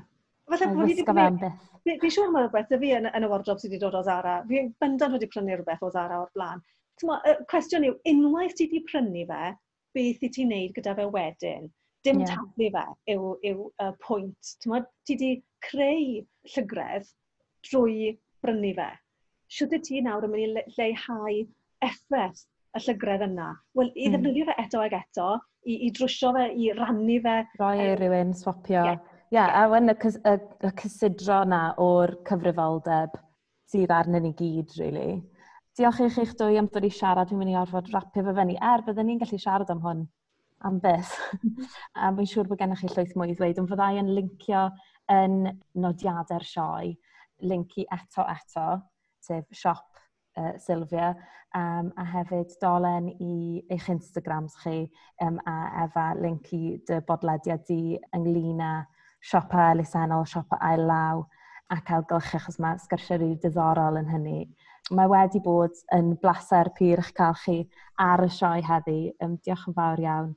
Falle 0.49 0.67
bod 0.71 0.85
fi 0.85 0.93
wedi 0.93 1.05
prynu... 1.07 1.51
Fi'n 1.85 2.13
siŵr 2.15 2.31
mae 2.33 2.45
rhywbeth 2.45 2.73
y 2.73 2.79
fi 2.81 2.91
yn, 2.97 3.07
yn 3.17 3.25
y 3.25 3.29
wardrobe 3.29 3.61
sydd 3.61 3.73
wedi 3.73 3.81
dod 3.83 3.97
o 3.97 4.01
Zara. 4.05 4.35
Fi'n 4.49 4.71
bendant 4.81 5.15
wedi 5.15 5.29
prynu 5.31 5.57
rhywbeth 5.57 5.85
o 5.85 5.91
Zara 5.93 6.19
o'r 6.23 6.31
blaen. 6.37 6.61
Tyma, 7.01 7.17
y 7.27 7.35
cwestiwn 7.51 7.87
yw, 7.89 7.97
unwaith 8.11 8.55
ti 8.57 8.67
wedi 8.69 8.81
prynu 8.89 9.25
fe, 9.31 9.49
beth 9.97 10.25
i 10.25 10.31
ti'n 10.37 10.53
neud 10.53 10.75
gyda 10.77 10.95
fe 10.97 11.07
wedyn? 11.17 11.69
Dim 12.05 12.21
yeah. 12.21 12.31
taflu 12.33 12.69
fe 12.75 12.85
yw, 13.15 13.31
yw 13.51 13.67
uh, 13.83 13.91
pwynt. 14.05 14.53
Tyma, 14.63 14.81
ti 15.05 15.17
wedi 15.17 15.31
creu 15.65 16.23
llygredd 16.55 17.09
drwy 17.69 18.15
brynu 18.45 18.73
fe. 18.77 18.89
Siwt 19.55 19.77
y 19.77 19.81
ti 19.85 20.01
nawr 20.05 20.25
yn 20.25 20.33
mynd 20.33 20.61
i 20.61 20.77
leihau 20.77 21.41
effaith 21.85 22.45
y 22.75 22.81
llygredd 22.83 23.25
yna. 23.29 23.49
Wel, 23.77 23.91
i 23.93 24.07
hmm. 24.07 24.15
ddefnyddio 24.15 24.47
fe 24.49 24.55
eto 24.65 24.81
ag 24.83 24.95
eto, 24.97 25.27
i, 25.65 25.77
i 25.87 25.91
drwsio 25.95 26.31
fe, 26.35 26.47
i 26.51 26.71
rannu 26.77 27.19
fe. 27.23 27.35
Roi 27.61 27.75
um, 27.85 27.93
rhywun, 27.99 28.33
swapio. 28.37 28.81
Ie, 28.81 28.95
yeah. 28.95 29.21
yeah, 29.35 29.53
a 29.61 29.69
wen 29.71 29.93
y, 29.93 29.95
y, 29.95 30.35
y 30.67 30.73
cysidro 30.81 31.41
yna 31.45 31.61
o'r 31.81 32.17
cyfrifoldeb 32.27 33.15
sydd 33.71 33.95
arnyn 33.95 34.27
ni 34.27 34.33
gyd, 34.37 34.75
really. 34.81 35.15
Diolch 35.75 36.03
i 36.05 36.11
chi'ch 36.13 36.35
dwy 36.39 36.59
am 36.59 36.69
ddod 36.71 36.87
i 36.87 36.91
siarad, 36.93 37.31
dwi'n 37.31 37.41
mynd 37.41 37.55
i 37.55 37.57
orfod 37.59 37.89
rapio 37.91 38.23
fe 38.23 38.35
fyny, 38.37 38.55
er 38.63 38.83
byddwn 38.85 39.09
ni'n 39.11 39.23
gallu 39.23 39.39
siarad 39.41 39.71
am 39.73 39.81
hwn 39.83 40.05
am 40.67 40.77
beth. 40.83 41.15
a 41.99 42.11
fi'n 42.15 42.29
siŵr 42.31 42.51
bod 42.51 42.61
gennych 42.61 42.83
chi 42.83 42.91
llwyth 42.91 43.15
mwy 43.19 43.33
i 43.33 43.35
ddweud, 43.35 43.59
ond 43.61 43.71
fyddai 43.71 43.99
yn 44.01 44.13
lincio 44.15 44.69
yn 45.11 45.41
nodiadau'r 45.83 46.47
sioe, 46.47 46.93
linki 47.43 47.83
eto 47.91 48.23
eto, 48.31 48.69
sef 49.25 49.45
siop 49.51 49.94
uh, 50.37 50.53
Sylvia, 50.61 51.13
um, 51.55 51.91
a 51.95 52.05
hefyd 52.13 52.55
dolen 52.61 53.09
i 53.19 53.63
eich 53.71 53.87
Instagrams 53.89 54.55
chi 54.63 54.83
um, 55.21 55.39
a 55.45 55.85
efa 55.85 56.11
link 56.19 56.51
i 56.53 56.75
dy 56.87 56.99
bodlediad 57.07 57.63
di 57.69 57.97
ynglyn 58.15 58.61
â 58.63 58.73
siopa 59.25 59.71
elusennol, 59.71 60.27
siopa 60.29 60.59
ail 60.61 60.85
law 60.89 61.23
ac 61.73 61.91
ailgylch 61.97 62.35
achos 62.37 62.59
mae 62.61 62.77
sgyrsiau 62.81 63.21
rili 63.21 63.39
diddorol 63.41 63.97
yn 64.01 64.11
hynny. 64.11 64.39
Mae 64.93 65.09
wedi 65.09 65.41
bod 65.41 65.79
yn 65.95 66.13
blaser 66.21 66.69
pyr 66.77 67.01
eich 67.01 67.13
cael 67.17 67.37
chi 67.41 67.57
ar 67.97 68.21
y 68.25 68.29
sioe 68.29 68.61
heddi. 68.67 68.99
Um, 69.23 69.39
diolch 69.45 69.65
yn 69.71 69.77
fawr 69.77 70.03
iawn. 70.03 70.35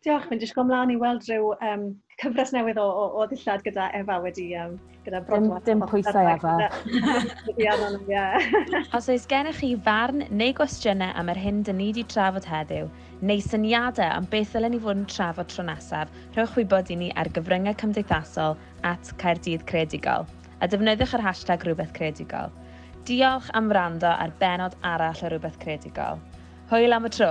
Diolch, 0.00 0.30
mae'n 0.30 0.40
jyst 0.40 0.54
go 0.56 0.64
mlaen 0.64 0.94
i 0.94 0.96
weld 0.96 1.26
rhyw 1.28 1.50
um, 1.60 1.82
cyfres 2.22 2.54
newydd 2.56 2.78
o, 2.80 2.86
o, 2.88 3.02
o 3.20 3.26
ddillad 3.28 3.60
gyda 3.66 3.90
Efa 3.98 4.16
wedi 4.24 4.46
um, 4.56 4.78
gyda 5.04 5.20
brodwad. 5.26 5.66
Dim, 5.66 5.82
dim 5.82 5.90
pwysau 5.90 6.30
Efa. 6.32 6.54
Os 8.96 9.10
oes 9.12 9.28
gennych 9.28 9.60
chi 9.60 9.74
farn 9.84 10.24
neu 10.32 10.56
gwestiynau 10.56 11.12
am 11.20 11.28
yr 11.34 11.42
hyn 11.42 11.60
dyn 11.68 11.76
ni 11.82 11.90
wedi 11.90 12.06
trafod 12.08 12.48
heddiw, 12.48 12.88
neu 13.20 13.44
syniadau 13.44 14.08
am 14.16 14.30
beth 14.32 14.56
ddylen 14.56 14.72
ni 14.76 14.80
fod 14.80 15.02
yn 15.02 15.06
trafod 15.12 15.52
tro 15.52 15.68
nesaf, 15.68 16.16
rhowch 16.32 16.56
wybod 16.56 16.90
i 16.90 17.00
ni 17.02 17.12
ar 17.20 17.28
gyfryngau 17.36 17.76
cymdeithasol 17.84 18.56
at 18.88 19.12
Caerdydd 19.20 19.68
Credigol 19.68 20.24
a 20.60 20.68
defnyddiwch 20.68 21.14
yr 21.16 21.22
hashtag 21.24 21.62
Rhywbeth 21.64 21.94
Credigol. 21.96 22.52
Diolch 23.08 23.48
am 23.56 23.70
wrando 23.72 24.10
ar 24.12 24.32
benod 24.40 24.76
arall 24.84 25.24
o 25.24 25.30
Rhywbeth 25.32 25.60
Credigol. 25.62 26.20
Hwyl 26.72 26.96
am 26.96 27.08
y 27.08 27.16
tro! 27.16 27.30